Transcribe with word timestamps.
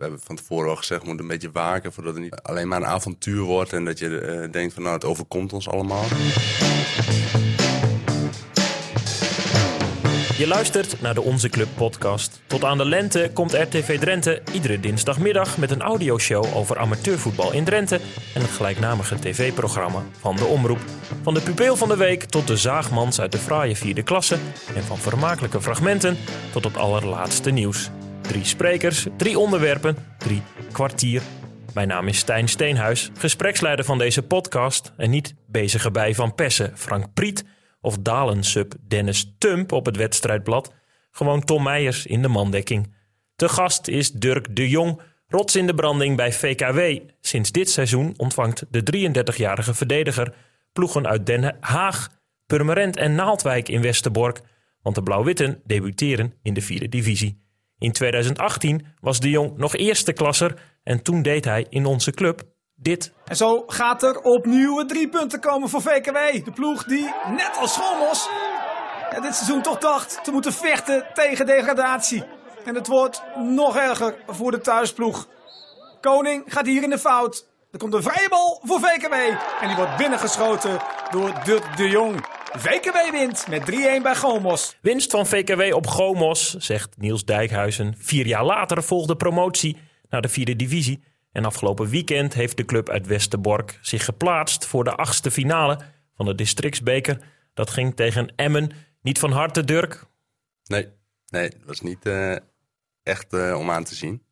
we 0.00 0.06
hebben 0.06 0.26
van 0.26 0.36
tevoren 0.36 0.70
al 0.70 0.76
gezegd, 0.76 1.00
we 1.00 1.06
moeten 1.06 1.24
een 1.24 1.32
beetje 1.32 1.50
waken 1.52 1.92
voordat 1.92 2.14
het 2.14 2.22
niet 2.22 2.34
alleen 2.34 2.68
maar 2.68 2.80
een 2.80 2.86
avontuur 2.86 3.42
wordt 3.42 3.72
en 3.72 3.84
dat 3.84 3.98
je 3.98 4.18
eh, 4.18 4.52
denkt 4.52 4.74
van 4.74 4.82
nou 4.82 4.94
het 4.94 5.04
overkomt 5.04 5.52
ons 5.52 5.68
allemaal. 5.68 6.04
Je 10.38 10.46
luistert 10.46 11.00
naar 11.00 11.14
de 11.14 11.22
Onze 11.22 11.48
Club 11.48 11.68
podcast. 11.74 12.40
Tot 12.46 12.64
aan 12.64 12.78
de 12.78 12.84
lente 12.84 13.30
komt 13.34 13.52
RTV 13.52 13.98
Drenthe 13.98 14.42
iedere 14.52 14.80
dinsdagmiddag 14.80 15.58
met 15.58 15.70
een 15.70 15.80
audioshow 15.80 16.56
over 16.56 16.78
amateurvoetbal 16.78 17.52
in 17.52 17.64
Drenthe 17.64 18.00
en 18.34 18.40
het 18.40 18.50
gelijknamige 18.50 19.18
tv-programma 19.18 20.04
van 20.20 20.36
de 20.36 20.44
Omroep. 20.44 20.80
Van 21.22 21.34
de 21.34 21.40
pupeel 21.40 21.76
van 21.76 21.88
de 21.88 21.96
week 21.96 22.24
tot 22.24 22.46
de 22.46 22.56
zaagmans 22.56 23.20
uit 23.20 23.32
de 23.32 23.38
fraaie 23.38 23.76
vierde 23.76 24.02
klasse 24.02 24.36
en 24.74 24.82
van 24.82 24.98
vermakelijke 24.98 25.60
fragmenten 25.60 26.16
tot 26.52 26.64
het 26.64 26.76
allerlaatste 26.76 27.50
nieuws. 27.50 27.90
Drie 28.30 28.44
sprekers, 28.44 29.06
drie 29.16 29.38
onderwerpen, 29.38 29.96
drie 30.18 30.42
kwartier. 30.72 31.22
Mijn 31.74 31.88
naam 31.88 32.08
is 32.08 32.18
Stijn 32.18 32.48
Steenhuis, 32.48 33.10
gespreksleider 33.18 33.84
van 33.84 33.98
deze 33.98 34.22
podcast 34.22 34.92
en 34.96 35.10
niet 35.10 35.34
bezige 35.46 35.90
bij 35.90 36.14
Van 36.14 36.34
Pessen, 36.34 36.78
Frank 36.78 37.14
Priet 37.14 37.44
of 37.80 37.98
Dalensub 37.98 38.74
Dennis 38.88 39.34
Tump 39.38 39.72
op 39.72 39.86
het 39.86 39.96
wedstrijdblad. 39.96 40.72
Gewoon 41.10 41.44
Tom 41.44 41.62
Meijers 41.62 42.06
in 42.06 42.22
de 42.22 42.28
mandekking. 42.28 42.94
Te 43.36 43.48
gast 43.48 43.88
is 43.88 44.12
Dirk 44.12 44.56
de 44.56 44.68
Jong, 44.68 45.00
rots 45.28 45.56
in 45.56 45.66
de 45.66 45.74
branding 45.74 46.16
bij 46.16 46.32
VKW. 46.32 46.80
Sinds 47.20 47.52
dit 47.52 47.70
seizoen 47.70 48.14
ontvangt 48.16 48.64
de 48.68 49.10
33-jarige 49.10 49.74
verdediger 49.74 50.34
ploegen 50.72 51.06
uit 51.06 51.26
Den 51.26 51.56
Haag, 51.60 52.08
Purmerend 52.46 52.96
en 52.96 53.14
Naaldwijk 53.14 53.68
in 53.68 53.82
Westerbork. 53.82 54.40
Want 54.82 54.94
de 54.94 55.02
Blauw-Witten 55.02 55.60
debuteren 55.64 56.34
in 56.42 56.54
de 56.54 56.60
vierde 56.60 56.88
divisie. 56.88 57.48
In 57.80 57.92
2018 57.92 58.86
was 59.00 59.20
de 59.20 59.30
Jong 59.30 59.56
nog 59.56 59.76
eerste 59.76 60.12
klasser 60.12 60.54
en 60.82 61.02
toen 61.02 61.22
deed 61.22 61.44
hij 61.44 61.66
in 61.68 61.86
onze 61.86 62.10
club 62.10 62.42
dit. 62.74 63.12
En 63.24 63.36
zo 63.36 63.62
gaat 63.66 64.02
er 64.02 64.20
opnieuw 64.20 64.84
drie 64.84 65.08
punten 65.08 65.40
komen 65.40 65.68
voor 65.68 65.82
VKW. 65.82 66.44
De 66.44 66.52
ploeg 66.54 66.84
die, 66.84 67.10
net 67.36 67.56
als 67.60 67.72
Schommels, 67.72 68.28
dit 69.22 69.34
seizoen 69.34 69.62
toch 69.62 69.78
dacht 69.78 70.24
te 70.24 70.30
moeten 70.30 70.52
vechten 70.52 71.06
tegen 71.14 71.46
degradatie. 71.46 72.24
En 72.64 72.74
het 72.74 72.86
wordt 72.86 73.22
nog 73.36 73.76
erger 73.76 74.14
voor 74.26 74.50
de 74.50 74.60
thuisploeg. 74.60 75.26
Koning 76.00 76.42
gaat 76.46 76.66
hier 76.66 76.82
in 76.82 76.90
de 76.90 76.98
fout. 76.98 77.46
Er 77.72 77.78
komt 77.78 77.94
een 77.94 78.02
vrije 78.02 78.28
bal 78.28 78.60
voor 78.62 78.80
VKW. 78.80 79.14
En 79.60 79.66
die 79.66 79.76
wordt 79.76 79.96
binnengeschoten 79.96 80.78
door 81.10 81.32
Dirk 81.44 81.76
de 81.76 81.88
Jong. 81.88 82.39
VKW 82.52 83.10
wint 83.10 83.48
met 83.48 83.70
3-1 83.70 84.02
bij 84.02 84.14
Gomos. 84.14 84.76
Winst 84.82 85.10
van 85.10 85.26
VKW 85.26 85.74
op 85.74 85.86
Gomos, 85.86 86.54
zegt 86.54 86.96
Niels 86.96 87.24
Dijkhuizen. 87.24 87.94
Vier 87.98 88.26
jaar 88.26 88.44
later 88.44 88.82
volgde 88.82 89.16
promotie 89.16 89.76
naar 90.08 90.22
de 90.22 90.28
vierde 90.28 90.56
divisie. 90.56 91.02
En 91.32 91.44
afgelopen 91.44 91.88
weekend 91.88 92.34
heeft 92.34 92.56
de 92.56 92.64
club 92.64 92.88
uit 92.88 93.06
Westerbork 93.06 93.78
zich 93.82 94.04
geplaatst 94.04 94.66
voor 94.66 94.84
de 94.84 94.94
achtste 94.94 95.30
finale 95.30 95.78
van 96.14 96.26
de 96.26 96.34
districtsbeker. 96.34 97.18
Dat 97.54 97.70
ging 97.70 97.96
tegen 97.96 98.32
Emmen. 98.36 98.70
Niet 99.02 99.18
van 99.18 99.30
harte, 99.30 99.64
Dirk? 99.64 100.04
Nee, 100.64 100.88
nee 101.26 101.44
het 101.44 101.64
was 101.64 101.80
niet 101.80 102.06
uh, 102.06 102.36
echt 103.02 103.32
uh, 103.32 103.56
om 103.58 103.70
aan 103.70 103.84
te 103.84 103.94
zien. 103.94 104.22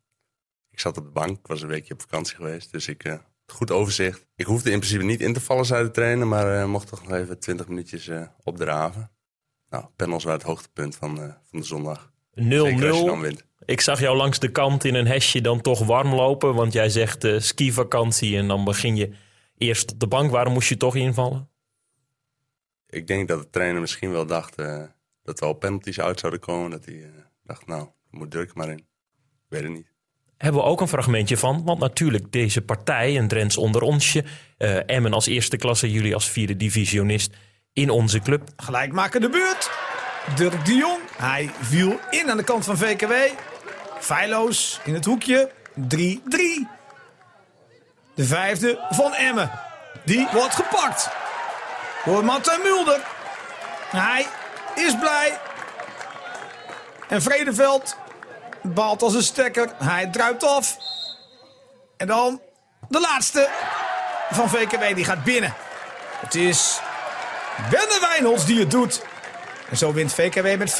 Ik 0.69 0.79
zat 0.79 0.97
op 0.97 1.03
de 1.03 1.11
bank, 1.11 1.37
ik 1.37 1.47
was 1.47 1.61
een 1.61 1.67
weekje 1.67 1.93
op 1.93 2.01
vakantie 2.01 2.35
geweest, 2.35 2.71
dus 2.71 2.87
ik 2.87 3.05
uh, 3.07 3.13
goed 3.51 3.71
overzicht. 3.71 4.27
Ik 4.35 4.45
hoefde 4.45 4.71
in 4.71 4.79
principe 4.79 5.03
niet 5.03 5.21
in 5.21 5.33
te 5.33 5.41
vallen, 5.41 5.65
zei 5.65 5.83
de 5.83 5.91
trainer, 5.91 6.27
maar 6.27 6.69
mocht 6.69 6.87
toch 6.87 7.07
nog 7.07 7.17
even 7.17 7.39
20 7.39 7.67
minuutjes 7.67 8.09
opdraven. 8.43 9.11
Nou, 9.69 9.85
panels 9.95 10.23
waren 10.23 10.39
het 10.39 10.47
hoogtepunt 10.49 10.95
van, 10.95 11.17
van 11.49 11.59
de 11.59 11.65
zondag. 11.65 12.11
0-0. 12.35 12.41
Ik 13.65 13.81
zag 13.81 13.99
jou 13.99 14.17
langs 14.17 14.39
de 14.39 14.51
kant 14.51 14.83
in 14.83 14.95
een 14.95 15.07
hesje 15.07 15.41
dan 15.41 15.61
toch 15.61 15.85
warm 15.85 16.13
lopen. 16.13 16.55
Want 16.55 16.73
jij 16.73 16.89
zegt 16.89 17.27
skivakantie 17.37 18.37
en 18.37 18.47
dan 18.47 18.63
begin 18.63 18.95
je 18.95 19.11
eerst 19.57 19.91
op 19.91 19.99
de 19.99 20.07
bank. 20.07 20.31
Waarom 20.31 20.53
moest 20.53 20.69
je 20.69 20.77
toch 20.77 20.95
invallen? 20.95 21.49
Ik 22.89 23.07
denk 23.07 23.27
dat 23.27 23.41
de 23.41 23.49
trainer 23.49 23.81
misschien 23.81 24.11
wel 24.11 24.25
dacht 24.25 24.55
dat 25.23 25.39
er 25.39 25.45
al 25.45 25.53
penalties 25.53 25.99
uit 25.99 26.19
zouden 26.19 26.41
komen. 26.41 26.71
Dat 26.71 26.85
hij 26.85 27.11
dacht, 27.43 27.67
nou, 27.67 27.87
moet 28.09 28.31
Dirk 28.31 28.53
maar 28.53 28.69
in. 28.69 28.77
Ik 28.77 28.85
weet 29.47 29.63
het 29.63 29.71
niet. 29.71 29.93
Hebben 30.39 30.61
we 30.61 30.67
ook 30.67 30.81
een 30.81 30.87
fragmentje 30.87 31.37
van. 31.37 31.63
Want 31.65 31.79
natuurlijk 31.79 32.31
deze 32.31 32.61
partij, 32.61 33.17
een 33.17 33.27
Drents 33.27 33.57
onder 33.57 33.81
onsje. 33.81 34.23
Emmen 34.85 35.13
als 35.13 35.27
eerste 35.27 35.57
klasse, 35.57 35.91
jullie 35.91 36.13
als 36.13 36.29
vierde 36.29 36.57
divisionist 36.57 37.33
in 37.73 37.89
onze 37.89 38.19
club. 38.19 38.49
Gelijk 38.55 38.91
maken 38.91 39.21
de 39.21 39.29
buurt. 39.29 39.71
Dirk 40.35 40.65
de 40.65 40.73
Jong. 40.73 40.99
Hij 41.17 41.49
viel 41.61 41.99
in 42.09 42.29
aan 42.29 42.37
de 42.37 42.43
kant 42.43 42.65
van 42.65 42.77
VKW. 42.77 43.13
Feilloos 43.99 44.79
in 44.83 44.93
het 44.93 45.05
hoekje. 45.05 45.51
3-3. 45.79 45.83
De 48.15 48.25
vijfde 48.25 48.85
van 48.89 49.13
Emmen. 49.13 49.51
Die 50.05 50.27
wordt 50.33 50.55
gepakt. 50.55 51.09
Door 52.05 52.25
Martin 52.25 52.59
Mulder. 52.63 53.01
Hij 53.91 54.25
is 54.75 54.97
blij. 54.99 55.37
En 57.07 57.21
Vredeveld 57.21 57.97
baalt 58.63 59.01
als 59.01 59.13
een 59.13 59.23
stekker. 59.23 59.69
Hij 59.77 60.07
druipt 60.07 60.43
af. 60.43 60.77
En 61.97 62.07
dan 62.07 62.41
de 62.89 62.99
laatste 62.99 63.49
van 64.29 64.49
VKW. 64.49 64.95
Die 64.95 65.05
gaat 65.05 65.23
binnen. 65.23 65.53
Het 66.19 66.35
is 66.35 66.79
Benne 67.69 67.97
Wijnholz 68.01 68.45
die 68.45 68.59
het 68.59 68.71
doet. 68.71 69.05
En 69.69 69.77
zo 69.77 69.93
wint 69.93 70.13
VKW 70.13 70.57
met 70.57 70.71
4-3, 70.71 70.75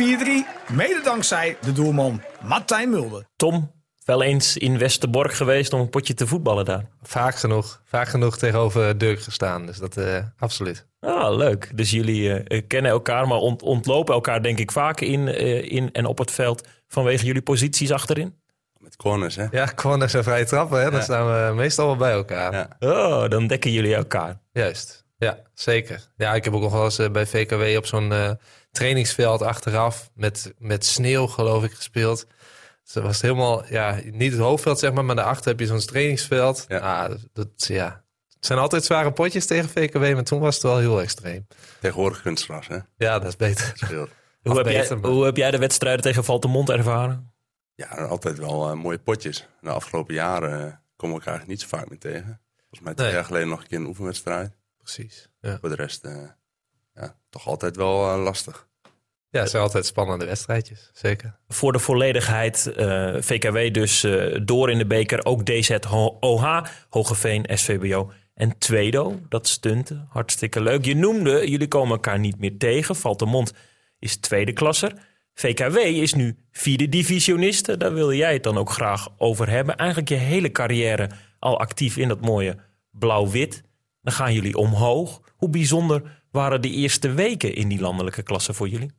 mede 0.71 1.01
dankzij 1.03 1.57
de 1.61 1.71
doelman 1.71 2.23
Martijn 2.41 2.89
Mulder. 2.89 3.25
Tom, 3.35 3.71
wel 4.05 4.23
eens 4.23 4.57
in 4.57 4.77
Westerbork 4.77 5.33
geweest 5.33 5.73
om 5.73 5.79
een 5.79 5.89
potje 5.89 6.13
te 6.13 6.27
voetballen 6.27 6.65
daar? 6.65 6.85
Vaak 7.01 7.35
genoeg. 7.35 7.81
Vaak 7.85 8.07
genoeg 8.07 8.37
tegenover 8.37 8.97
Dirk 8.97 9.21
gestaan. 9.21 9.65
Dus 9.65 9.77
dat 9.77 9.97
uh, 9.97 10.17
absoluut. 10.37 10.88
Ah, 10.99 11.35
leuk. 11.35 11.77
Dus 11.77 11.91
jullie 11.91 12.47
uh, 12.47 12.61
kennen 12.67 12.91
elkaar, 12.91 13.27
maar 13.27 13.37
ont 13.37 13.61
ontlopen 13.61 14.13
elkaar 14.13 14.43
denk 14.43 14.59
ik 14.59 14.71
vaak 14.71 15.01
in, 15.01 15.27
uh, 15.27 15.71
in 15.71 15.91
en 15.91 16.05
op 16.05 16.17
het 16.17 16.31
veld 16.31 16.67
vanwege 16.87 17.25
jullie 17.25 17.41
posities 17.41 17.91
achterin? 17.91 18.37
Met 18.77 18.95
corners, 18.95 19.35
hè? 19.35 19.45
Ja, 19.51 19.71
corners 19.75 20.13
en 20.13 20.23
vrije 20.23 20.45
trappen, 20.45 20.77
hè? 20.77 20.83
Ja. 20.83 20.89
Dan 20.89 21.01
staan 21.01 21.47
we 21.47 21.55
meestal 21.55 21.85
wel 21.85 21.95
bij 21.95 22.11
elkaar. 22.11 22.53
Ja. 22.53 22.67
Oh, 22.79 23.29
dan 23.29 23.47
dekken 23.47 23.71
jullie 23.71 23.95
elkaar. 23.95 24.39
Juist. 24.51 25.05
Ja, 25.17 25.39
zeker. 25.53 26.07
Ja, 26.17 26.33
ik 26.33 26.43
heb 26.43 26.53
ook 26.53 26.61
nog 26.61 26.71
wel 26.71 26.83
eens 26.83 27.11
bij 27.11 27.25
VKW 27.25 27.77
op 27.77 27.85
zo'n 27.85 28.37
trainingsveld 28.71 29.41
achteraf 29.41 30.09
met, 30.13 30.53
met 30.57 30.85
sneeuw, 30.85 31.27
geloof 31.27 31.63
ik, 31.63 31.71
gespeeld. 31.71 32.25
Dus 32.83 32.93
dat 32.93 33.03
was 33.03 33.21
helemaal, 33.21 33.63
ja, 33.69 33.99
niet 34.03 34.31
het 34.31 34.41
hoofdveld 34.41 34.79
zeg 34.79 34.93
maar, 34.93 35.05
maar 35.05 35.15
daarachter 35.15 35.49
heb 35.51 35.59
je 35.59 35.65
zo'n 35.65 35.79
trainingsveld. 35.79 36.65
Ja. 36.67 36.77
Ah, 36.77 37.15
dat, 37.33 37.47
ja. 37.55 38.03
Het 38.39 38.47
zijn 38.47 38.59
altijd 38.59 38.83
zware 38.83 39.11
potjes 39.11 39.45
tegen 39.45 39.69
VKW, 39.69 40.13
maar 40.13 40.23
toen 40.23 40.39
was 40.39 40.53
het 40.53 40.63
wel 40.63 40.77
heel 40.77 41.01
extreem. 41.01 41.47
Tegenwoordig 41.79 42.21
kunstgras, 42.21 42.67
hè? 42.67 42.77
Ja, 42.97 43.19
dat 43.19 43.27
is 43.27 43.35
beter. 43.35 43.73
hoe, 44.43 44.57
heb 44.57 44.67
jij, 44.67 44.97
hoe 45.01 45.25
heb 45.25 45.37
jij 45.37 45.51
de 45.51 45.57
wedstrijden 45.57 46.01
tegen 46.01 46.23
Valtemont 46.23 46.69
ervaren? 46.69 47.33
Ja, 47.75 47.87
altijd 47.87 48.37
wel 48.37 48.71
uh, 48.71 48.75
mooie 48.75 48.99
potjes. 48.99 49.47
De 49.61 49.69
afgelopen 49.69 50.13
jaren 50.13 50.65
uh, 50.65 50.73
komen 50.95 51.17
we 51.17 51.25
elkaar 51.25 51.43
niet 51.47 51.61
zo 51.61 51.67
vaak 51.67 51.89
meer 51.89 51.99
tegen. 51.99 52.41
Volgens 52.57 52.81
mij 52.81 52.93
twee 52.93 53.07
nee. 53.07 53.15
jaar 53.15 53.25
geleden 53.25 53.47
nog 53.47 53.61
een 53.61 53.67
keer 53.67 53.77
een 53.77 53.85
oefenwedstrijd. 53.85 54.57
Precies. 54.77 55.29
Ja. 55.41 55.57
Voor 55.59 55.69
de 55.69 55.75
rest... 55.75 56.05
Uh, 56.05 56.13
ja, 56.93 57.15
toch 57.29 57.47
altijd 57.47 57.75
wel 57.75 58.15
uh, 58.15 58.23
lastig. 58.23 58.67
Ja, 59.31 59.39
het 59.39 59.49
zijn 59.49 59.63
altijd 59.63 59.85
spannende 59.85 60.25
wedstrijdjes, 60.25 60.89
zeker. 60.93 61.39
Voor 61.47 61.71
de 61.71 61.79
volledigheid, 61.79 62.73
uh, 62.77 63.15
VKW 63.19 63.73
dus 63.73 64.03
uh, 64.03 64.39
door 64.43 64.71
in 64.71 64.77
de 64.77 64.85
beker. 64.85 65.25
Ook 65.25 65.45
DZOH, 65.45 66.65
Hogeveen, 66.89 67.45
SVBO 67.53 68.11
en 68.39 68.57
Tweedo. 68.57 69.19
Dat 69.29 69.47
stunten, 69.47 70.07
hartstikke 70.09 70.61
leuk. 70.61 70.85
Je 70.85 70.95
noemde, 70.95 71.49
jullie 71.49 71.67
komen 71.67 71.91
elkaar 71.91 72.19
niet 72.19 72.39
meer 72.39 72.57
tegen. 72.57 72.95
Valtemont 72.95 73.53
is 73.99 74.17
tweede 74.17 74.53
klasser. 74.53 74.93
VKW 75.33 75.77
is 75.77 76.13
nu 76.13 76.37
vierde 76.51 76.89
divisioniste. 76.89 77.77
Daar 77.77 77.93
wilde 77.93 78.15
jij 78.15 78.33
het 78.33 78.43
dan 78.43 78.57
ook 78.57 78.69
graag 78.69 79.07
over 79.17 79.49
hebben. 79.49 79.77
Eigenlijk 79.77 80.09
je 80.09 80.15
hele 80.15 80.51
carrière 80.51 81.09
al 81.39 81.59
actief 81.59 81.97
in 81.97 82.07
dat 82.07 82.21
mooie 82.21 82.57
blauw-wit. 82.91 83.63
Dan 84.01 84.13
gaan 84.13 84.33
jullie 84.33 84.57
omhoog. 84.57 85.21
Hoe 85.35 85.49
bijzonder 85.49 86.23
waren 86.31 86.61
de 86.61 86.69
eerste 86.69 87.11
weken 87.11 87.55
in 87.55 87.67
die 87.67 87.79
landelijke 87.79 88.23
klasse 88.23 88.53
voor 88.53 88.67
jullie? 88.67 88.91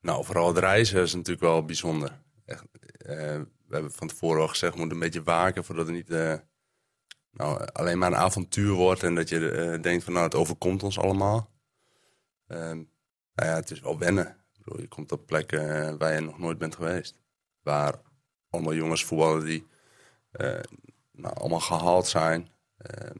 Nou, 0.00 0.24
vooral 0.24 0.48
het 0.48 0.58
reizen 0.58 1.02
is 1.02 1.14
natuurlijk 1.14 1.42
wel 1.42 1.64
bijzonder. 1.64 2.10
Echt, 2.44 2.64
uh, 2.72 3.16
we 3.66 3.68
hebben 3.68 3.92
van 3.92 4.08
tevoren 4.08 4.40
al 4.40 4.48
gezegd, 4.48 4.72
we 4.72 4.78
moeten 4.78 4.96
een 4.96 5.04
beetje 5.04 5.22
waken 5.22 5.64
voordat 5.64 5.86
het 5.86 5.94
niet 5.94 6.10
uh, 6.10 6.34
nou, 7.32 7.64
alleen 7.72 7.98
maar 7.98 8.12
een 8.12 8.18
avontuur 8.18 8.72
wordt 8.72 9.02
en 9.02 9.14
dat 9.14 9.28
je 9.28 9.38
uh, 9.38 9.82
denkt 9.82 10.04
van 10.04 10.12
nou, 10.12 10.24
het 10.24 10.34
overkomt 10.34 10.82
ons 10.82 10.98
allemaal. 10.98 11.50
Ehm, 12.46 12.76
nou 13.34 13.48
ja, 13.48 13.54
het 13.54 13.70
is 13.70 13.80
wel 13.80 13.98
wennen. 13.98 14.36
Bedoel, 14.58 14.80
je 14.80 14.88
komt 14.88 15.12
op 15.12 15.26
plekken 15.26 15.98
waar 15.98 16.14
je 16.14 16.20
nog 16.20 16.38
nooit 16.38 16.58
bent 16.58 16.74
geweest. 16.74 17.18
Waar 17.62 17.94
allemaal 18.50 18.74
jongens 18.74 19.04
voetballen 19.04 19.44
die 19.44 19.66
nou, 21.12 21.34
allemaal 21.34 21.60
gehaald 21.60 22.06
zijn. 22.06 22.50
Ehm, 22.76 23.16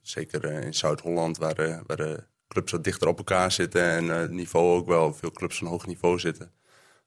zeker 0.00 0.44
in 0.44 0.74
Zuid-Holland, 0.74 1.38
waar, 1.38 1.82
waar 1.86 1.96
de 1.96 2.24
clubs 2.48 2.72
wat 2.72 2.84
dichter 2.84 3.08
op 3.08 3.18
elkaar 3.18 3.52
zitten 3.52 3.82
en 3.82 4.08
het 4.08 4.30
niveau 4.30 4.78
ook 4.78 4.86
wel, 4.86 5.14
veel 5.14 5.30
clubs 5.30 5.58
van 5.58 5.66
hoog 5.66 5.86
niveau 5.86 6.18
zitten. 6.18 6.52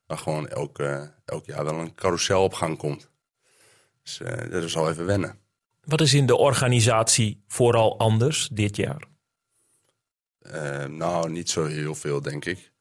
Waar 0.05 0.17
gewoon 0.17 0.47
elk, 0.47 0.79
elk 1.25 1.45
jaar 1.45 1.63
wel 1.63 1.79
een 1.79 1.95
carousel 1.95 2.43
op 2.43 2.53
gang 2.53 2.77
komt. 2.77 3.09
Dus 4.03 4.19
eh, 4.19 4.51
dat 4.51 4.63
is 4.63 4.77
al 4.77 4.89
even 4.89 5.05
wennen. 5.05 5.39
Wat 5.83 6.01
is 6.01 6.13
in 6.13 6.25
de 6.25 6.37
organisatie 6.37 7.43
vooral 7.47 7.99
anders 7.99 8.49
dit 8.51 8.75
jaar? 8.75 9.07
Eh, 10.39 10.85
nou, 10.85 11.29
niet 11.31 11.49
zo 11.49 11.65
heel 11.65 11.95
veel, 11.95 12.21
denk 12.21 12.45
ik. 12.45 12.71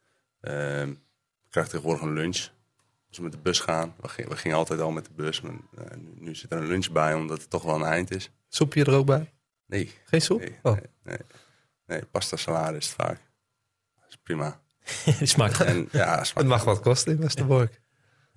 Eh, 0.40 0.52
we 0.52 0.96
krijgen 1.48 1.72
tegenwoordig 1.72 2.02
een 2.02 2.12
lunch. 2.12 2.48
Als 3.08 3.16
we 3.16 3.22
met 3.22 3.32
de 3.32 3.38
bus 3.38 3.60
gaan. 3.60 3.94
We 4.00 4.08
gingen, 4.08 4.30
we 4.30 4.36
gingen 4.36 4.56
altijd 4.56 4.80
al 4.80 4.90
met 4.90 5.04
de 5.04 5.10
bus. 5.16 5.40
Maar, 5.40 5.54
eh, 5.76 5.96
nu, 5.96 6.14
nu 6.18 6.34
zit 6.34 6.52
er 6.52 6.58
een 6.58 6.66
lunch 6.66 6.90
bij, 6.90 7.14
omdat 7.14 7.40
het 7.40 7.50
toch 7.50 7.62
wel 7.62 7.74
een 7.74 7.82
eind 7.82 8.10
is. 8.10 8.30
Soepje 8.48 8.84
er 8.84 8.94
ook 8.94 9.06
bij? 9.06 9.32
Nee, 9.66 9.90
Geen 10.04 10.20
soep? 10.20 10.38
nee, 10.40 10.58
Oh. 10.62 10.72
nee, 10.72 10.82
nee. 11.02 11.18
Nee, 11.86 12.04
pasta 12.04 12.36
salade 12.36 12.76
is 12.76 12.86
het 12.86 12.94
vaak. 12.94 13.20
Dat 14.00 14.08
is 14.08 14.16
prima. 14.22 14.60
Smaakt 15.22 15.60
En, 15.60 15.88
ja, 15.92 16.16
Het 16.18 16.26
smaakt 16.26 16.48
mag 16.48 16.64
wat 16.64 16.80
kosten 16.80 17.12
in 17.12 17.20
Westerbork. 17.20 17.80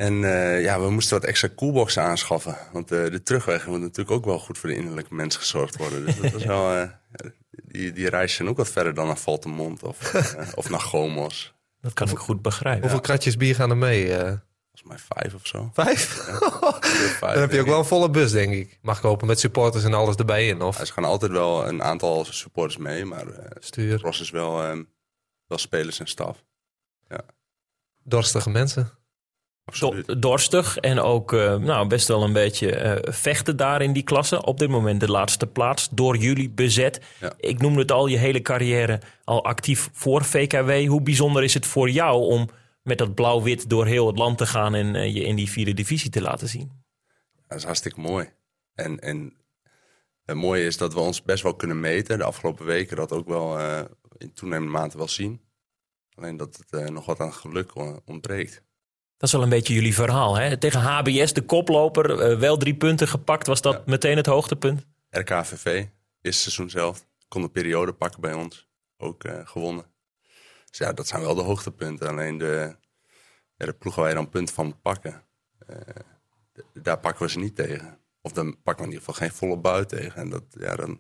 En 0.01 0.24
eh, 0.24 0.62
ja, 0.62 0.80
we 0.80 0.89
moesten 0.89 1.19
wat 1.19 1.30
extra 1.30 1.50
koelboxen 1.56 2.03
aanschaffen. 2.03 2.57
Want 2.71 2.92
eh, 2.92 3.03
de 3.03 3.24
terugweg 3.24 3.68
moet 3.68 3.80
natuurlijk 3.80 4.12
ook 4.12 4.25
wel 4.25 4.39
goed 4.39 4.57
voor 4.57 4.69
de 4.69 4.75
innerlijke 4.75 5.13
mens 5.13 5.36
gezorgd 5.36 5.77
worden. 5.77 6.06
Dus 6.06 6.19
dat 6.19 6.31
was 6.31 6.44
wel, 6.56 6.71
eh, 6.71 6.89
ja, 7.12 7.30
die, 7.63 7.92
die 7.92 8.09
reizen 8.09 8.36
zijn 8.36 8.50
ook 8.50 8.57
wat 8.57 8.69
verder 8.69 8.94
dan 8.94 9.07
naar 9.07 9.18
Valtemont 9.18 9.83
of, 9.83 10.13
of 10.56 10.69
naar 10.69 10.80
Gomos. 10.80 11.53
Dat 11.81 11.94
kan 11.94 12.09
ik 12.09 12.18
goed 12.18 12.42
begrijpen. 12.42 12.81
Hoeveel 12.81 13.00
kratjes 13.00 13.38
bier 13.38 13.56
gaan 13.56 13.69
er 13.69 13.77
mee? 13.77 14.15
eh? 14.15 14.33
Volgens 14.71 14.83
mij 14.83 14.98
vijf 14.98 15.33
of 15.33 15.48
zo. 15.48 15.69
vijf? 15.74 16.00
Vijf, 17.19 17.19
Dan 17.19 17.42
heb 17.42 17.51
je 17.51 17.59
ook 17.59 17.68
wel 17.68 17.80
een 17.80 17.86
volle 17.86 18.09
bus, 18.09 18.31
denk 18.31 18.53
ik. 18.53 18.80
Mag 18.81 18.98
ik 18.98 19.03
hopen 19.03 19.27
met 19.27 19.39
supporters 19.39 19.83
en 19.83 19.94
alles 19.94 20.15
erbij 20.15 20.48
in. 20.48 20.62
Of 20.62 20.77
Ja, 20.77 20.86
ze 20.86 20.94
gaan 20.94 21.03
altijd 21.03 21.31
wel 21.31 21.68
een 21.68 21.83
aantal 21.83 22.25
supporters 22.25 22.77
mee, 22.77 23.06
maar 23.06 23.27
eh 23.27 23.45
stuur. 23.59 24.00
Ros 24.01 24.21
is 24.21 24.30
wel, 24.30 24.63
eh, 24.63 24.80
wel 25.48 25.57
spelers 25.57 26.00
en 26.00 26.07
staf. 26.07 26.44
Dorstige 28.03 28.50
mensen. 28.50 29.00
Do- 29.79 30.19
dorstig 30.19 30.77
en 30.77 31.00
ook 31.00 31.33
eh, 31.33 31.56
nou, 31.56 31.88
best 31.88 32.07
wel 32.07 32.23
een 32.23 32.33
beetje 32.33 32.75
eh, 32.75 33.13
vechten 33.13 33.57
daar 33.57 33.81
in 33.81 33.94
die 33.94 34.03
klasse. 34.03 34.45
Op 34.45 34.59
dit 34.59 34.69
moment 34.69 35.00
de 35.00 35.12
laatste 35.12 35.47
plaats 35.47 35.89
door 35.91 36.18
jullie 36.18 36.50
bezet. 36.50 37.01
Ja. 37.19 37.33
Ik 37.38 37.62
noemde 37.62 37.79
het 37.79 37.91
al, 37.91 38.07
je 38.07 38.18
hele 38.18 38.41
carrière 38.41 39.00
al 39.23 39.44
actief 39.44 39.89
voor 39.94 40.23
VKW. 40.23 40.88
Hoe 40.88 41.01
bijzonder 41.01 41.44
is 41.44 41.53
het 41.53 41.65
voor 41.65 41.89
jou 41.89 42.21
om 42.23 42.50
met 42.83 42.97
dat 42.97 43.15
blauw-wit 43.15 43.69
door 43.69 43.85
heel 43.85 44.07
het 44.07 44.18
land 44.18 44.38
te 44.38 44.45
gaan 44.45 44.75
en 44.75 44.95
eh, 44.95 45.13
je 45.13 45.23
in 45.23 45.35
die 45.35 45.50
vierde 45.50 45.74
divisie 45.74 46.09
te 46.09 46.21
laten 46.21 46.47
zien? 46.47 46.71
Dat 47.47 47.57
is 47.57 47.63
hartstikke 47.63 48.00
mooi. 48.00 48.29
En, 48.75 49.00
en 49.00 49.33
het 50.25 50.35
mooie 50.35 50.65
is 50.65 50.77
dat 50.77 50.94
we 50.94 51.00
ons 51.00 51.21
best 51.21 51.44
wel 51.44 51.56
kunnen 51.56 51.79
meten. 51.79 52.17
De 52.17 52.24
afgelopen 52.24 52.65
weken 52.65 52.95
dat 52.95 53.12
ook 53.12 53.27
wel 53.27 53.59
in 54.17 54.33
toenemende 54.33 54.71
mate 54.71 54.97
wel 54.97 55.07
zien. 55.07 55.41
Alleen 56.15 56.38
dat 56.38 56.63
het 56.69 56.89
nog 56.89 57.06
wat 57.06 57.19
aan 57.19 57.33
geluk 57.33 57.71
ontbreekt. 58.06 58.63
Dat 59.21 59.29
is 59.29 59.31
wel 59.35 59.44
een 59.45 59.50
beetje 59.50 59.73
jullie 59.73 59.94
verhaal. 59.94 60.35
Hè? 60.38 60.57
Tegen 60.57 60.79
HBS, 60.79 61.33
de 61.33 61.41
koploper, 61.41 62.19
eh, 62.19 62.39
wel 62.39 62.57
drie 62.57 62.75
punten 62.75 63.07
gepakt. 63.07 63.47
Was 63.47 63.62
dat 63.62 63.73
Ja. 63.73 63.81
meteen 63.85 64.18
het 64.18 64.25
hoogtepunt? 64.25 64.85
RKVV, 65.09 65.85
eerste 66.21 66.41
seizoen 66.41 66.69
zelf, 66.69 67.06
kon 67.27 67.41
de 67.41 67.50
periode 67.50 67.94
pakken 67.94 68.21
bij 68.21 68.33
ons. 68.33 68.69
Ook 68.97 69.23
eh, 69.23 69.39
gewonnen. 69.44 69.85
Dus 70.69 70.77
ja, 70.79 70.94
dat 70.94 71.07
zijn 71.07 71.21
wel 71.21 71.35
de 71.35 71.41
hoogtepunten. 71.41 72.07
Alleen 72.07 72.38
de, 72.38 72.75
ja, 73.57 73.65
de 73.65 73.73
ploeg 73.73 73.95
waar 73.95 74.09
je 74.09 74.15
dan 74.15 74.29
punten 74.29 74.56
van 74.56 74.65
moet 74.65 74.81
pakken, 74.81 75.24
eh, 75.67 75.75
daar 76.74 77.00
pakken 77.00 77.25
we 77.25 77.31
ze 77.31 77.39
niet 77.39 77.56
tegen. 77.56 77.97
Of 78.21 78.31
dan 78.31 78.62
pakken 78.63 78.85
we 78.85 78.91
in 78.91 78.97
ieder 78.97 79.13
geval 79.13 79.27
geen 79.27 79.38
volle 79.38 79.57
buit 79.57 79.89
tegen. 79.89 80.21
En 80.21 80.29
dat, 80.29 80.44
ja, 80.50 80.75
dan, 80.75 81.00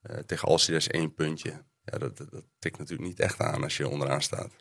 eh, 0.00 0.18
tegen 0.18 0.48
Alcide 0.48 0.76
is 0.76 0.88
één 0.88 1.14
puntje. 1.14 1.64
Ja, 1.84 1.98
dat, 1.98 2.16
dat, 2.16 2.30
dat 2.30 2.44
tikt 2.58 2.78
natuurlijk 2.78 3.08
niet 3.08 3.20
echt 3.20 3.40
aan 3.40 3.62
als 3.62 3.76
je 3.76 3.88
onderaan 3.88 4.22
staat. 4.22 4.52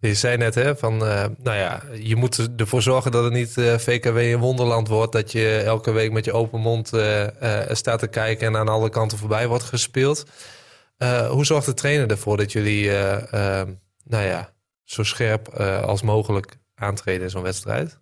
Je 0.00 0.14
zei 0.14 0.36
net, 0.36 0.54
hè, 0.54 0.76
van, 0.76 1.06
eh, 1.06 1.24
nou 1.38 1.56
ja, 1.56 1.82
je 1.94 2.16
moet 2.16 2.48
ervoor 2.56 2.82
zorgen 2.82 3.10
dat 3.10 3.24
het 3.24 3.32
niet 3.32 3.56
eh, 3.56 3.78
VKW 3.78 4.16
een 4.16 4.38
wonderland 4.38 4.88
wordt. 4.88 5.12
Dat 5.12 5.32
je 5.32 5.56
elke 5.56 5.90
week 5.90 6.12
met 6.12 6.24
je 6.24 6.32
open 6.32 6.60
mond 6.60 6.92
eh, 6.92 7.26
staat 7.70 7.98
te 7.98 8.06
kijken 8.06 8.46
en 8.46 8.56
aan 8.56 8.68
alle 8.68 8.90
kanten 8.90 9.18
voorbij 9.18 9.48
wordt 9.48 9.64
gespeeld. 9.64 10.24
Hoe 11.28 11.44
zorgt 11.44 11.66
de 11.66 11.74
trainer 11.74 12.10
ervoor 12.10 12.36
dat 12.36 12.52
jullie, 12.52 12.90
nou 14.04 14.24
ja, 14.24 14.52
zo 14.84 15.02
scherp 15.02 15.48
als 15.84 16.02
mogelijk 16.02 16.56
aantreden 16.74 17.22
in 17.22 17.30
zo'n 17.30 17.42
wedstrijd? 17.42 17.98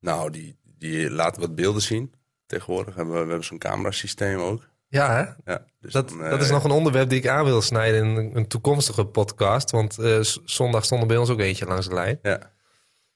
Nou, 0.00 0.30
die, 0.30 0.56
die 0.62 1.10
laten 1.10 1.40
wat 1.40 1.54
beelden 1.54 1.82
zien. 1.82 2.14
Tegenwoordig 2.46 2.94
hebben 2.94 3.14
we, 3.14 3.20
we 3.20 3.28
hebben 3.28 3.46
zo'n 3.46 3.58
camerasysteem 3.58 4.38
ook. 4.38 4.68
Ja, 4.96 5.14
hè? 5.14 5.52
Ja, 5.52 5.64
dus 5.80 5.92
Dat, 5.92 6.08
dan, 6.08 6.18
dat 6.18 6.40
is 6.40 6.46
eh, 6.46 6.52
nog 6.52 6.64
een 6.64 6.70
onderwerp 6.70 7.08
die 7.08 7.18
ik 7.18 7.26
aan 7.26 7.44
wil 7.44 7.62
snijden 7.62 8.04
in 8.04 8.36
een, 8.36 8.48
toekomstige 8.48 9.06
podcast. 9.06 9.70
Want 9.70 9.98
eh, 9.98 10.20
zondag 10.44 10.84
stond 10.84 11.00
er 11.00 11.06
bij 11.06 11.16
ons 11.16 11.30
ook 11.30 11.40
eentje 11.40 11.66
langs 11.66 11.88
de 11.88 11.94
lijn. 11.94 12.18
Ja. 12.22 12.54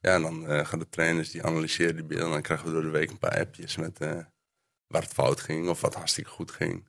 Ja, 0.00 0.14
en 0.14 0.22
dan 0.22 0.46
eh, 0.46 0.66
gaan 0.66 0.78
de 0.78 0.88
trainers 0.88 1.30
die 1.30 1.42
analyseren 1.42 1.94
die 1.94 2.04
beelden. 2.04 2.26
En 2.26 2.32
dan 2.32 2.42
krijgen 2.42 2.66
we 2.66 2.72
door 2.72 2.82
de 2.82 2.88
week 2.88 3.10
een 3.10 3.18
paar 3.18 3.38
appjes 3.38 3.76
met 3.76 3.98
waar 4.86 5.02
het 5.02 5.12
fout 5.12 5.40
ging 5.40 5.68
of 5.68 5.80
wat 5.80 5.94
hartstikke 5.94 6.30
goed 6.30 6.50
ging. 6.50 6.88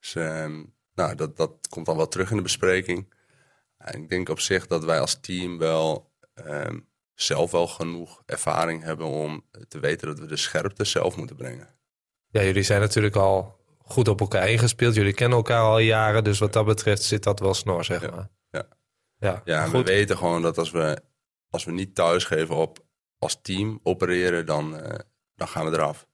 Dus 0.00 0.14
ehm, 0.14 0.62
nou, 0.94 1.14
dat, 1.14 1.36
dat 1.36 1.68
komt 1.68 1.86
dan 1.86 1.96
wel 1.96 2.08
terug 2.08 2.30
in 2.30 2.36
de 2.36 2.42
bespreking. 2.42 3.14
En 3.78 4.02
ik 4.02 4.08
denk 4.08 4.28
op 4.28 4.40
zich 4.40 4.66
dat 4.66 4.84
wij 4.84 5.00
als 5.00 5.20
team 5.20 5.58
wel 5.58 6.12
ehm, 6.34 6.78
zelf 7.14 7.50
wel 7.50 7.66
genoeg 7.66 8.22
ervaring 8.26 8.82
hebben 8.82 9.06
om 9.06 9.44
te 9.68 9.78
weten 9.78 10.06
dat 10.06 10.18
we 10.18 10.26
de 10.26 10.36
scherpte 10.36 10.84
zelf 10.84 11.16
moeten 11.16 11.36
brengen. 11.36 11.68
Ja, 12.30 12.42
jullie 12.42 12.62
zijn 12.62 12.80
natuurlijk 12.80 13.16
al 13.16 13.57
goed 13.88 14.08
op 14.08 14.20
elkaar 14.20 14.48
ingespeeld. 14.48 14.94
Jullie 14.94 15.12
kennen 15.14 15.36
elkaar 15.38 15.62
al 15.62 15.78
jaren. 15.78 16.24
Dus 16.24 16.38
wat 16.38 16.52
dat 16.52 16.64
betreft 16.64 17.02
zit 17.02 17.22
dat 17.22 17.40
wel 17.40 17.54
snor, 17.54 17.84
zeg 17.84 18.02
Ja, 18.02 18.10
maar. 18.10 18.28
ja. 19.20 19.42
Ja, 19.44 19.70
we 19.70 19.82
weten 19.82 20.16
gewoon 20.16 20.42
dat 20.42 20.58
als 20.58 20.70
we, 20.70 21.02
als 21.50 21.64
we 21.64 21.72
niet 21.72 21.94
thuisgeven 21.94 22.56
op 22.56 22.78
als 23.18 23.40
team 23.42 23.80
opereren, 23.82 24.46
dan, 24.46 24.76
eh, 24.80 24.98
dan 25.34 25.48
gaan 25.48 25.64
we 25.70 25.72
eraf. 25.76 26.06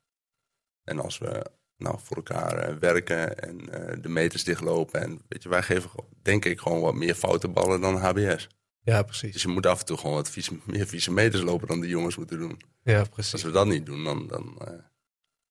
En 0.85 0.99
als 1.01 1.19
we 1.19 1.45
nou, 1.77 1.99
voor 2.03 2.17
elkaar 2.17 2.59
eh, 2.59 2.75
werken 2.77 3.39
en 3.39 3.73
eh, 3.89 4.03
de 4.03 4.09
meters 4.09 4.45
dichtlopen. 4.45 5.01
En 5.01 5.21
weet 5.29 5.43
je, 5.43 5.49
wij 5.49 5.63
geven 5.63 5.91
denk 6.23 6.45
ik 6.45 6.61
gewoon 6.61 6.81
wat 6.81 6.95
meer 6.95 7.15
foute 7.15 7.49
ballen 7.49 7.81
dan 7.81 7.97
HBS. 7.97 8.49
Ja, 8.81 9.03
Dus 9.03 9.07
precies. 9.19 9.43
je 9.43 9.49
moet 9.49 9.67
af 9.67 9.81
en 9.81 9.87
toe 9.87 9.97
gewoon 9.97 10.15
wat 10.15 10.31
vieze, 10.31 10.59
meer 10.65 10.87
vieze 10.87 11.13
meters 11.13 11.43
lopen 11.43 11.69
dan 11.69 11.81
die 11.81 11.91
jongens 11.91 12.17
moeten 12.17 12.39
doen. 12.39 12.61
Ja, 12.83 12.99
Als 12.99 13.09
precies. 13.09 13.43
we 13.43 13.51
dat 13.51 13.67
niet 13.67 13.87
doen, 13.87 14.05
dan, 14.05 14.27
dan 14.27 14.55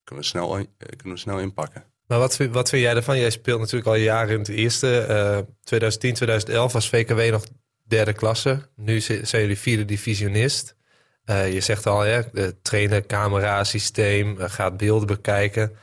kunnen, 0.04 0.24
we 0.24 0.30
snel, 0.30 0.50
kunnen 0.78 1.14
we 1.16 1.18
snel 1.18 1.40
inpakken. 1.40 1.93
Maar 2.08 2.20
wat, 2.20 2.38
wat 2.38 2.70
vind 2.70 2.82
jij 2.82 2.96
ervan? 2.96 3.20
Jij 3.20 3.30
speelt 3.30 3.60
natuurlijk 3.60 3.88
al 3.88 3.96
jaren 3.96 4.34
in 4.34 4.40
het 4.40 4.48
eerste. 4.50 5.00
Eh 5.00 5.38
2010, 5.64 6.14
2011 6.14 6.74
was 6.74 6.90
VKW 6.90 7.32
nog 7.32 7.46
derde 7.84 8.14
klasse. 8.14 8.70
Nu 8.76 9.00
zi- 9.00 9.26
zijn 9.26 9.42
jullie 9.42 9.58
vierde 9.58 9.86
divisionist. 9.86 10.76
Eh, 11.24 11.54
je 11.54 11.60
zegt 11.60 11.86
al, 11.88 12.00
hè, 12.00 12.22
de 12.32 12.62
trainer, 12.62 13.06
camera, 13.06 13.64
systeem, 13.64 14.40
eh, 14.42 14.50
gaat 14.50 14.78
beelden 14.78 15.08
bekijken. 15.08 15.76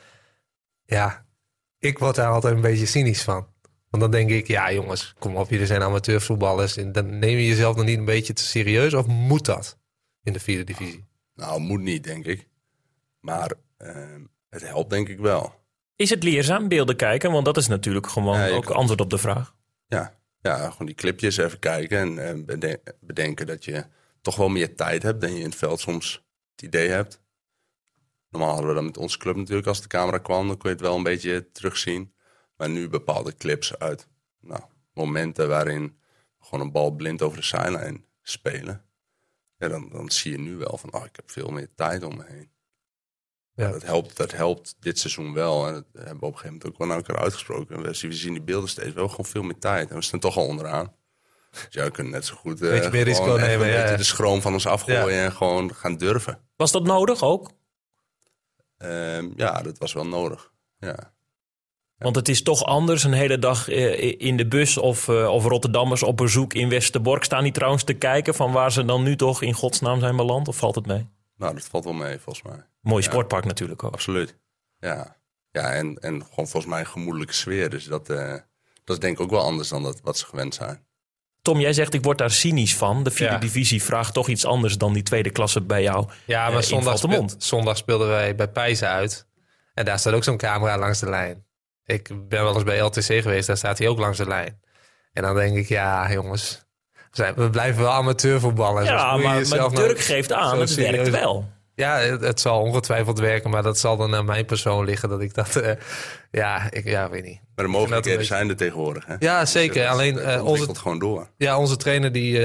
Ja, 0.85 1.25
ik 1.79 1.97
word 1.99 2.15
daar 2.15 2.31
altijd 2.31 2.53
een 2.55 2.61
beetje 2.61 2.85
cynisch 2.85 3.21
van. 3.23 3.47
Want 3.89 4.03
dan 4.03 4.11
denk 4.11 4.29
ik, 4.29 4.47
ja 4.47 4.71
jongens, 4.71 5.13
kom 5.19 5.35
op, 5.35 5.49
jullie 5.49 5.65
zijn 5.65 5.81
amateurvoetballers. 5.83 6.77
En 6.77 6.91
dan 6.91 7.19
neem 7.19 7.37
je 7.37 7.47
jezelf 7.47 7.75
nog 7.75 7.85
niet 7.85 7.97
een 7.97 8.05
beetje 8.05 8.33
te 8.33 8.43
serieus? 8.43 8.93
Of 8.93 9.05
moet 9.05 9.45
dat 9.45 9.77
in 10.23 10.33
de 10.33 10.39
vierde 10.39 10.63
divisie? 10.63 11.05
Nou, 11.35 11.59
moet 11.59 11.81
niet, 11.81 12.03
denk 12.03 12.25
ik. 12.25 12.47
Maar 13.19 13.51
eh, 13.77 13.95
het 14.49 14.61
helpt 14.61 14.89
denk 14.89 15.09
ik 15.09 15.19
wel. 15.19 15.60
Is 16.01 16.09
het 16.09 16.23
leerzaam 16.23 16.67
beelden 16.67 16.95
kijken? 16.95 17.31
Want 17.31 17.45
dat 17.45 17.57
is 17.57 17.67
natuurlijk 17.67 18.07
gewoon 18.07 18.39
Ja, 18.39 18.49
ook 18.49 18.65
kan- 18.65 18.75
antwoord 18.75 19.01
op 19.01 19.09
de 19.09 19.17
vraag. 19.17 19.55
Ja, 19.87 20.19
ja, 20.41 20.69
gewoon 20.69 20.87
die 20.87 20.95
clipjes 20.95 21.37
even 21.37 21.59
kijken 21.59 21.97
en 21.99 22.27
eh, 22.27 22.45
bede- 22.45 22.81
bedenken 22.99 23.47
dat 23.47 23.65
je 23.65 23.85
toch 24.21 24.35
wel 24.35 24.49
meer 24.49 24.75
tijd 24.75 25.03
hebt 25.03 25.21
dan 25.21 25.31
je 25.33 25.39
in 25.39 25.45
het 25.45 25.55
veld 25.55 25.79
soms 25.79 26.25
het 26.51 26.61
idee 26.61 26.89
hebt. 26.89 27.21
Normaal 28.29 28.49
hadden 28.49 28.67
we 28.67 28.73
dat 28.75 28.83
met 28.83 28.97
onze 28.97 29.17
club 29.17 29.35
natuurlijk. 29.35 29.67
Als 29.67 29.81
de 29.81 29.87
camera 29.87 30.17
kwam, 30.17 30.47
dan 30.47 30.57
kon 30.57 30.69
je 30.69 30.75
het 30.75 30.85
wel 30.85 30.95
een 30.97 31.03
beetje 31.03 31.51
terugzien. 31.51 32.13
Maar 32.57 32.69
nu 32.69 32.89
bepaalde 32.89 33.35
clips 33.35 33.77
uit 33.79 34.07
nou, 34.39 34.61
momenten 34.93 35.47
waarin 35.47 35.97
gewoon 36.39 36.65
een 36.65 36.71
bal 36.71 36.91
blind 36.91 37.21
over 37.21 37.37
de 37.37 37.43
sideline 37.43 38.01
spelen. 38.21 38.85
Ja, 39.57 39.67
dan, 39.67 39.89
dan 39.91 40.09
zie 40.11 40.31
je 40.31 40.39
nu 40.39 40.55
wel 40.55 40.77
van, 40.77 40.93
oh, 40.93 41.05
ik 41.05 41.15
heb 41.15 41.31
veel 41.31 41.49
meer 41.49 41.67
tijd 41.75 42.03
om 42.03 42.17
me 42.17 42.23
heen. 42.27 42.51
Ja. 43.55 43.71
Dat, 43.71 43.83
helpt, 43.83 44.17
dat 44.17 44.31
helpt 44.31 44.75
dit 44.79 44.99
seizoen 44.99 45.33
wel. 45.33 45.67
En 45.67 45.73
dat 45.73 45.85
hebben 45.93 46.19
we 46.19 46.25
op 46.25 46.31
een 46.31 46.37
gegeven 46.37 46.47
moment 46.47 46.65
ook 46.65 46.77
wel 46.77 46.87
naar 46.87 46.97
elkaar 46.97 47.17
uitgesproken. 47.17 47.81
We 47.81 47.93
zien, 47.93 48.09
we 48.09 48.15
zien 48.15 48.33
die 48.33 48.41
beelden 48.41 48.69
steeds 48.69 48.93
wel 48.93 49.07
gewoon 49.07 49.25
veel 49.25 49.43
meer 49.43 49.59
tijd. 49.59 49.89
En 49.89 49.95
we 49.95 50.01
staan 50.01 50.19
toch 50.19 50.37
al 50.37 50.47
onderaan. 50.47 50.93
Dus 51.51 51.67
ja, 51.69 51.83
we 51.83 51.91
kunnen 51.91 52.13
net 52.13 52.25
zo 52.25 52.35
goed 52.35 52.61
eh, 52.61 52.69
Beetje 52.69 52.91
meer 52.91 53.03
risico 53.03 53.25
nemen, 53.25 53.45
een 53.45 53.51
ja, 53.51 53.57
beetje 53.57 53.91
ja. 53.91 53.97
de 53.97 54.03
schroom 54.03 54.41
van 54.41 54.53
ons 54.53 54.67
afgooien 54.67 55.23
en 55.23 55.31
gewoon 55.31 55.75
gaan 55.75 55.97
durven. 55.97 56.39
Was 56.55 56.71
dat 56.71 56.83
nodig 56.83 57.23
ook? 57.23 57.51
Ehm, 58.77 59.29
ja, 59.35 59.61
dat 59.61 59.77
was 59.77 59.93
wel 59.93 60.07
nodig. 60.07 60.51
Ja. 60.79 61.13
Want 61.97 62.15
het 62.15 62.29
is 62.29 62.43
toch 62.43 62.63
anders 62.63 63.03
een 63.03 63.13
hele 63.13 63.39
dag 63.39 63.69
eh, 63.69 64.15
in 64.17 64.37
de 64.37 64.47
bus 64.47 64.77
of, 64.77 65.07
eh, 65.07 65.27
of 65.27 65.45
Rotterdammers 65.45 66.03
op 66.03 66.17
bezoek 66.17 66.53
in 66.53 66.69
Westerbork. 66.69 67.23
Staan 67.23 67.43
die 67.43 67.51
trouwens 67.51 67.83
te 67.83 67.93
kijken 67.93 68.35
van 68.35 68.51
waar 68.51 68.71
ze 68.71 68.85
dan 68.85 69.03
nu 69.03 69.15
toch 69.15 69.41
in 69.41 69.53
godsnaam 69.53 69.99
zijn 69.99 70.15
beland? 70.15 70.47
Of 70.47 70.57
valt 70.57 70.75
het 70.75 70.85
mee? 70.85 71.07
Nou, 71.37 71.53
dat 71.53 71.63
valt 71.63 71.83
wel 71.83 71.93
mee 71.93 72.19
volgens 72.19 72.45
mij. 72.45 72.65
Mooi 72.81 73.03
Ja. 73.03 73.09
sportpark 73.09 73.45
natuurlijk 73.45 73.83
ook. 73.83 73.93
Absoluut. 73.93 74.37
Ja, 74.79 75.15
ja 75.51 75.71
en, 75.73 75.97
en 75.99 76.21
gewoon 76.29 76.47
volgens 76.47 76.65
mij 76.65 76.79
een 76.79 76.87
gemoedelijke 76.87 77.33
sfeer. 77.33 77.69
Dus 77.69 77.85
dat, 77.85 78.09
eh, 78.09 78.31
dat 78.83 78.95
is 78.95 78.99
denk 78.99 79.15
ik 79.17 79.21
ook 79.23 79.29
wel 79.29 79.41
anders 79.43 79.69
dan 79.69 79.83
dat, 79.83 79.99
wat 80.03 80.17
ze 80.17 80.25
gewend 80.25 80.55
zijn. 80.55 80.85
Tom, 81.41 81.59
jij 81.59 81.73
zegt 81.73 81.93
ik 81.93 82.03
word 82.03 82.17
daar 82.17 82.31
cynisch 82.31 82.75
van. 82.75 83.03
De 83.03 83.11
vierde 83.11 83.33
Ja. 83.33 83.39
divisie 83.39 83.83
vraagt 83.83 84.13
toch 84.13 84.27
iets 84.27 84.45
anders 84.45 84.77
dan 84.77 84.93
die 84.93 85.03
tweede 85.03 85.29
klasse 85.29 85.61
bij 85.61 85.81
jou. 85.81 86.09
Ja, 86.25 86.43
eh, 86.45 86.47
maar 86.53 86.61
in 86.61 86.67
zondag, 86.67 86.97
speel- 86.97 87.29
zondag 87.37 87.77
speelden 87.77 88.07
wij 88.07 88.35
bij 88.35 88.47
Pijzen 88.49 88.87
uit. 88.87 89.27
En 89.73 89.85
daar 89.85 89.99
staat 89.99 90.13
ook 90.13 90.23
zo'n 90.23 90.37
camera 90.37 90.77
langs 90.77 90.99
de 90.99 91.09
lijn. 91.09 91.45
Ik 91.85 92.07
ben 92.29 92.43
wel 92.43 92.53
eens 92.53 92.63
bij 92.63 92.79
LTC 92.79 93.03
geweest, 93.21 93.47
daar 93.47 93.57
staat 93.57 93.77
hij 93.77 93.87
ook 93.87 93.97
langs 93.99 94.17
de 94.17 94.27
lijn. 94.27 94.59
En 95.13 95.23
dan 95.23 95.35
denk 95.35 95.57
ik, 95.57 95.67
ja 95.67 96.11
jongens, 96.11 96.65
we, 97.11 97.49
blijven 97.51 97.81
wel 97.81 97.91
amateurvoetballen. 97.91 98.85
Zoals 98.85 99.01
Ja, 99.01 99.17
maar, 99.17 99.47
maar 99.47 99.57
nou- 99.57 99.75
Dirk 99.75 99.99
geeft 99.99 100.31
aan, 100.33 100.59
het 100.59 100.75
werkt 100.75 101.09
wel. 101.09 101.49
Ja, 101.81 101.97
het, 101.97 102.21
het 102.21 102.39
zal 102.39 102.61
ongetwijfeld 102.61 103.19
werken, 103.19 103.49
maar 103.49 103.63
dat 103.63 103.79
zal 103.79 103.97
dan 103.97 104.15
aan 104.15 104.25
mijn 104.25 104.45
persoon 104.45 104.85
liggen 104.85 105.09
dat 105.09 105.21
ik 105.21 105.33
dat, 105.33 105.55
eh, 105.55 105.75
ja, 106.31 106.71
ik 106.71 106.85
ja, 106.85 107.09
weet 107.09 107.23
niet. 107.23 107.39
Maar 107.55 107.65
de 107.65 107.71
mogelijkheden 107.71 108.19
beetje- 108.19 108.35
zijn 108.35 108.49
er 108.49 108.55
tegenwoordig. 108.55 109.05
Hè? 109.05 109.15
Ja, 109.19 109.45
zeker. 109.45 109.81
Dus 109.81 109.91
Alleen 109.91 110.15
het 110.15 110.25
eh, 110.25 110.45
onze, 110.45 110.75
gewoon 110.75 110.99
door. 110.99 111.29
Ja, 111.37 111.57
onze 111.57 111.77
trainer 111.77 112.11
die, 112.11 112.39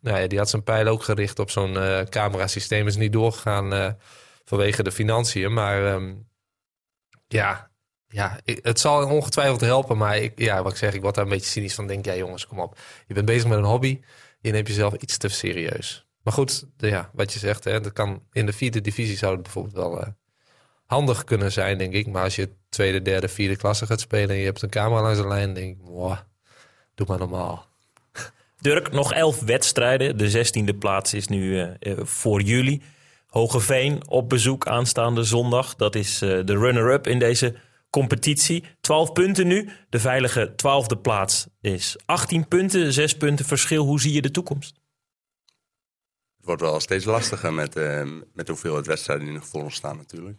nou 0.00 0.20
ja, 0.20 0.26
die 0.26 0.38
had 0.38 0.50
zijn 0.50 0.62
pijl 0.62 0.86
ook 0.86 1.02
gericht 1.02 1.38
op 1.38 1.50
zo'n 1.50 1.78
camerasysteem. 2.08 2.86
Is 2.86 2.96
niet 2.96 3.12
doorgegaan 3.12 3.96
vanwege 4.44 4.82
de 4.82 4.92
financiën. 4.92 5.52
Maar 5.52 5.86
ehm, 5.86 6.14
ja, 7.26 7.70
ja 8.06 8.40
het 8.44 8.80
zal 8.80 9.08
ongetwijfeld 9.10 9.60
helpen. 9.60 9.96
Maar 9.96 10.18
ik, 10.18 10.32
ja, 10.38 10.62
wat 10.62 10.72
ik 10.72 10.78
zeg, 10.78 10.94
ik 10.94 11.02
word 11.02 11.14
daar 11.14 11.24
een 11.24 11.30
beetje 11.30 11.50
cynisch 11.50 11.74
van. 11.74 11.86
Denk, 11.86 12.04
ja 12.04 12.14
jongens, 12.16 12.46
kom 12.46 12.60
op. 12.60 12.78
Je 13.06 13.14
bent 13.14 13.26
bezig 13.26 13.48
met 13.48 13.58
een 13.58 13.64
hobby. 13.64 14.00
Je 14.40 14.50
neemt 14.50 14.68
jezelf 14.68 14.94
iets 14.94 15.16
te 15.16 15.28
serieus. 15.28 16.05
Maar 16.26 16.34
goed, 16.34 16.66
ja, 16.76 17.10
wat 17.12 17.32
je 17.32 17.38
zegt, 17.38 17.64
hè, 17.64 17.80
dat 17.80 17.92
kan 17.92 18.22
in 18.32 18.46
de 18.46 18.52
vierde 18.52 18.80
divisie 18.80 19.16
zou 19.16 19.32
het 19.32 19.42
bijvoorbeeld 19.42 19.74
wel 19.74 20.00
eh, 20.00 20.08
handig 20.86 21.24
kunnen 21.24 21.52
zijn, 21.52 21.78
denk 21.78 21.92
ik. 21.92 22.06
Maar 22.06 22.22
als 22.22 22.36
je 22.36 22.50
tweede, 22.68 23.02
derde, 23.02 23.28
vierde 23.28 23.56
klasse 23.56 23.86
gaat 23.86 24.00
spelen 24.00 24.30
en 24.30 24.36
je 24.36 24.44
hebt 24.44 24.62
een 24.62 24.68
camera 24.68 25.02
langs 25.02 25.18
de 25.18 25.28
lijn, 25.28 25.54
denk 25.54 25.78
ik, 25.78 25.84
wow, 25.84 26.16
doe 26.94 27.06
maar 27.06 27.18
normaal. 27.18 27.66
Dirk, 28.60 28.92
nog 28.92 29.12
elf 29.12 29.40
wedstrijden. 29.40 30.18
De 30.18 30.30
zestiende 30.30 30.74
plaats 30.74 31.14
is 31.14 31.28
nu 31.28 31.60
eh, 31.60 31.96
voor 32.02 32.40
jullie. 32.40 32.82
Hogeveen 33.26 34.08
op 34.08 34.28
bezoek 34.28 34.66
aanstaande 34.66 35.24
zondag. 35.24 35.74
Dat 35.74 35.94
is 35.94 36.18
de 36.18 36.44
runner-up 36.58 37.06
in 37.06 37.18
deze 37.18 37.54
competitie. 37.90 38.64
12 38.80 39.12
punten 39.12 39.46
nu. 39.46 39.68
De 39.88 40.00
veilige 40.00 40.52
twaalfde 40.56 40.96
plaats 40.96 41.46
is 41.60 41.96
18 42.04 42.48
punten. 42.48 42.92
6 42.92 43.16
punten 43.16 43.44
verschil. 43.44 43.84
Hoe 43.84 44.00
zie 44.00 44.12
je 44.12 44.22
de 44.22 44.30
toekomst? 44.30 44.84
Het 46.46 46.58
wordt 46.58 46.70
wel 46.72 46.80
steeds 46.80 47.04
lastiger 47.04 47.52
met, 47.52 47.76
eh, 47.76 48.02
met 48.32 48.46
de 48.46 48.52
hoeveelheid 48.52 48.86
wedstrijden 48.86 49.24
die 49.26 49.34
nog 49.34 49.46
voor 49.46 49.62
ons 49.62 49.74
staan 49.74 49.96
natuurlijk. 49.96 50.38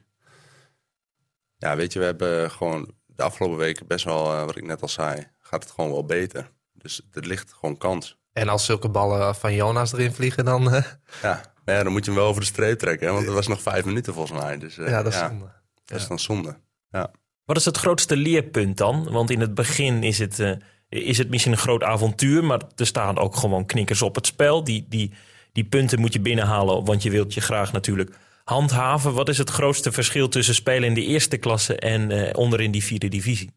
Ja, 1.57 1.75
weet 1.75 1.93
je, 1.93 1.99
we 1.99 2.05
hebben 2.05 2.51
gewoon 2.51 2.91
de 3.05 3.23
afgelopen 3.23 3.57
weken 3.57 3.87
best 3.87 4.05
wel, 4.05 4.33
eh, 4.33 4.45
wat 4.45 4.55
ik 4.57 4.65
net 4.65 4.81
al 4.81 4.87
zei, 4.87 5.27
gaat 5.39 5.63
het 5.63 5.71
gewoon 5.71 5.91
wel 5.91 6.05
beter. 6.05 6.51
Dus 6.73 7.01
er 7.13 7.25
ligt 7.27 7.53
gewoon 7.53 7.77
kans. 7.77 8.17
En 8.33 8.49
als 8.49 8.65
zulke 8.65 8.89
ballen 8.89 9.35
van 9.35 9.53
Jonas 9.53 9.93
erin 9.93 10.13
vliegen, 10.13 10.45
dan... 10.45 10.73
eh, 10.73 10.83
Ja, 11.21 11.53
maar 11.65 11.75
ja, 11.75 11.83
dan 11.83 11.91
moet 11.91 12.05
je 12.05 12.11
hem 12.11 12.19
wel 12.19 12.29
over 12.29 12.41
de 12.41 12.47
streep 12.47 12.79
trekken, 12.79 13.07
hè, 13.07 13.13
want 13.13 13.27
er 13.27 13.33
was 13.33 13.47
nog 13.47 13.61
vijf 13.61 13.85
minuten 13.85 14.13
volgens 14.13 14.39
mij. 14.39 14.57
Dus 14.57 14.77
eh, 14.77 14.87
ja, 14.89 15.03
dat 15.03 15.13
is 15.13 15.19
ja, 15.19 15.27
zonde. 15.27 15.51
dat 15.85 15.99
is 15.99 16.07
dan 16.07 16.19
zonde. 16.19 16.59
Ja. 16.89 17.11
Wat 17.45 17.57
is 17.57 17.65
het 17.65 17.77
grootste 17.77 18.15
leerpunt 18.17 18.77
dan? 18.77 19.11
Want 19.11 19.29
in 19.29 19.39
het 19.39 19.53
begin 19.53 20.03
is 20.03 20.19
het, 20.19 20.39
eh, 20.39 20.55
is 20.89 21.17
het 21.17 21.29
misschien 21.29 21.51
een 21.51 21.57
groot 21.57 21.83
avontuur, 21.83 22.43
maar 22.43 22.61
er 22.75 22.85
staan 22.85 23.17
ook 23.17 23.35
gewoon 23.35 23.65
knikkers 23.65 24.01
op 24.01 24.15
het 24.15 24.25
spel. 24.25 24.63
Die, 24.63 24.85
die, 24.89 25.13
die 25.57 25.65
punten 25.65 25.99
moet 25.99 26.13
je 26.13 26.19
binnenhalen, 26.19 26.85
want 26.85 27.03
je 27.03 27.09
wilt 27.09 27.33
je 27.33 27.41
graag 27.41 27.71
natuurlijk 27.71 28.15
handhaven. 28.43 29.13
Wat 29.13 29.29
is 29.29 29.37
het 29.37 29.49
grootste 29.49 29.91
verschil 29.91 30.29
tussen 30.29 30.55
spelen 30.55 30.83
in 30.83 30.93
de 30.93 31.05
eerste 31.05 31.37
klasse 31.37 31.75
en 31.75 32.11
eh 32.11 32.39
onder 32.39 32.61
in 32.61 32.71
die 32.71 32.83
vierde 32.83 33.07
divisie? 33.07 33.51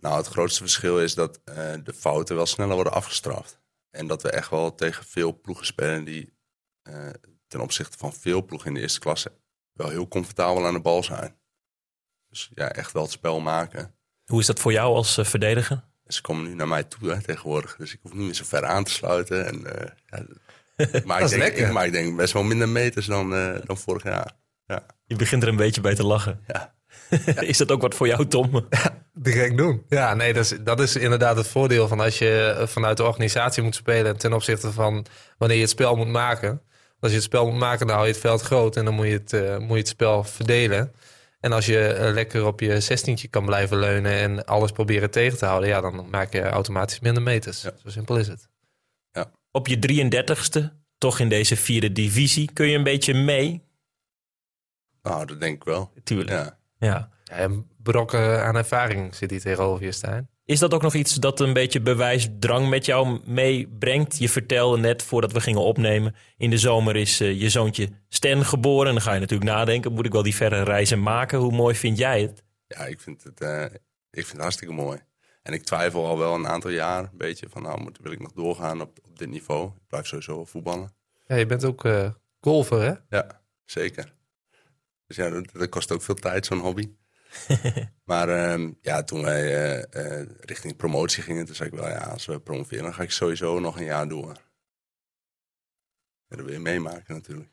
Nou, 0.00 0.16
het 0.16 0.26
grootste 0.26 0.60
verschil 0.60 1.00
is 1.00 1.14
dat 1.14 1.40
eh, 1.44 1.54
de 1.84 1.92
fouten 1.94 2.36
wel 2.36 2.46
sneller 2.46 2.74
worden 2.74 2.92
afgestraft. 2.92 3.60
En 3.90 4.06
dat 4.06 4.22
we 4.22 4.30
echt 4.30 4.50
wel 4.50 4.74
tegen 4.74 5.04
veel 5.04 5.40
ploegen 5.40 5.66
spelen 5.66 6.04
die 6.04 6.32
eh, 6.82 7.08
ten 7.48 7.60
opzichte 7.60 7.98
van 7.98 8.12
veel 8.12 8.44
ploegen 8.44 8.68
in 8.68 8.74
de 8.74 8.80
eerste 8.80 9.00
klasse 9.00 9.32
wel 9.72 9.88
heel 9.88 10.08
comfortabel 10.08 10.66
aan 10.66 10.74
de 10.74 10.80
bal 10.80 11.02
zijn. 11.02 11.36
Dus 12.28 12.50
ja, 12.54 12.72
echt 12.72 12.92
wel 12.92 13.02
het 13.02 13.12
spel 13.12 13.40
maken. 13.40 13.94
Hoe 14.24 14.40
is 14.40 14.46
dat 14.46 14.60
voor 14.60 14.72
jou 14.72 14.94
als 14.94 15.18
eh, 15.18 15.24
verdediger? 15.24 15.89
En 16.10 16.16
ze 16.16 16.22
komen 16.22 16.44
nu 16.44 16.54
naar 16.54 16.68
mij 16.68 16.82
toe 16.82 17.10
hè, 17.10 17.22
tegenwoordig. 17.22 17.76
Dus 17.76 17.92
ik 17.92 17.98
hoef 18.02 18.12
niet 18.12 18.24
meer 18.24 18.34
zo 18.34 18.44
ver 18.46 18.64
aan 18.64 18.84
te 18.84 18.90
sluiten. 18.90 19.46
En, 19.46 19.78
eh, 19.78 19.86
ja, 20.06 20.24
maar, 21.04 21.20
ik 21.22 21.28
denk, 21.30 21.42
lekker. 21.42 21.66
ik, 21.66 21.72
maar 21.72 21.86
ik 21.86 21.92
denk 21.92 22.16
best 22.16 22.32
wel 22.32 22.42
minder 22.42 22.68
meters 22.68 23.06
dan, 23.06 23.34
eh, 23.34 23.54
dan 23.64 23.78
vorig 23.78 24.02
jaar. 24.02 24.32
Ja, 24.66 24.86
Je 25.04 25.16
begint 25.16 25.42
er 25.42 25.48
een 25.48 25.56
beetje 25.56 25.80
bij 25.80 25.94
te 25.94 26.06
lachen. 26.06 26.40
ja. 26.46 26.74
is 27.40 27.58
dat 27.58 27.70
ook 27.70 27.80
wat 27.80 27.94
voor 27.94 28.06
jou, 28.06 28.26
Tom? 28.26 28.68
Direct 29.12 29.56
doen. 29.56 29.82
Ja, 29.88 30.14
nee, 30.14 30.32
dat 30.32 30.44
is, 30.44 30.56
dat 30.60 30.80
is 30.80 30.96
inderdaad 30.96 31.36
het 31.36 31.46
voordeel 31.46 31.88
van 31.88 32.00
als 32.00 32.18
je 32.18 32.56
eh, 32.58 32.66
vanuit 32.66 32.96
de 32.96 33.04
organisatie 33.04 33.62
moet 33.62 33.74
spelen 33.74 34.16
ten 34.16 34.32
opzichte 34.32 34.72
van 34.72 35.06
wanneer 35.38 35.56
je 35.56 35.62
het 35.62 35.72
spel 35.72 35.96
moet 35.96 36.08
maken. 36.08 36.62
Als 37.00 37.10
je 37.10 37.16
het 37.16 37.26
spel 37.26 37.46
moet 37.50 37.58
maken, 37.58 37.86
dan 37.86 37.96
hou 37.96 38.06
je 38.08 38.12
het 38.12 38.22
veld 38.22 38.40
groot 38.40 38.76
en 38.76 38.84
dan 38.84 38.94
moet 38.94 39.06
je 39.06 39.12
het, 39.12 39.32
eh, 39.32 39.58
moet 39.58 39.68
je 39.68 39.74
het 39.74 39.88
spel 39.88 40.24
verdelen. 40.24 40.92
En 41.40 41.52
als 41.52 41.66
je 41.66 41.86
eh, 41.86 42.12
lekker 42.12 42.46
op 42.46 42.60
je 42.60 42.80
zestientje 42.80 43.28
kan 43.28 43.44
blijven 43.44 43.78
leunen 43.78 44.12
en 44.12 44.44
alles 44.44 44.72
proberen 44.72 45.10
tegen 45.10 45.38
te 45.38 45.46
houden, 45.46 45.68
ja, 45.68 45.80
dan 45.80 46.10
maak 46.10 46.32
je 46.32 46.42
automatisch 46.42 47.00
minder 47.00 47.22
meters. 47.22 47.62
Ja. 47.62 47.72
Zo 47.82 47.88
simpel 47.88 48.16
is 48.16 48.28
het. 48.28 48.48
Op 49.52 49.66
je 49.66 49.78
33ste, 49.78 50.64
toch 50.98 51.18
in 51.18 51.28
deze 51.28 51.56
vierde 51.56 51.92
divisie, 51.92 52.52
kun 52.52 52.66
je 52.66 52.76
een 52.76 52.84
beetje 52.84 53.14
mee? 53.14 53.62
Nou, 55.02 55.26
dat 55.26 55.40
denk 55.40 55.56
ik 55.56 55.64
wel. 55.64 55.92
Tuurlijk. 56.04 56.30
Ja. 56.30 56.58
ja. 56.78 57.10
Ja, 57.30 57.38
een 57.38 57.66
brok 57.82 58.12
eh, 58.12 58.42
aan 58.42 58.56
ervaring 58.56 59.14
zit 59.14 59.30
hier 59.30 59.40
tegenover 59.40 59.84
je 59.84 59.92
staan. 59.92 60.28
Is 60.50 60.58
dat 60.58 60.74
ook 60.74 60.82
nog 60.82 60.94
iets 60.94 61.14
dat 61.14 61.40
een 61.40 61.52
beetje 61.52 61.80
bewijsdrang 61.80 62.68
met 62.68 62.84
jou 62.84 63.20
meebrengt? 63.24 64.18
Je 64.18 64.28
vertelde 64.28 64.78
net 64.78 65.02
voordat 65.02 65.32
we 65.32 65.40
gingen 65.40 65.60
opnemen. 65.60 66.14
In 66.36 66.50
de 66.50 66.58
zomer 66.58 66.96
is 66.96 67.20
eh, 67.20 67.40
je 67.40 67.48
zoontje 67.48 67.88
Stan 68.08 68.44
geboren. 68.44 68.86
En 68.86 68.92
dan 68.92 69.02
ga 69.02 69.14
je 69.14 69.20
natuurlijk 69.20 69.50
nadenken: 69.50 69.92
moet 69.92 70.06
ik 70.06 70.12
wel 70.12 70.22
die 70.22 70.34
verre 70.34 70.62
reizen 70.62 71.02
maken? 71.02 71.38
Hoe 71.38 71.52
mooi 71.52 71.74
vind 71.74 71.98
jij 71.98 72.20
het? 72.20 72.42
Ja, 72.66 72.86
ik 72.86 73.00
vind 73.00 73.22
het, 73.22 73.40
eh, 73.40 73.64
ik 73.64 73.70
vind 74.10 74.32
het 74.32 74.40
hartstikke 74.40 74.74
mooi. 74.74 74.98
En 75.42 75.52
ik 75.52 75.64
twijfel 75.64 76.06
al 76.06 76.18
wel 76.18 76.34
een 76.34 76.46
aantal 76.46 76.70
jaar 76.70 77.02
een 77.02 77.18
beetje 77.18 77.46
van, 77.48 77.62
nou, 77.62 77.80
moet, 77.80 77.98
wil 78.02 78.12
ik 78.12 78.20
nog 78.20 78.32
doorgaan 78.32 78.80
op, 78.80 78.98
op 79.08 79.18
dit 79.18 79.28
niveau? 79.28 79.66
Ik 79.66 79.86
blijf 79.86 80.06
sowieso 80.06 80.34
wel 80.34 80.46
voetballen. 80.46 80.94
Ja, 81.26 81.36
je 81.36 81.46
bent 81.46 81.64
ook 81.64 81.84
eh, 81.84 82.10
golfer, 82.40 82.82
hè? 82.82 83.16
Ja, 83.16 83.42
zeker. 83.64 84.14
Dus 85.06 85.16
ja, 85.16 85.30
dat, 85.30 85.52
dat 85.52 85.68
kost 85.68 85.92
ook 85.92 86.02
veel 86.02 86.14
tijd, 86.14 86.46
zo'n 86.46 86.58
hobby. 86.58 86.90
maar 88.04 88.28
ehm, 88.28 88.72
ja, 88.80 89.02
toen 89.02 89.22
wij 89.22 89.54
eh, 89.54 90.20
eh, 90.20 90.28
richting 90.40 90.76
promotie 90.76 91.22
gingen, 91.22 91.46
toen 91.46 91.54
zei 91.54 91.68
ik 91.68 91.74
wel, 91.74 91.88
ja, 91.88 91.98
als 91.98 92.26
we 92.26 92.40
promoveren, 92.40 92.82
dan 92.82 92.94
ga 92.94 93.02
ik 93.02 93.10
sowieso 93.10 93.58
nog 93.58 93.76
een 93.78 93.84
jaar 93.84 94.08
door. 94.08 94.48
En 96.28 96.36
dat 96.36 96.40
wil 96.46 96.52
je 96.54 96.58
meemaken 96.60 97.14
natuurlijk. 97.14 97.50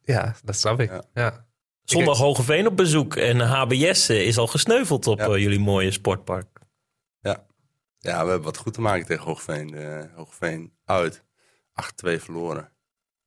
Ja, 0.00 0.34
dat 0.44 0.56
snap 0.56 0.80
ik. 0.80 0.90
Ja. 0.90 1.02
Ja. 1.14 1.46
Zondag 1.82 2.18
Hogeveen 2.18 2.66
op 2.66 2.76
bezoek. 2.76 3.16
En 3.16 3.40
HBS 3.40 4.08
eh, 4.08 4.26
is 4.26 4.38
al 4.38 4.46
gesneuveld 4.46 5.06
op 5.06 5.18
Ja. 5.18 5.36
jullie 5.36 5.60
mooie 5.60 5.90
sportpark. 5.90 6.58
Ja, 8.00 8.24
we 8.24 8.30
hebben 8.30 8.42
wat 8.42 8.56
goed 8.56 8.74
te 8.74 8.80
maken 8.80 9.06
tegen 9.06 9.24
Hoogveen. 9.24 9.66
De 9.66 10.08
Hoogveen 10.14 10.72
uit. 10.84 11.24
8-2 11.72 12.20
verloren. 12.20 12.72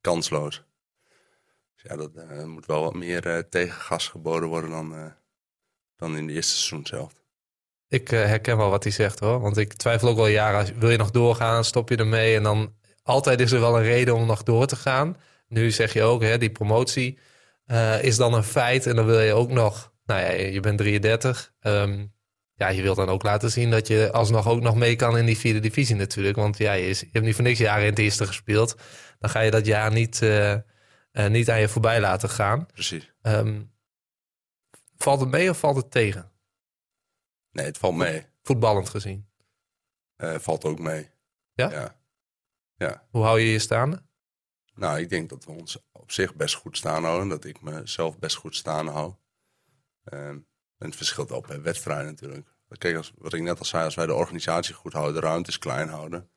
Kansloos. 0.00 0.64
Dus 1.74 1.82
ja, 1.82 1.96
dat 1.96 2.46
moet 2.46 2.66
wel 2.66 2.82
wat 2.82 2.94
meer 2.94 3.26
eh, 3.26 3.38
tegengas 3.38 4.08
geboden 4.08 4.48
worden 4.48 4.70
dan, 4.70 4.94
eh, 4.94 5.06
dan 6.02 6.16
in 6.16 6.26
de 6.26 6.32
eerste 6.32 6.52
seizoen 6.56 6.86
zelf. 6.86 7.12
Ik 7.88 8.12
eh, 8.12 8.18
herken 8.24 8.56
wel 8.56 8.70
wat 8.70 8.82
hij 8.82 8.92
zegt 8.92 9.18
hoor. 9.18 9.40
Want 9.40 9.56
ik 9.56 9.72
twijfel 9.72 10.08
ook 10.08 10.16
wel 10.16 10.26
jaren. 10.26 10.60
als- 10.60 10.72
Wil 10.72 10.90
je 10.90 10.96
nog 10.96 11.10
doorgaan? 11.10 11.64
Stop 11.64 11.88
je 11.88 11.96
ermee? 11.96 12.36
En 12.36 12.42
dan 12.42 12.74
altijd 13.02 13.40
is 13.40 13.52
er 13.52 13.60
wel 13.60 13.76
een 13.76 13.82
reden 13.84 14.14
om 14.14 14.26
nog 14.26 14.42
door 14.42 14.66
te 14.66 14.76
gaan. 14.76 15.16
Nu 15.48 15.70
zeg 15.70 15.92
je 15.92 16.02
ook, 16.02 16.22
hè, 16.22 16.38
die 16.38 16.50
promotie 16.50 17.18
eh, 17.64 18.02
is 18.02 18.16
dan 18.16 18.34
een 18.34 18.44
feit. 18.44 18.86
En 18.86 18.96
dan 18.96 19.06
wil 19.06 19.20
je 19.20 19.32
ook 19.32 19.50
nog. 19.50 19.92
Nou 20.04 20.20
ja, 20.20 20.30
je 20.30 20.60
bent 20.60 20.78
33. 20.78 21.52
Ehm, 21.60 22.06
ja, 22.54 22.68
je 22.68 22.82
wilt 22.82 22.96
dan 22.96 23.08
ook 23.08 23.22
laten 23.22 23.50
zien 23.50 23.70
dat 23.70 23.86
je 23.88 24.12
alsnog 24.12 24.48
ook 24.48 24.60
nog 24.60 24.74
mee 24.76 24.96
kan 24.96 25.18
in 25.18 25.26
die 25.26 25.38
vierde 25.38 25.60
divisie 25.60 25.96
natuurlijk. 25.96 26.36
Want 26.36 26.58
ja, 26.58 26.72
je, 26.72 26.86
is- 26.88 27.00
je 27.00 27.08
hebt 27.12 27.24
niet 27.24 27.34
voor 27.34 27.44
niks 27.44 27.58
jaren 27.58 27.82
in 27.84 27.90
het 27.90 27.98
eerste 27.98 28.26
gespeeld. 28.26 28.74
Dan 29.18 29.30
ga 29.30 29.40
je 29.40 29.50
dat 29.50 29.66
jaar 29.66 29.92
niet, 29.92 30.22
eh, 30.22 30.56
niet 31.28 31.50
aan 31.50 31.60
je 31.60 31.68
voorbij 31.68 32.00
laten 32.00 32.28
gaan. 32.28 32.66
Precies. 32.72 33.12
Ehm, 33.22 33.60
valt 35.02 35.20
het 35.20 35.30
mee 35.30 35.50
of 35.50 35.58
valt 35.58 35.76
het 35.76 35.90
tegen? 35.90 36.32
Nee, 37.50 37.66
het 37.66 37.78
valt 37.78 37.96
mee. 37.96 38.26
Voetballend 38.42 38.88
gezien. 38.88 39.28
Eh, 40.16 40.38
valt 40.38 40.64
ook 40.64 40.78
mee. 40.78 41.10
Ja? 41.54 41.70
ja. 41.70 42.00
Ja. 42.76 43.06
Hoe 43.10 43.22
hou 43.22 43.40
je 43.40 43.52
je 43.52 43.58
staande? 43.58 44.02
Nou, 44.74 45.00
ik 45.00 45.08
denk 45.08 45.28
dat 45.28 45.44
we 45.44 45.50
ons 45.50 45.78
op 45.92 46.10
zich 46.10 46.34
best 46.34 46.54
goed 46.54 46.76
staan 46.76 47.04
houden. 47.04 47.28
Dat 47.28 47.44
ik 47.44 47.60
mezelf 47.60 48.18
best 48.18 48.36
goed 48.36 48.56
staan 48.56 48.86
hou. 48.86 49.14
Ehm, 50.04 50.38
en 50.78 50.86
het 50.88 50.96
verschilt 50.96 51.30
wel 51.30 51.40
per 51.40 51.62
wedstrijd 51.62 52.06
natuurlijk. 52.06 52.48
Kijk, 52.78 52.96
als, 52.96 53.12
wat 53.16 53.32
ik 53.32 53.42
net 53.42 53.58
al 53.58 53.64
zei, 53.64 53.84
als 53.84 53.94
wij 53.94 54.06
de 54.06 54.14
organisatie 54.14 54.74
goed 54.74 54.92
houden, 54.92 55.14
de 55.14 55.26
ruimtes 55.26 55.58
klein 55.58 55.88
houden, 55.88 56.30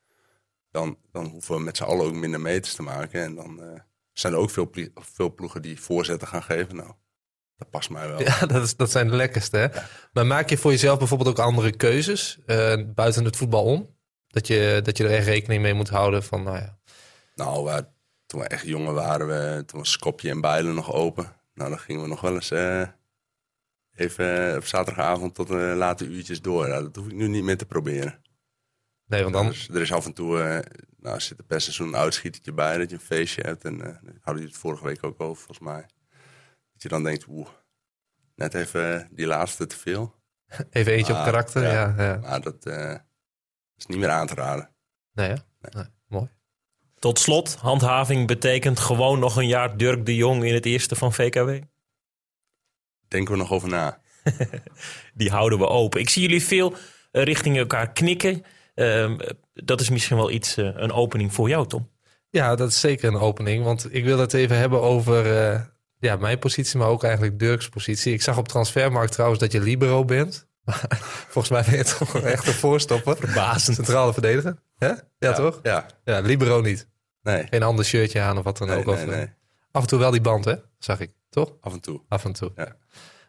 dan, 0.71 0.97
dan 1.11 1.25
hoeven 1.25 1.55
we 1.55 1.61
met 1.61 1.77
z'n 1.77 1.83
allen 1.83 2.05
ook 2.05 2.13
minder 2.13 2.41
meters 2.41 2.75
te 2.75 2.81
maken. 2.81 3.23
En 3.23 3.35
dan 3.35 3.61
eh, 3.61 3.79
zijn 4.13 4.33
er 4.33 4.39
ook 4.39 4.49
veel, 4.49 4.71
veel 4.93 5.33
ploegen 5.33 5.61
die 5.61 5.81
voorzetten 5.81 6.27
gaan 6.27 6.43
geven. 6.43 6.75
Nou, 6.75 6.93
dat 7.57 7.69
past 7.69 7.89
mij 7.89 8.07
wel. 8.07 8.21
Ja, 8.27 8.45
dat, 8.45 8.63
is, 8.63 8.75
dat 8.75 8.91
zijn 8.91 9.07
de 9.07 9.15
lekkerste. 9.15 9.57
Hè? 9.57 9.67
Maar 10.13 10.25
maak 10.25 10.49
je 10.49 10.57
voor 10.57 10.71
jezelf 10.71 10.97
bijvoorbeeld 10.97 11.29
ook 11.29 11.45
andere 11.45 11.71
keuzes 11.71 12.37
eh, 12.45 12.81
buiten 12.87 13.25
het 13.25 13.35
voetbal 13.35 13.63
om? 13.63 13.93
Dat 14.27 14.47
je, 14.47 14.79
dat 14.83 14.97
je 14.97 15.03
er 15.03 15.13
echt 15.15 15.27
rekening 15.27 15.61
mee 15.61 15.73
moet 15.73 15.89
houden 15.89 16.23
van, 16.23 16.43
nou 16.43 16.57
ja. 16.57 16.77
Nou, 17.35 17.81
toen 18.25 18.39
we 18.39 18.47
echt 18.47 18.65
jongen 18.65 18.93
waren, 18.93 19.27
we, 19.27 19.63
toen 19.65 19.79
was 19.79 19.91
Skopje 19.91 20.29
en 20.29 20.41
Bijlen 20.41 20.75
nog 20.75 20.93
open. 20.93 21.35
Nou, 21.53 21.69
dan 21.69 21.79
gingen 21.79 22.01
we 22.01 22.07
nog 22.07 22.21
wel 22.21 22.33
eens 22.33 22.51
eh, 22.51 22.87
even 23.95 24.55
op 24.55 24.65
zaterdagavond 24.65 25.35
tot 25.35 25.49
eh, 25.49 25.73
late 25.75 26.05
uurtjes 26.05 26.41
door. 26.41 26.67
Nou, 26.67 26.83
dat 26.83 26.95
hoef 26.95 27.05
ik 27.05 27.13
nu 27.13 27.27
niet 27.27 27.43
meer 27.43 27.57
te 27.57 27.65
proberen. 27.65 28.23
Nee, 29.07 29.21
want 29.21 29.33
dan, 29.33 29.47
Dus 29.47 29.69
er 29.69 29.81
is 29.81 29.91
af 29.91 30.05
en 30.05 30.13
toe, 30.13 30.63
nou, 30.97 31.19
zit 31.19 31.37
er 31.37 31.43
per 31.43 31.61
seizoen 31.61 31.87
een 31.87 31.95
uitschietertje 31.95 32.53
bij, 32.53 32.77
dat 32.77 32.89
je 32.89 32.95
een 32.95 33.01
feestje 33.01 33.41
hebt. 33.41 33.63
En 33.63 33.77
daar 33.77 34.01
hadden 34.21 34.43
we 34.43 34.49
het 34.49 34.57
vorige 34.57 34.83
week 34.83 35.03
ook 35.03 35.21
over, 35.21 35.43
volgens 35.43 35.59
mij. 35.59 35.85
Je 36.85 36.91
dan 36.91 37.03
denkt, 37.03 37.25
oeh, 37.27 37.47
net 38.35 38.53
even 38.53 38.99
eh, 38.99 39.05
die 39.11 39.25
laatste 39.25 39.65
te 39.65 39.77
veel. 39.77 40.15
even 40.69 40.93
eentje 40.93 41.13
op 41.13 41.23
karakter. 41.23 41.63
Ja, 41.63 41.71
ja. 41.71 42.03
ja. 42.03 42.17
Maar 42.17 42.41
dat 42.41 42.65
eh, 42.65 42.95
is 43.77 43.85
niet 43.85 43.97
meer 43.97 44.09
aan 44.09 44.27
te 44.27 44.33
raden. 44.33 44.69
Nee, 45.13 45.29
ja? 45.29 45.37
Nee, 45.59 45.85
mooi. 46.07 46.29
Tot 46.99 47.19
slot, 47.19 47.55
handhaving 47.55 48.27
betekent 48.27 48.79
gewoon 48.79 49.19
nog 49.19 49.35
een 49.35 49.47
jaar 49.47 49.77
Dirk 49.77 50.05
de 50.05 50.15
Jong 50.15 50.43
in 50.43 50.53
het 50.53 50.65
eerste 50.65 50.95
van 50.95 51.13
VKW. 51.13 51.61
Denken 53.07 53.33
we 53.33 53.39
nog 53.39 53.51
over 53.51 53.69
na. 53.69 54.01
Die 55.13 55.29
houden 55.29 55.59
we 55.59 55.67
open. 55.67 55.99
Ik 55.99 56.09
zie 56.09 56.21
jullie 56.21 56.43
veel 56.43 56.73
eh, 57.11 57.23
richting 57.23 57.57
elkaar 57.57 57.91
knikken. 57.91 58.43
Ehm, 58.73 59.17
dat 59.53 59.81
is 59.81 59.89
misschien 59.89 60.17
wel 60.17 60.31
iets, 60.31 60.57
een 60.57 60.91
opening 60.91 61.33
voor 61.33 61.49
jou, 61.49 61.67
Tom. 61.67 61.91
Ja, 62.29 62.55
dat 62.55 62.69
is 62.69 62.79
zeker 62.79 63.07
een 63.07 63.19
opening. 63.19 63.63
Want 63.63 63.93
ik 63.93 64.03
wil 64.03 64.19
het 64.19 64.33
even 64.33 64.57
hebben 64.57 64.81
over 64.81 65.37
eh, 65.37 65.61
ja, 65.99 66.15
mijn 66.15 66.39
positie, 66.39 66.77
maar 66.79 66.87
ook 66.87 67.03
eigenlijk 67.03 67.39
Dirk's 67.39 67.69
positie. 67.69 68.13
Ik 68.13 68.21
zag 68.21 68.37
op 68.37 68.47
Transfermarkt 68.47 69.11
trouwens 69.11 69.39
dat 69.39 69.51
je 69.51 69.61
libero 69.61 70.05
bent. 70.05 70.47
Volgens 71.33 71.49
mij 71.49 71.63
ben 71.63 71.75
je 71.77 71.95
toch 71.97 72.13
een 72.13 72.23
echte 72.25 72.53
voorstopper. 72.53 73.15
Verbazend. 73.17 73.75
Centrale 73.75 74.13
verdediger. 74.13 74.57
Hè? 74.77 74.91
Ja, 75.19 75.33
toch? 75.33 75.59
Ja, 75.63 75.85
Ja, 76.03 76.19
libero 76.19 76.61
niet. 76.61 76.87
nee. 77.21 77.47
Geen 77.49 77.63
ander 77.63 77.85
shirtje 77.85 78.21
aan 78.21 78.37
of 78.37 78.43
wat 78.43 78.57
dan 78.57 78.67
Nee, 78.67 78.77
ook. 78.77 78.85
nee, 78.85 78.95
Of, 78.95 79.05
nee. 79.05 79.33
Af 79.71 79.81
en 79.81 79.87
toe 79.87 79.99
wel 79.99 80.11
die 80.11 80.21
band, 80.21 80.45
hè? 80.45 80.55
Zag 80.79 80.99
ik. 80.99 81.11
Toch? 81.29 81.53
Af 81.61 81.73
en 81.73 81.79
toe. 81.79 82.01
Af 82.07 82.25
en 82.25 82.33
toe. 82.33 82.51
Ja. 82.55 82.75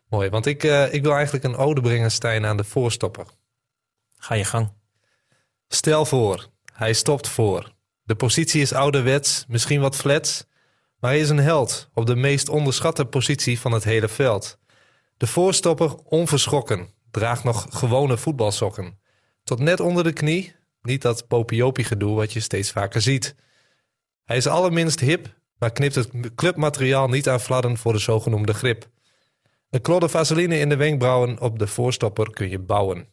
Mooi, 0.09 0.31
want 0.31 0.47
ik, 0.47 0.65
eh, 0.65 0.93
ik 0.95 1.03
wil 1.03 1.13
eigenlijk 1.15 1.45
een 1.45 1.57
ode 1.57 1.81
brengen, 1.81 2.11
Stijn, 2.11 2.47
aan 2.47 2.57
de 2.57 2.65
voorstopper. 2.65 3.27
Ga 4.17 4.35
je 4.35 4.45
gang. 4.45 4.73
Stel 5.69 6.05
voor, 6.05 6.49
hij 6.73 6.93
stopt 6.93 7.29
voor. 7.29 7.75
De 8.03 8.15
positie 8.15 8.61
is 8.61 8.73
ouderwets, 8.73 9.45
misschien 9.49 9.81
wat 9.81 9.97
flats, 9.97 10.45
maar 11.07 11.15
hij 11.15 11.25
is 11.25 11.31
een 11.31 11.39
held 11.39 11.91
op 11.95 12.07
de 12.07 12.17
meest 12.17 12.49
onderschatte 12.49 13.05
positie 13.05 13.61
van 13.61 13.73
het 13.73 13.85
hele 13.85 14.09
veld. 14.09 14.59
De 15.17 15.27
voorstopper 15.27 15.95
onverschrokken, 15.95 16.89
draagt 17.11 17.45
nog 17.45 17.67
gewone 17.69 18.17
voetbalsokken. 18.17 18.99
Tot 19.45 19.59
net 19.59 19.81
onder 19.81 20.05
de 20.05 20.13
knie, 20.13 20.55
niet 20.83 21.03
dat 21.03 21.29
popiopie 21.29 21.85
gedoe 21.85 22.15
wat 22.15 22.33
je 22.33 22.41
steeds 22.41 22.71
vaker 22.71 23.01
ziet. 23.01 23.35
Hij 24.25 24.37
is 24.37 24.47
allerminst 24.47 25.01
hip, 25.01 25.35
maar 25.59 25.73
knipt 25.73 25.95
het 25.95 26.11
clubmateriaal 26.35 27.09
niet 27.09 27.29
aan 27.29 27.41
fladden 27.41 27.77
voor 27.77 27.93
de 27.93 27.99
zogenoemde 27.99 28.55
grip. 28.55 28.89
Een 29.71 29.81
klodder 29.81 30.11
vaseline 30.11 30.59
in 30.59 30.69
de 30.69 30.77
wenkbrauwen 30.77 31.41
op 31.41 31.59
de 31.59 31.67
voorstopper 31.67 32.31
kun 32.31 32.51
je 32.51 32.59
bouwen. 32.59 33.09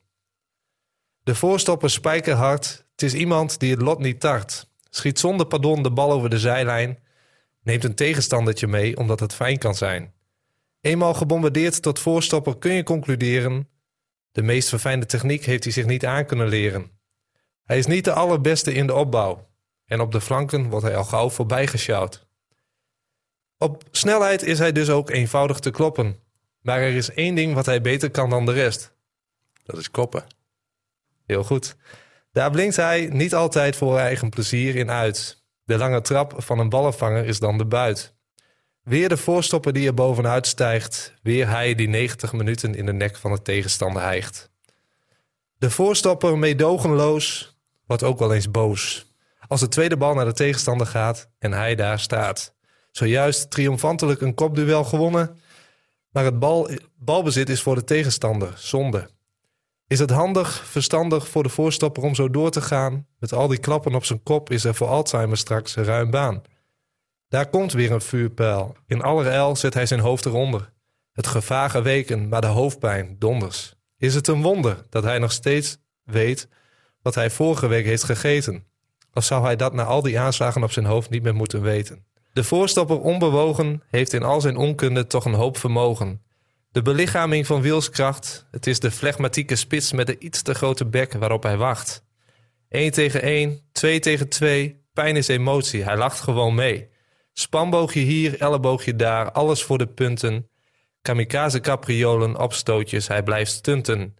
De 1.23 1.35
voorstopper 1.35 1.89
spijkerhard. 1.89 2.85
Het 2.91 3.01
is 3.01 3.13
iemand 3.13 3.59
die 3.59 3.71
het 3.71 3.81
lot 3.81 3.99
niet 3.99 4.19
tart. 4.19 4.69
Schiet 4.89 5.19
zonder 5.19 5.45
pardon 5.45 5.83
de 5.83 5.91
bal 5.91 6.11
over 6.11 6.29
de 6.29 6.39
zijlijn. 6.39 7.02
Neemt 7.63 7.83
een 7.83 7.95
tegenstandertje 7.95 8.67
mee 8.67 8.97
omdat 8.97 9.19
het 9.19 9.33
fijn 9.33 9.57
kan 9.57 9.75
zijn. 9.75 10.13
Eenmaal 10.81 11.13
gebombardeerd 11.13 11.81
tot 11.81 11.99
voorstopper 11.99 12.57
kun 12.57 12.73
je 12.73 12.83
concluderen. 12.83 13.69
De 14.31 14.41
meest 14.41 14.69
verfijnde 14.69 15.05
techniek 15.05 15.45
heeft 15.45 15.63
hij 15.63 15.73
zich 15.73 15.85
niet 15.85 16.05
aan 16.05 16.25
kunnen 16.25 16.47
leren. 16.47 16.91
Hij 17.63 17.77
is 17.77 17.85
niet 17.85 18.05
de 18.05 18.13
allerbeste 18.13 18.73
in 18.73 18.87
de 18.87 18.93
opbouw. 18.93 19.49
En 19.85 20.01
op 20.01 20.11
de 20.11 20.21
flanken 20.21 20.69
wordt 20.69 20.85
hij 20.85 20.95
al 20.95 21.03
gauw 21.03 21.29
voorbijgesjouwd. 21.29 22.27
Op 23.57 23.83
snelheid 23.91 24.43
is 24.43 24.59
hij 24.59 24.71
dus 24.71 24.89
ook 24.89 25.09
eenvoudig 25.09 25.59
te 25.59 25.71
kloppen. 25.71 26.19
Maar 26.61 26.79
er 26.79 26.95
is 26.95 27.09
één 27.09 27.35
ding 27.35 27.53
wat 27.53 27.65
hij 27.65 27.81
beter 27.81 28.11
kan 28.11 28.29
dan 28.29 28.45
de 28.45 28.51
rest. 28.51 28.95
Dat 29.63 29.77
is 29.77 29.91
koppen. 29.91 30.23
Heel 31.25 31.43
goed. 31.43 31.75
Daar 32.31 32.51
blinkt 32.51 32.75
hij 32.75 33.09
niet 33.11 33.35
altijd 33.35 33.75
voor 33.75 33.97
eigen 33.97 34.29
plezier 34.29 34.75
in 34.75 34.91
uit. 34.91 35.42
De 35.63 35.77
lange 35.77 36.01
trap 36.01 36.33
van 36.37 36.59
een 36.59 36.69
ballenvanger 36.69 37.25
is 37.25 37.39
dan 37.39 37.57
de 37.57 37.65
buit. 37.65 38.15
Weer 38.83 39.09
de 39.09 39.17
voorstopper 39.17 39.73
die 39.73 39.87
er 39.87 39.93
bovenuit 39.93 40.47
stijgt. 40.47 41.13
Weer 41.21 41.49
hij 41.49 41.75
die 41.75 41.87
90 41.87 42.33
minuten 42.33 42.75
in 42.75 42.85
de 42.85 42.93
nek 42.93 43.15
van 43.15 43.31
de 43.31 43.41
tegenstander 43.41 44.01
hijgt. 44.01 44.49
De 45.57 45.69
voorstopper 45.69 46.37
meedogenloos 46.37 47.57
wordt 47.85 48.03
ook 48.03 48.19
wel 48.19 48.33
eens 48.33 48.51
boos. 48.51 49.11
Als 49.47 49.59
de 49.59 49.67
tweede 49.67 49.97
bal 49.97 50.13
naar 50.13 50.25
de 50.25 50.33
tegenstander 50.33 50.87
gaat 50.87 51.29
en 51.39 51.53
hij 51.53 51.75
daar 51.75 51.99
staat. 51.99 52.53
Zojuist 52.91 53.51
triomfantelijk 53.51 54.21
een 54.21 54.33
kopduel 54.33 54.83
gewonnen. 54.83 55.37
Maar 56.09 56.25
het 56.25 56.39
bal, 56.39 56.69
balbezit 56.95 57.49
is 57.49 57.61
voor 57.61 57.75
de 57.75 57.83
tegenstander 57.83 58.53
zonde. 58.55 59.09
Is 59.87 59.99
het 59.99 60.09
handig, 60.09 60.65
verstandig 60.65 61.27
voor 61.27 61.43
de 61.43 61.49
voorstopper 61.49 62.03
om 62.03 62.15
zo 62.15 62.29
door 62.29 62.51
te 62.51 62.61
gaan? 62.61 63.07
Met 63.19 63.33
al 63.33 63.47
die 63.47 63.59
klappen 63.59 63.95
op 63.95 64.05
zijn 64.05 64.23
kop 64.23 64.49
is 64.49 64.63
er 64.63 64.75
voor 64.75 64.87
Alzheimer 64.87 65.37
straks 65.37 65.75
ruim 65.75 66.11
baan. 66.11 66.41
Daar 67.27 67.49
komt 67.49 67.73
weer 67.73 67.91
een 67.91 68.01
vuurpijl. 68.01 68.75
In 68.87 69.01
allerijl 69.01 69.55
zet 69.55 69.73
hij 69.73 69.85
zijn 69.85 69.99
hoofd 69.99 70.25
eronder. 70.25 70.71
Het 71.11 71.27
gevaar 71.27 71.69
geweken, 71.69 72.27
maar 72.29 72.41
de 72.41 72.47
hoofdpijn 72.47 73.15
donders. 73.19 73.75
Is 73.97 74.15
het 74.15 74.27
een 74.27 74.41
wonder 74.41 74.85
dat 74.89 75.03
hij 75.03 75.19
nog 75.19 75.31
steeds 75.31 75.77
weet 76.03 76.47
wat 77.01 77.15
hij 77.15 77.29
vorige 77.29 77.67
week 77.67 77.85
heeft 77.85 78.03
gegeten? 78.03 78.65
Of 79.13 79.23
zou 79.23 79.43
hij 79.43 79.55
dat 79.55 79.73
na 79.73 79.83
al 79.83 80.01
die 80.01 80.19
aanslagen 80.19 80.63
op 80.63 80.71
zijn 80.71 80.85
hoofd 80.85 81.09
niet 81.09 81.23
meer 81.23 81.35
moeten 81.35 81.61
weten? 81.61 82.05
De 82.33 82.43
voorstopper 82.43 82.99
onbewogen 82.99 83.83
heeft 83.87 84.13
in 84.13 84.23
al 84.23 84.41
zijn 84.41 84.57
onkunde 84.57 85.07
toch 85.07 85.25
een 85.25 85.33
hoop 85.33 85.57
vermogen. 85.57 86.21
De 86.73 86.81
belichaming 86.81 87.45
van 87.45 87.61
wilskracht. 87.61 88.47
Het 88.51 88.67
is 88.67 88.79
de 88.79 88.91
flegmatieke 88.91 89.55
spits 89.55 89.91
met 89.91 90.07
de 90.07 90.17
iets 90.19 90.41
te 90.41 90.53
grote 90.53 90.85
bek 90.85 91.13
waarop 91.13 91.43
hij 91.43 91.57
wacht. 91.57 92.03
1 92.69 92.91
tegen 92.91 93.21
1, 93.21 93.61
2 93.71 93.99
tegen 93.99 94.29
2. 94.29 94.85
Pijn 94.93 95.15
is 95.15 95.27
emotie, 95.27 95.83
hij 95.83 95.97
lacht 95.97 96.19
gewoon 96.19 96.55
mee. 96.55 96.89
Spanboogje 97.33 97.99
hier, 97.99 98.39
elleboogje 98.39 98.95
daar, 98.95 99.31
alles 99.31 99.63
voor 99.63 99.77
de 99.77 99.87
punten. 99.87 100.49
Kamikaze 101.01 101.59
capriolen, 101.59 102.39
opstootjes, 102.39 103.07
hij 103.07 103.23
blijft 103.23 103.51
stunten. 103.51 104.15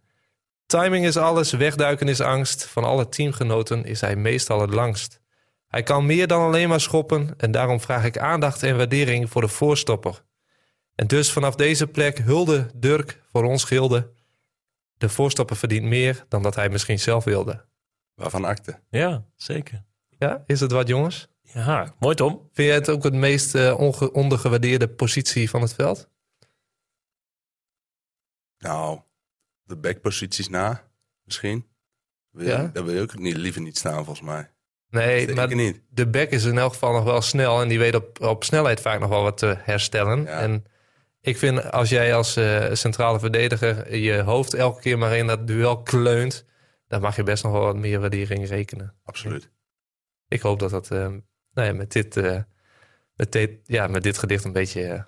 Timing 0.66 1.06
is 1.06 1.18
alles, 1.18 1.52
wegduiken 1.52 2.08
is 2.08 2.22
angst. 2.22 2.66
Van 2.66 2.84
alle 2.84 3.10
teamgenoten 3.10 3.86
is 3.86 4.02
hij 4.02 4.16
meestal 4.16 4.62
het 4.62 4.74
langst. 4.74 5.20
Hij 5.68 5.84
kan 5.84 6.06
meer 6.06 6.28
dan 6.28 6.42
alleen 6.42 6.70
maar 6.70 6.82
schoppen 6.82 7.34
en 7.38 7.52
daarom 7.52 7.80
vraag 7.80 8.06
ik 8.06 8.18
aandacht 8.18 8.64
en 8.64 8.78
waardering 8.78 9.30
voor 9.30 9.42
de 9.42 9.48
voorstopper. 9.48 10.24
En 10.96 11.08
dus 11.08 11.32
vanaf 11.32 11.56
deze 11.56 11.88
plek 11.88 12.18
hulde 12.18 12.70
Dirk 12.76 13.22
voor 13.32 13.44
ons 13.44 13.64
gilde. 13.64 14.12
De 14.98 15.10
voorstopper 15.10 15.56
verdient 15.56 15.86
meer 15.86 16.26
dan 16.28 16.44
dat 16.44 16.56
hij 16.56 16.70
misschien 16.70 17.00
zelf 17.00 17.24
wilde. 17.24 17.66
Waarvan 18.16 18.46
akte? 18.46 18.80
Ja, 18.90 19.26
zeker. 19.36 19.84
Ja, 20.10 20.44
is 20.46 20.60
het 20.60 20.72
wat 20.72 20.88
jongens? 20.88 21.28
Ja, 21.42 21.96
mooi 22.00 22.16
Tom. 22.16 22.50
Vind 22.52 22.68
jij 22.68 22.76
het 22.78 22.90
ook 22.90 23.04
het 23.04 23.14
meest 23.14 23.56
eh, 23.56 23.80
ondergewaardeerde 24.14 24.88
positie 24.88 25.50
van 25.50 25.62
het 25.62 25.74
veld? 25.74 26.10
Nou, 28.58 29.00
de 29.64 29.76
backposities 29.76 30.50
na, 30.50 30.84
misschien. 31.24 31.68
Wil 32.30 32.44
je, 32.46 32.50
Ja? 32.52 32.70
Daar 32.74 32.86
wil 32.86 32.94
je 32.94 33.02
ook 33.02 33.18
niet, 33.18 33.36
liever 33.36 33.62
niet 33.62 33.78
staan, 33.78 34.06
volgens 34.06 34.22
mij. 34.22 34.52
Nee, 34.90 35.20
Zeker 35.20 35.36
maar 35.36 35.56
niet. 35.56 35.82
de 35.90 36.08
back 36.08 36.30
is 36.30 36.44
in 36.46 36.58
elk 36.58 36.72
geval 36.74 36.94
nog 36.94 37.04
wel 37.04 37.22
snel 37.22 37.62
en 37.62 37.68
die 37.68 37.80
weet 37.80 37.96
op, 37.96 38.22
op 38.22 38.44
snelheid 38.44 38.82
vaak 38.82 39.00
nog 39.00 39.10
wel 39.10 39.24
wat 39.24 39.38
te 39.38 39.56
herstellen. 39.60 40.24
Ja. 40.24 40.40
En 40.40 40.66
ik 41.24 41.38
vind 41.38 41.72
als 41.72 41.90
jij 41.90 42.16
als 42.16 42.36
eh, 42.36 42.74
centrale 42.74 43.20
verdediger 43.20 43.96
je 43.96 44.22
hoofd 44.22 44.54
elke 44.54 44.82
keer 44.82 44.98
maar 44.98 45.18
in 45.18 45.28
dat 45.28 45.48
duel 45.48 45.82
kleunt, 45.82 46.46
dan 46.88 47.02
mag 47.02 47.16
je 47.16 47.24
best 47.24 47.44
nog 47.44 47.52
wel 47.52 47.62
wat 47.62 47.76
meer 47.76 48.00
waardering 48.00 48.48
rekenen. 48.48 48.94
Absoluut. 49.04 49.52
Ik 50.28 50.42
hoop 50.42 50.60
dat 50.60 50.70
dat 50.70 50.92
eh, 50.92 51.08
nou 51.54 51.68
ja, 51.68 51.74
met, 51.74 51.92
dit, 51.92 52.18
eh, 52.18 52.42
met, 53.16 53.32
dit, 53.32 53.60
ja, 53.64 53.88
met 53.88 54.04
dit 54.04 54.18
gedicht 54.18 54.44
een 54.44 54.52
beetje 54.52 54.84
eh, 54.84 55.04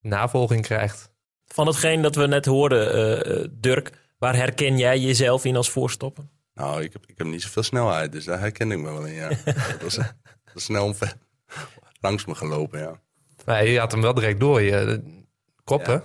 navolging 0.00 0.62
krijgt. 0.62 1.10
Van 1.44 1.66
hetgeen 1.66 2.02
dat 2.02 2.14
we 2.14 2.26
net 2.26 2.44
hoorden, 2.44 3.60
Dirk, 3.60 3.92
waar 4.18 4.36
herken 4.36 4.78
jij 4.78 4.98
jezelf 4.98 5.44
in 5.44 5.56
als 5.56 5.70
voorstopper? 5.70 6.24
Nou, 6.54 6.82
ik 6.82 6.92
heb, 6.92 7.06
ik 7.06 7.18
heb 7.18 7.26
niet 7.26 7.42
zoveel 7.42 7.62
snelheid, 7.62 8.12
dus 8.12 8.24
daar 8.24 8.38
herken 8.38 8.70
ik 8.70 8.78
me 8.78 8.92
wel 8.92 9.04
in, 9.04 9.14
ja. 9.14 9.28
dat 9.44 9.82
was, 9.82 9.94
dat 9.94 10.14
was 10.54 10.64
snel 10.64 10.94
langs 12.00 12.24
me 12.24 12.34
gelopen, 12.34 12.80
ja. 12.80 13.00
Maar 13.44 13.66
je 13.66 13.78
had 13.78 13.92
hem 13.92 14.00
wel 14.00 14.14
direct 14.14 14.40
door. 14.40 14.62
Je, 14.62 15.02
koppen. 15.66 16.02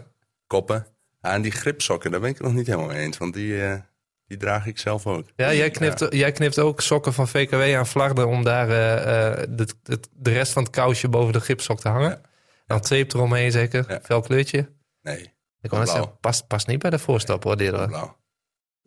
Koppen. 0.48 0.88
Ja, 1.22 1.34
en 1.34 1.42
die 1.42 1.52
gripsokken, 1.52 2.12
daar 2.12 2.20
ben 2.20 2.30
ik 2.30 2.38
het 2.38 2.46
nog 2.46 2.56
niet 2.56 2.68
helemaal 2.68 2.88
mee 2.88 3.00
eens, 3.02 3.18
want 3.18 3.34
die, 3.34 3.66
eh, 3.66 3.80
die 4.28 4.38
draag 4.38 4.66
ik 4.66 4.80
zelf 4.80 5.08
ook. 5.08 5.28
Ja, 5.36 5.54
jij 5.54 5.70
knipt, 5.70 6.06
jij 6.10 6.32
knipt 6.32 6.60
ook 6.60 6.82
sokken 6.82 7.14
van 7.14 7.28
VKW 7.28 7.76
aan 7.78 7.88
Vlagden 7.88 8.28
om 8.28 8.44
daar 8.44 8.70
eh, 8.70 9.32
eh, 9.42 9.48
de, 9.50 9.68
de, 9.84 10.00
de 10.12 10.32
rest 10.32 10.54
van 10.54 10.64
het 10.64 10.72
kousje 10.72 11.08
boven 11.10 11.34
de 11.34 11.42
gipsok 11.42 11.80
te 11.80 11.90
hangen. 11.90 12.10
Ja. 12.10 12.22
Dan 12.66 12.82
tape 12.82 13.16
eromheen 13.16 13.52
zeker, 13.52 13.86
Ja. 13.92 14.00
fel 14.04 14.22
kleurtje. 14.22 14.72
Nee, 15.02 15.34
Ik 15.62 15.70
zeggen, 15.72 16.18
past, 16.20 16.48
past 16.48 16.68
niet 16.68 16.80
bij 16.80 16.90
de 16.90 17.00
voorstap 17.00 17.44
hoor, 17.44 17.58
dit. 17.58 17.72
hoor. 17.76 17.88
blauw. 17.88 18.18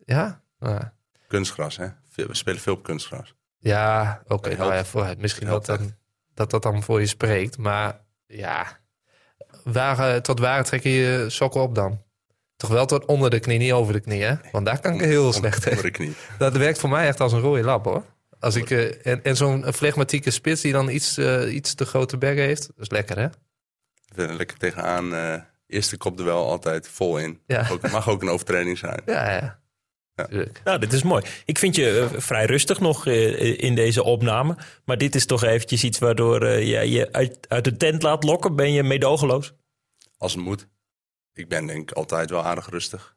Ja? 0.05 0.43
Ah. 0.59 0.81
Kunstgras, 1.27 1.77
hè? 1.77 1.87
Veel- 2.09 2.27
We 2.27 2.35
spelen 2.35 2.59
veel 2.59 2.73
op 2.73 2.83
kunstgras. 2.83 3.35
Ja, 3.57 4.21
oké. 4.27 4.49
Dat 4.49 4.57
nou 4.57 4.73
ja. 5.07 5.15
Misschien 5.17 5.47
Dat 5.47 5.65
dan, 5.65 5.95
dat 6.33 6.49
dat 6.49 6.63
dan 6.63 6.83
voor 6.83 6.99
je 6.99 7.05
spreekt. 7.07 7.57
Maar 7.57 8.01
ja, 8.25 8.79
tot 10.21 10.39
waar 10.39 10.63
trek 10.63 10.83
je 10.83 10.89
je 10.89 11.25
sokken 11.29 11.61
op 11.61 11.75
dan? 11.75 12.03
Toch 12.55 12.69
wel 12.69 12.85
tot 12.85 13.05
onder 13.05 13.29
de 13.29 13.39
knie, 13.39 13.57
niet 13.57 13.71
over 13.71 13.93
de 13.93 13.99
knie, 13.99 14.23
hè? 14.23 14.33
Want 14.51 14.65
daar 14.65 14.79
kan 14.79 14.93
ik 14.93 14.99
heel 15.01 15.33
slecht 15.33 15.55
Onder 15.55 15.69
tegen. 15.69 15.83
de 15.83 15.91
knie. 15.91 16.13
Dat 16.37 16.55
werkt 16.57 16.79
voor 16.79 16.89
mij 16.89 17.07
echt 17.07 17.19
als 17.19 17.31
een 17.33 17.39
rode 17.39 17.63
lap, 17.63 17.85
hoor. 17.85 18.03
Als 18.39 18.55
ik, 18.55 18.69
eh, 18.69 19.05
en 19.05 19.23
en 19.23 19.35
zo'n 19.35 19.73
flegmatieke 19.73 20.31
spits 20.31 20.61
die 20.61 20.71
dan 20.71 20.89
iets, 20.89 21.17
eh, 21.17 21.53
iets 21.53 21.73
te 21.73 21.85
grote 21.85 22.17
bergen 22.17 22.43
heeft, 22.43 22.61
dat 22.67 22.75
is 22.77 22.89
lekker, 22.89 23.17
hè? 23.19 23.27
Lekker 24.33 24.57
tegenaan. 24.57 25.13
eh 25.15 25.35
eerste 25.67 25.97
kop 25.97 26.19
er 26.19 26.25
wel 26.25 26.49
altijd 26.49 26.87
vol 26.87 27.17
in. 27.17 27.39
Ja. 27.47 27.57
Mag, 27.61 27.71
ook, 27.71 27.91
mag 27.91 28.09
ook 28.09 28.21
een 28.21 28.29
overtreding 28.29 28.77
zijn. 28.77 29.01
Ja, 29.05 29.31
ja. 29.31 29.59
Ja. 30.15 30.45
Nou, 30.63 30.79
dit 30.79 30.93
is 30.93 31.03
mooi. 31.03 31.23
Ik 31.45 31.57
vind 31.57 31.75
je 31.75 31.99
eh, 31.99 32.19
vrij 32.19 32.45
rustig 32.45 32.79
nog 32.79 33.07
eh, 33.07 33.59
in 33.63 33.75
deze 33.75 34.03
opname. 34.03 34.57
Maar 34.85 34.97
dit 34.97 35.15
is 35.15 35.25
toch 35.25 35.43
eventjes 35.43 35.83
iets 35.83 35.99
waardoor 35.99 36.41
eh, 36.45 36.67
jij 36.67 36.87
je 36.89 37.11
uit, 37.11 37.49
uit 37.49 37.63
de 37.63 37.77
tent 37.77 38.01
laat 38.03 38.23
lokken. 38.23 38.55
Ben 38.55 38.71
je 38.71 38.83
meedogenloos? 38.83 39.53
Als 40.17 40.33
het 40.33 40.43
moet. 40.43 40.67
Ik 41.33 41.49
ben 41.49 41.65
denk 41.65 41.89
ik 41.89 41.97
altijd 41.97 42.29
wel 42.29 42.43
aardig 42.43 42.69
rustig. 42.69 43.15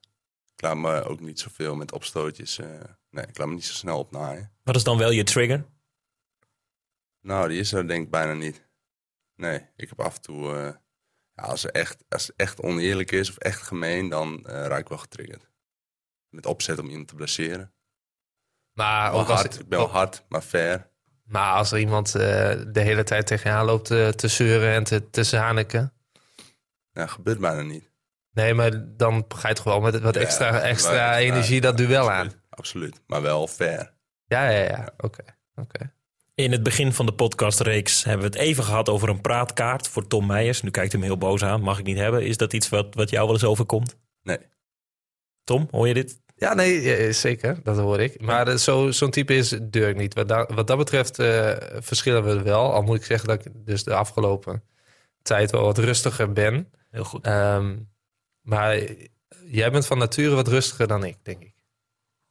Ik 0.55 0.63
laat 0.63 0.77
me 0.77 1.03
ook 1.05 1.21
niet 1.21 1.41
zoveel 1.41 1.75
met 1.77 1.93
opstootjes. 1.93 2.59
eh, 2.59 2.67
nee, 3.11 3.27
ik 3.27 3.39
laat 3.39 3.49
me 3.49 3.55
niet 3.55 3.65
zo 3.65 3.73
snel 3.73 3.99
opnaaien. 3.99 4.53
Wat 4.63 4.77
is 4.77 4.85
dan 4.85 4.99
wel 4.99 5.11
je 5.11 5.25
trigger? 5.25 5.65
Nou, 7.21 7.49
die 7.49 7.59
is 7.61 7.73
er 7.73 7.89
denk 7.89 8.05
ik 8.05 8.11
bijna 8.11 8.33
niet. 8.33 8.67
Nee, 9.37 9.61
ik 9.77 9.89
heb 9.89 10.01
af 10.01 10.15
en 10.15 10.23
toe... 10.23 10.55
eh, 10.57 10.75
ja, 11.35 11.43
als, 11.43 11.63
het 11.63 11.73
echt, 11.73 12.05
als 12.09 12.27
het 12.27 12.37
echt 12.37 12.61
oneerlijk 12.63 13.11
is 13.13 13.31
of 13.31 13.37
echt 13.37 13.63
gemeen, 13.63 14.09
dan 14.09 14.47
eh 14.47 14.67
raak 14.67 14.81
ik 14.81 14.89
wel 14.89 14.99
getriggerd. 14.99 15.47
Met 16.31 16.47
opzet 16.47 16.79
om 16.79 16.88
iemand 16.88 17.09
te 17.09 17.14
blesseren. 17.14 17.73
Maar 18.73 19.11
Wel 19.11 19.21
ook 19.21 19.29
als, 19.29 19.41
hard, 19.41 19.61
ik 19.61 19.69
ben 19.69 19.79
wel 19.79 19.88
hard, 19.88 20.25
maar 20.29 20.41
fair. 20.43 20.91
maar 21.25 21.53
als 21.53 21.73
er 21.73 21.79
iemand 21.79 22.14
eh, 22.14 22.23
de 22.69 22.81
hele 22.81 23.03
tijd 23.03 23.27
tegen 23.27 23.51
je 23.51 23.57
aan 23.57 23.64
loopt 23.64 23.87
te, 23.87 24.12
te 24.17 24.29
zeuren 24.29 24.73
en 24.75 24.85
te, 24.85 25.11
te 25.11 25.25
zaniken... 25.25 25.93
Ja, 26.93 27.07
gebeurt 27.07 27.38
bijna 27.38 27.62
niet. 27.62 27.91
Nee, 28.31 28.55
maar 28.55 28.97
dan 28.97 29.25
ga 29.29 29.49
je 29.49 29.55
toch 29.55 29.64
wel 29.64 29.81
met 29.81 30.01
wat 30.01 30.14
Ja, 30.14 30.21
extra, 30.21 30.61
extra 30.61 31.17
energie 31.19 31.61
dat 31.61 31.77
duel 31.77 32.11
aan. 32.11 32.33
Absoluut. 32.51 33.01
Maar 33.07 33.23
wel 33.23 33.47
fair. 33.47 33.95
Ja, 34.27 34.49
ja, 34.49 34.62
ja. 34.64 34.88
Oké. 34.97 35.25
oké. 35.55 35.93
In 36.35 36.53
het 36.53 36.62
begin 36.62 36.93
van 36.93 37.07
de 37.07 37.12
podcastreeks 37.12 38.05
hebben 38.05 38.31
we 38.31 38.37
het 38.38 38.47
even 38.47 38.64
gehad 38.64 38.88
over 38.88 39.09
een 39.09 39.21
praatkaart 39.21 39.88
voor 39.88 40.07
Tom 40.07 40.27
Meijers. 40.27 40.62
Nu 40.62 40.71
kijkt 40.71 40.93
hij 40.93 41.01
hem 41.01 41.11
heel 41.11 41.19
boos 41.19 41.45
aan. 41.45 41.61
Mag 41.61 41.79
ik 41.79 41.85
niet 41.85 41.97
hebben. 41.97 42.27
Is 42.27 42.37
dat 42.37 42.53
iets 42.53 42.69
wat, 42.69 42.95
wat 42.95 43.11
jou 43.11 43.25
wel 43.25 43.35
eens 43.35 43.45
overkomt? 43.45 43.97
Nee. 44.23 44.38
Tom, 45.49 45.69
hoor 45.71 45.89
je 45.89 45.95
dit? 45.95 46.21
Ja, 46.37 46.55
nee, 46.55 47.13
zeker. 47.13 47.61
Dat 47.63 47.77
hoor 47.77 48.01
ik. 48.01 48.21
Maar 48.21 48.49
eh, 48.49 48.57
zo, 48.57 48.91
zo'n 48.91 49.11
type 49.11 49.35
is 49.35 49.59
Dirk 49.63 49.97
niet. 49.97 50.15
Wat, 50.15 50.29
da- 50.29 50.49
wat 50.55 50.67
dat 50.67 50.77
betreft 50.79 51.19
eh, 51.19 51.53
verschillen 51.81 52.25
we 52.25 52.43
wel. 52.43 52.73
Al 52.73 52.83
moet 52.83 52.97
ik 52.97 53.05
zeggen 53.05 53.29
dat 53.29 53.45
ik 53.45 53.53
dus 53.55 53.85
de 53.85 53.95
afgelopen 53.95 54.63
tijd 55.23 55.51
wel 55.51 55.63
wat 55.63 55.79
rustiger 55.79 56.33
ben. 56.33 56.73
Heel 56.91 57.05
goed. 57.05 57.25
Ehm, 57.25 57.77
maar 58.43 58.79
jij 59.45 59.71
bent 59.71 59.87
van 59.87 59.99
nature 59.99 60.35
wat 60.35 60.49
rustiger 60.49 60.87
dan 60.87 61.05
ik, 61.05 61.17
denk 61.23 61.43
ik. 61.43 61.55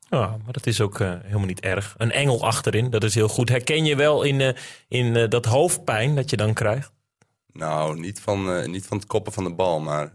Ja, 0.09 0.37
maar 0.43 0.53
dat 0.53 0.65
is 0.65 0.81
ook 0.81 0.99
eh, 0.99 1.13
helemaal 1.21 1.45
niet 1.47 1.61
erg. 1.61 1.95
Een 1.97 2.11
engel 2.11 2.43
achterin, 2.45 2.89
dat 2.89 3.03
is 3.03 3.15
heel 3.15 3.27
goed. 3.29 3.49
Herken 3.49 3.85
je 3.85 3.95
wel 3.95 4.23
in, 4.23 4.55
in 4.87 5.29
dat 5.29 5.45
hoofdpijn 5.45 6.15
dat 6.15 6.29
je 6.29 6.37
dan 6.37 6.53
krijgt? 6.53 6.91
Nou, 7.51 7.99
niet 7.99 8.19
van, 8.19 8.71
niet 8.71 8.85
van 8.85 8.97
het 8.97 9.07
koppen 9.07 9.33
van 9.33 9.43
de 9.43 9.53
bal, 9.53 9.79
maar 9.79 10.11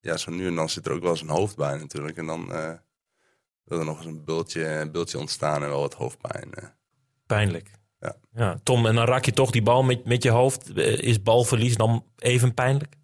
ja, 0.00 0.16
zo 0.16 0.30
nu 0.30 0.46
en 0.46 0.54
dan 0.54 0.68
zit 0.68 0.86
er 0.86 0.92
ook 0.92 1.02
wel 1.02 1.10
eens 1.10 1.20
een 1.20 1.28
hoofd 1.28 1.56
bij 1.56 1.76
natuurlijk. 1.76 2.16
En 2.16 2.26
dan 2.26 2.52
eh, 2.52 2.72
wil 3.64 3.78
er 3.78 3.84
nog 3.84 3.96
eens 3.96 4.06
een 4.06 4.24
bultje, 4.24 4.66
een 4.66 4.92
bultje 4.92 5.18
ontstaan 5.18 5.62
en 5.62 5.68
wel 5.68 5.80
wat 5.80 5.94
hoofdpijn. 5.94 6.54
eh. 6.54 6.64
Pijnlijk. 7.26 7.70
Ja. 7.98 8.16
ja. 8.34 8.60
Tom, 8.62 8.86
en 8.86 8.94
dan 8.94 9.06
raak 9.06 9.24
je 9.24 9.32
toch 9.32 9.50
die 9.50 9.62
bal 9.62 9.82
met, 9.82 10.04
met 10.04 10.22
je 10.22 10.30
hoofd. 10.30 10.72
Eh, 10.72 10.98
Is 10.98 11.22
balverlies 11.22 11.76
dan 11.76 12.04
even 12.18 12.54
pijnlijk? 12.54 12.94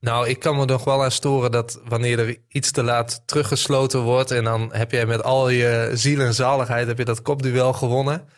Nou, 0.00 0.28
ik 0.28 0.38
kan 0.38 0.56
me 0.56 0.64
nog 0.64 0.84
wel 0.84 1.02
aan 1.04 1.10
storen 1.10 1.50
dat 1.50 1.80
wanneer 1.84 2.18
er 2.18 2.36
iets 2.48 2.70
te 2.70 2.82
laat 2.82 3.22
teruggesloten 3.26 4.00
wordt... 4.02 4.30
en 4.30 4.44
dan 4.44 4.72
heb 4.72 4.90
jij 4.90 5.06
met 5.06 5.22
al 5.22 5.48
je 5.48 5.90
ziel 5.94 6.20
en 6.20 6.34
zaligheid 6.34 6.86
heb 6.86 6.98
je 6.98 7.04
dat 7.04 7.22
kopduel 7.22 7.72
gewonnen... 7.72 8.28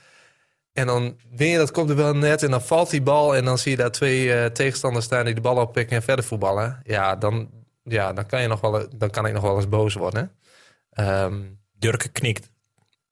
En 0.72 0.86
dan 0.86 1.20
win 1.30 1.48
je 1.48 1.56
dat 1.58 1.70
kopduel 1.70 2.14
net 2.14 2.42
en 2.42 2.50
dan 2.50 2.62
valt 2.62 2.90
die 2.90 3.02
bal... 3.02 3.36
en 3.36 3.44
dan 3.44 3.58
zie 3.58 3.70
je 3.70 3.76
daar 3.76 3.90
twee 3.90 4.32
eh, 4.32 4.50
tegenstanders 4.50 5.04
staan 5.04 5.24
die 5.24 5.34
de 5.34 5.40
bal 5.40 5.56
oppikken 5.56 5.96
en 5.96 6.02
verder 6.02 6.24
voetballen. 6.24 6.80
Ja, 6.84 7.16
dan, 7.16 7.50
ja, 7.84 8.12
dan, 8.12 8.26
kan, 8.26 8.42
je 8.42 8.48
nog 8.48 8.60
wel, 8.60 8.88
dan 8.96 9.10
kan 9.10 9.26
ik 9.26 9.32
nog 9.32 9.42
wel 9.42 9.56
eens 9.56 9.68
boos 9.68 9.94
worden. 9.94 10.32
Ehm, 10.90 11.42
Durke 11.72 12.08
knikt. 12.08 12.52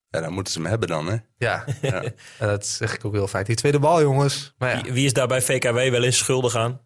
Ja, 0.09 0.21
dan 0.21 0.33
moeten 0.33 0.53
ze 0.53 0.59
hem 0.61 0.69
hebben 0.69 0.89
dan, 0.89 1.07
hè? 1.07 1.17
ja, 1.37 1.65
Ja. 1.83 2.03
en 2.03 2.15
dat 2.47 2.67
zeg 2.67 2.95
ik 2.95 3.05
ook 3.05 3.13
heel 3.13 3.29
vaak. 3.29 3.47
Die 3.47 3.57
tweede 3.57 3.79
bal, 3.79 4.01
jongens. 4.01 4.55
Maar 4.59 4.77
ja, 4.77 4.83
Wie, 4.83 4.93
wie 4.93 5.05
is 5.05 5.13
daar 5.13 5.27
bij 5.27 5.43
VKW 5.43 5.75
wel 5.75 6.03
eens 6.03 6.19
schuldig 6.19 6.57
aan? 6.57 6.81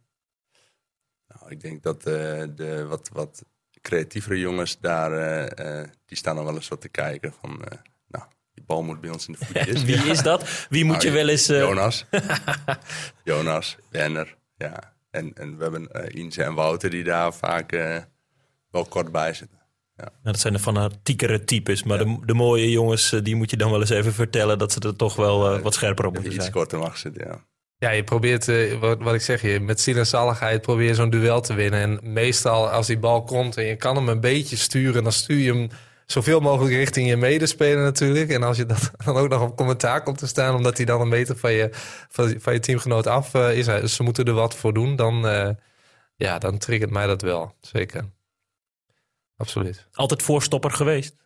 Nou, 1.28 1.50
ik 1.50 1.60
denk 1.60 1.82
dat 1.82 1.96
eh, 1.96 2.42
de 2.54 2.84
wat, 2.88 3.08
wat 3.12 3.44
creatievere 3.82 4.38
jongens 4.38 4.78
daar, 4.80 5.12
eh, 5.12 5.80
eh, 5.80 5.88
die 6.06 6.16
staan 6.16 6.36
dan 6.36 6.44
wel 6.44 6.54
eens 6.54 6.68
wat 6.68 6.80
te 6.80 6.88
kijken 6.88 7.32
van, 7.40 7.64
eh, 7.64 7.78
nou, 8.08 8.24
die 8.54 8.64
bal 8.64 8.82
moet 8.82 9.00
bij 9.00 9.10
ons 9.10 9.26
in 9.26 9.32
de 9.38 9.44
voetjes. 9.46 9.82
Wie 9.90 9.96
is 10.10 10.22
dat? 10.22 10.66
Wie 10.68 10.84
moet 10.84 10.96
Nou, 10.96 11.06
je 11.08 11.12
wel 11.14 11.28
eens... 11.28 11.46
Jonas. 11.46 12.04
Jonas, 13.24 13.76
Werner, 13.90 14.36
ja. 14.56 14.94
En, 15.16 15.32
en 15.34 15.56
we 15.56 15.62
hebben 15.62 15.92
eh 15.92 16.22
Inze 16.22 16.42
en 16.42 16.54
Wouter 16.54 16.90
die 16.90 17.04
daar 17.04 17.34
vaak 17.34 17.72
eh, 17.72 17.96
wel 18.70 18.84
kort 18.84 19.12
bij 19.12 19.32
zitten. 19.32 19.58
Nou, 19.96 20.10
dat 20.22 20.40
zijn 20.40 20.52
de 20.52 20.58
fanatiekere 20.58 21.44
types. 21.44 21.82
Maar 21.82 21.98
de, 21.98 22.18
de 22.24 22.34
mooie 22.34 22.70
jongens, 22.70 23.12
eh, 23.12 23.22
die 23.22 23.36
moet 23.36 23.50
je 23.50 23.56
dan 23.56 23.70
wel 23.70 23.80
eens 23.80 23.90
even 23.90 24.12
vertellen... 24.12 24.58
dat 24.58 24.72
ze 24.72 24.80
er 24.80 24.96
toch 24.96 25.16
wel 25.16 25.60
wat 25.60 25.74
scherper 25.74 26.06
op 26.06 26.12
moeten 26.12 26.30
je 26.30 26.36
iets 26.36 26.46
zijn. 26.46 26.56
korter 26.56 26.78
mag 26.78 26.96
zitten, 26.96 27.26
ja. 27.26 27.44
Ja, 27.78 27.90
je 27.90 28.04
probeert, 28.04 28.46
wat, 28.80 28.98
wat 28.98 29.14
ik 29.14 29.20
zeg, 29.20 29.42
je, 29.42 29.60
met 29.60 29.80
ziel 29.80 29.96
en 29.96 30.06
zaligheid 30.06 30.62
probeer 30.62 30.86
je 30.86 30.94
zo'n 30.94 31.10
duel 31.10 31.40
te 31.40 31.54
winnen. 31.54 31.80
En 31.80 32.12
meestal 32.12 32.68
als 32.68 32.86
die 32.86 32.98
bal 32.98 33.22
komt 33.24 33.56
en 33.56 33.64
je 33.64 33.76
kan 33.76 33.96
hem 33.96 34.08
een 34.08 34.20
beetje 34.20 34.56
sturen, 34.56 35.02
dan 35.02 35.12
stuur 35.12 35.38
je 35.38 35.52
hem 35.52 35.68
zoveel 36.06 36.40
mogelijk 36.40 36.74
richting 36.74 37.08
je 37.08 37.16
medespeler 37.16 37.82
natuurlijk. 37.82 38.30
En 38.30 38.42
als 38.42 38.56
je 38.56 38.66
dat 38.66 38.90
dan 39.04 39.16
ook 39.16 39.28
nog 39.28 39.42
op 39.42 39.56
commentaar 39.56 40.02
komt 40.02 40.18
te 40.18 40.26
staan, 40.26 40.54
omdat 40.54 40.76
hij 40.76 40.86
dan 40.86 41.00
een 41.00 41.08
meter 41.08 41.36
van 41.36 41.52
je, 41.52 41.68
van, 42.08 42.40
van 42.40 42.52
je 42.52 42.60
teamgenoot 42.60 43.06
af 43.06 43.34
eh, 43.34 43.58
is, 43.58 43.66
dus 43.66 43.94
ze 43.94 44.02
moeten 44.02 44.24
er 44.24 44.32
wat 44.32 44.54
voor 44.54 44.74
doen, 44.74 44.96
dan, 44.96 45.26
eh, 45.26 45.50
ja, 46.16 46.38
dan 46.38 46.58
triggert 46.58 46.90
mij 46.90 47.06
dat 47.06 47.22
wel. 47.22 47.54
Zeker. 47.60 48.14
Absoluut. 49.36 49.86
Altijd 49.92 50.22
voorstopper 50.22 50.70
geweest. 50.70 51.16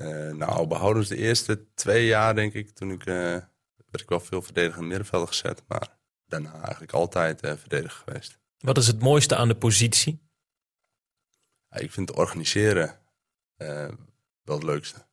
Eh, 0.00 0.30
nou, 0.32 0.66
behoudens 0.66 1.08
de 1.08 1.16
eerste 1.16 1.66
twee 1.74 2.06
jaar, 2.06 2.34
denk 2.34 2.52
ik, 2.52 2.70
toen 2.70 2.90
ik, 2.90 3.06
eh, 3.06 3.14
werd 3.86 4.00
ik 4.00 4.08
wel 4.08 4.20
veel 4.20 4.42
verdedigend 4.42 4.86
middenveld 4.86 5.28
gezet. 5.28 5.62
Maar 5.68 5.98
daarna 6.26 6.52
eigenlijk 6.62 6.92
altijd 6.92 7.40
eh 7.40 7.52
verdediger 7.56 8.02
geweest. 8.04 8.38
Wat 8.58 8.78
is 8.78 8.86
het 8.86 9.00
mooiste 9.00 9.36
aan 9.36 9.48
de 9.48 9.56
positie? 9.56 10.22
Ja, 11.70 11.76
ik 11.76 11.92
vind 11.92 12.08
het 12.08 12.18
organiseren 12.18 12.88
eh, 12.88 12.94
wel 14.42 14.56
het 14.56 14.62
leukste. 14.62 15.06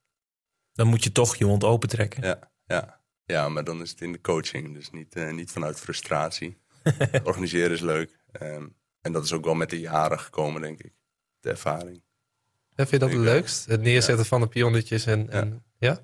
Dan 0.74 0.88
moet 0.88 1.04
je 1.04 1.12
toch 1.12 1.36
je 1.36 1.46
mond 1.46 1.64
open 1.64 1.90
trekken. 1.90 2.24
Ja, 2.24 2.52
ja. 2.66 3.02
ja, 3.26 3.50
maar 3.50 3.64
dan 3.64 3.82
is 3.82 3.90
het 3.90 4.02
in 4.02 4.12
de 4.12 4.22
coaching. 4.22 4.74
Dus 4.74 4.90
niet, 4.90 5.16
eh, 5.16 5.32
niet 5.32 5.52
vanuit 5.52 5.80
frustratie. 5.80 6.58
organiseren 7.24 7.72
is 7.72 7.82
leuk. 7.82 8.20
Ehm, 8.32 8.68
en 9.02 9.12
dat 9.12 9.24
is 9.24 9.34
ook 9.34 9.46
wel 9.46 9.56
met 9.56 9.70
de 9.70 9.80
jaren 9.80 10.20
gekomen, 10.20 10.62
denk 10.62 10.80
ik. 10.84 10.94
De 11.40 11.50
ervaring. 11.50 12.04
Vind 12.76 12.90
je 12.90 13.00
dat 13.00 13.10
het 13.10 13.18
Ik, 13.18 13.24
leukst? 13.24 13.66
Het 13.66 13.82
neerzetten 13.82 14.26
van 14.26 14.42
de 14.42 14.48
pionnetjes 14.48 15.06
en, 15.06 15.30
en 15.30 15.66
ja? 15.78 16.00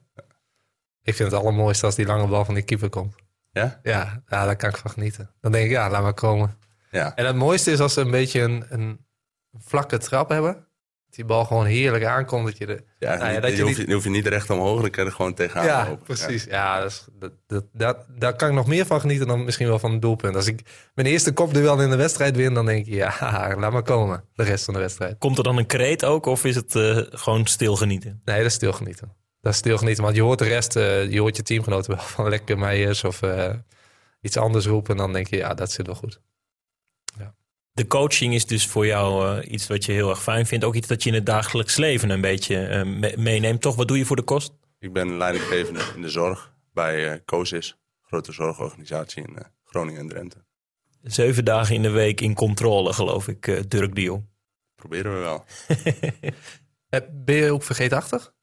Ik 1.01 1.15
vind 1.15 1.31
het 1.31 1.39
allermooiste 1.41 1.85
als 1.85 1.95
die 1.95 2.05
lange 2.05 2.27
bal 2.27 2.45
van 2.45 2.53
die 2.53 2.63
keeper 2.63 2.89
komt. 2.89 3.15
Ja? 3.51 3.79
Ja, 3.83 4.23
ja, 4.27 4.45
daar 4.45 4.55
kan 4.55 4.69
ik 4.69 4.77
van 4.77 4.91
genieten. 4.91 5.35
Dan 5.41 5.51
denk 5.51 5.65
ik, 5.65 5.71
ja, 5.71 5.89
laat 5.89 6.01
maar 6.01 6.13
komen. 6.13 6.57
Ja. 6.91 7.15
En 7.15 7.25
het 7.25 7.35
mooiste 7.35 7.71
is 7.71 7.79
als 7.79 7.93
ze 7.93 8.01
een 8.01 8.11
beetje 8.11 8.41
een, 8.41 8.65
een 8.69 9.05
vlakke 9.53 9.97
trap 9.97 10.29
hebben. 10.29 10.67
Dat 11.15 11.25
die 11.27 11.35
bal 11.35 11.45
gewoon 11.45 11.65
heerlijk 11.65 12.03
aankomt. 12.03 12.45
Dat 12.45 12.57
je 12.57 12.65
de, 12.65 12.83
Ja, 12.99 13.15
Nou 13.15 13.33
ja, 13.33 13.39
dat 13.39 13.49
je, 13.51 13.55
je 13.57 13.61
hoeft, 13.63 13.77
niet- 13.77 13.87
je 13.87 13.93
hoeft 13.93 14.05
je 14.05 14.11
niet 14.11 14.27
recht 14.27 14.49
omhoog, 14.49 14.81
dan 14.81 14.89
kan 14.89 15.03
je 15.03 15.09
er 15.09 15.15
gewoon 15.15 15.33
tegenaan 15.33 15.65
ja, 15.65 15.87
lopen. 15.89 16.03
precies. 16.03 16.43
Ja, 16.43 16.79
dat 16.81 16.91
is, 16.91 17.05
dat, 17.19 17.31
dat, 17.47 17.63
dat- 17.73 18.05
daar 18.17 18.35
kan 18.35 18.47
ik 18.49 18.53
nog 18.53 18.67
meer 18.67 18.85
van 18.85 18.99
genieten 18.99 19.27
dan 19.27 19.43
misschien 19.43 19.67
wel 19.67 19.79
van 19.79 19.91
het 19.91 20.01
doelpunt. 20.01 20.35
Als 20.35 20.47
ik 20.47 20.61
mijn 20.93 21.07
eerste 21.07 21.33
kopduel 21.33 21.81
in 21.81 21.89
de 21.89 21.95
wedstrijd 21.95 22.35
win, 22.35 22.53
dan 22.53 22.65
denk 22.65 22.85
ik, 22.85 22.93
ja, 22.93 23.13
laat 23.59 23.71
maar 23.71 23.83
komen. 23.83 24.23
De 24.33 24.43
rest 24.43 24.65
van 24.65 24.73
de 24.73 24.79
wedstrijd. 24.79 25.17
Komt 25.17 25.37
er 25.37 25.43
dan 25.43 25.57
een 25.57 25.65
kreet 25.65 26.05
ook 26.05 26.25
of 26.25 26.45
is 26.45 26.55
het 26.55 26.75
eh, 26.75 26.97
gewoon 27.09 27.45
stilgenieten? 27.45 28.21
Nee, 28.25 28.37
dat 28.37 28.45
is 28.45 28.53
stilgenieten. 28.53 29.13
Dat 29.41 29.51
is 29.53 29.57
stilgenieten, 29.59 30.03
want 30.03 30.15
je 30.15 30.21
hoort 30.21 30.39
de 30.39 30.45
rest, 30.45 30.75
eh, 30.75 31.11
je 31.11 31.19
hoort 31.19 31.35
je 31.35 31.43
teamgenoten 31.43 31.95
wel 31.95 32.03
van 32.15 32.29
lekker 32.29 32.57
Meijers 32.57 33.03
of 33.03 33.21
eh, 33.21 33.53
iets 34.21 34.37
anders 34.37 34.65
roepen. 34.65 34.91
En 34.91 34.97
dan 34.97 35.13
denk 35.13 35.27
je, 35.27 35.35
ja, 35.37 35.53
dat 35.53 35.71
zit 35.71 35.85
wel 35.85 35.95
goed. 35.95 36.19
De 37.73 37.87
coaching 37.87 38.33
is 38.33 38.45
dus 38.45 38.67
voor 38.67 38.85
jou 38.85 39.37
eh, 39.41 39.51
iets 39.51 39.67
wat 39.67 39.85
je 39.85 39.91
heel 39.91 40.09
erg 40.09 40.21
fijn 40.23 40.45
vindt. 40.45 40.65
Ook 40.65 40.75
iets 40.75 40.87
dat 40.87 41.03
je 41.03 41.09
in 41.09 41.15
het 41.15 41.25
dagelijks 41.25 41.75
leven 41.77 42.09
een 42.09 42.21
beetje 42.21 42.65
eh, 42.65 42.83
me- 42.85 43.13
meeneemt. 43.17 43.61
Toch, 43.61 43.75
wat 43.75 43.87
doe 43.87 43.97
je 43.97 44.05
voor 44.05 44.15
de 44.15 44.21
kost? 44.21 44.53
Ik 44.79 44.93
ben 44.93 45.17
leidinggevende 45.17 45.81
in 45.95 46.01
de 46.01 46.09
zorg 46.09 46.53
bij 46.73 47.11
eh 47.11 47.19
COSIS. 47.25 47.77
Grote 48.01 48.31
zorgorganisatie 48.31 49.23
in 49.27 49.37
Groningen 49.63 49.99
en 50.01 50.07
Drenthe. 50.07 50.45
Zeven 51.01 51.45
dagen 51.45 51.75
in 51.75 51.81
de 51.81 51.89
week 51.89 52.21
in 52.21 52.33
controle, 52.33 52.93
geloof 52.93 53.27
ik, 53.27 53.47
eh, 53.47 53.59
Dirk 53.67 53.95
de 53.95 54.01
Jong. 54.01 54.25
Proberen 54.75 55.13
we 55.13 55.19
wel. 55.19 55.45
Eh, 56.89 56.99
Ben 57.11 57.35
je 57.35 57.51
ook 57.51 57.63
vergeetachtig? 57.63 58.33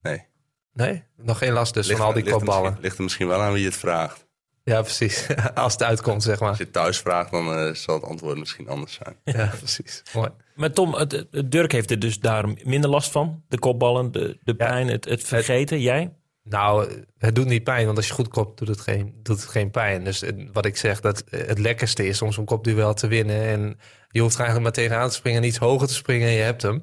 Nee. 0.00 0.26
Nee, 0.72 1.04
nog 1.16 1.38
geen 1.38 1.52
last 1.52 1.74
dus 1.74 1.86
Ligt, 1.86 1.98
van 1.98 2.08
al 2.08 2.14
die 2.14 2.22
ligt 2.24 2.36
kopballen. 2.36 2.62
misschien- 2.62 2.82
ligt 2.82 2.96
er 2.96 3.02
misschien 3.02 3.26
wel 3.28 3.40
aan 3.42 3.52
wie 3.52 3.64
het 3.64 3.76
vraagt. 3.76 4.23
Ja, 4.64 4.80
precies. 4.82 5.26
Als 5.54 5.72
het 5.72 5.82
uitkomt, 5.82 6.22
zeg 6.22 6.32
Als 6.32 6.40
maar. 6.40 6.56
je 6.58 6.62
het 6.64 6.72
thuis 6.72 6.98
vraagt, 6.98 7.30
dan 7.30 7.52
eh, 7.52 7.74
zal 7.74 7.94
het 7.94 8.04
antwoord 8.04 8.38
misschien 8.38 8.68
anders 8.68 8.92
zijn. 9.02 9.16
Ja, 9.38 9.52
precies. 9.58 10.02
Mooi. 10.14 10.30
Maar 10.54 10.70
Tom, 10.72 10.94
het, 10.94 11.12
het- 11.30 11.50
Dirk 11.50 11.72
heeft 11.72 11.90
er 11.90 11.98
dus 11.98 12.20
daar 12.20 12.48
minder 12.64 12.90
last 12.90 13.10
van. 13.10 13.42
De 13.48 13.58
kopballen, 13.58 14.12
de, 14.12 14.38
de 14.42 14.54
pijn, 14.54 14.88
het, 14.88 15.04
het 15.04 15.22
vergeten. 15.22 15.80
Jij? 15.80 16.12
Nou, 16.42 16.90
het 17.18 17.34
doet 17.34 17.46
niet 17.46 17.64
pijn, 17.64 17.84
want 17.86 17.96
als 17.96 18.06
je 18.06 18.12
goed 18.12 18.28
kopt, 18.28 18.58
doet 18.58 18.68
het 18.68 18.80
geen, 18.80 19.14
doet 19.22 19.40
het 19.40 19.50
geen 19.50 19.70
pijn. 19.70 20.04
Dus 20.04 20.22
wat 20.52 20.64
ik 20.66 20.76
zeg, 20.76 21.00
dat 21.00 21.24
het 21.30 21.58
lekkerste 21.58 22.06
is 22.06 22.22
om 22.22 22.32
zo'n 22.32 22.44
kopduel 22.44 22.94
te 22.94 23.06
winnen. 23.06 23.42
En 23.42 23.78
je 24.10 24.20
hoeft 24.20 24.34
er 24.34 24.40
eigenlijk 24.40 24.74
maar 24.76 24.84
tegenaan 24.84 25.08
te 25.08 25.14
springen 25.14 25.42
en 25.42 25.48
iets 25.48 25.58
hoger 25.58 25.86
te 25.86 25.94
springen 25.94 26.28
en 26.28 26.34
je 26.34 26.42
hebt 26.42 26.62
hem. 26.62 26.82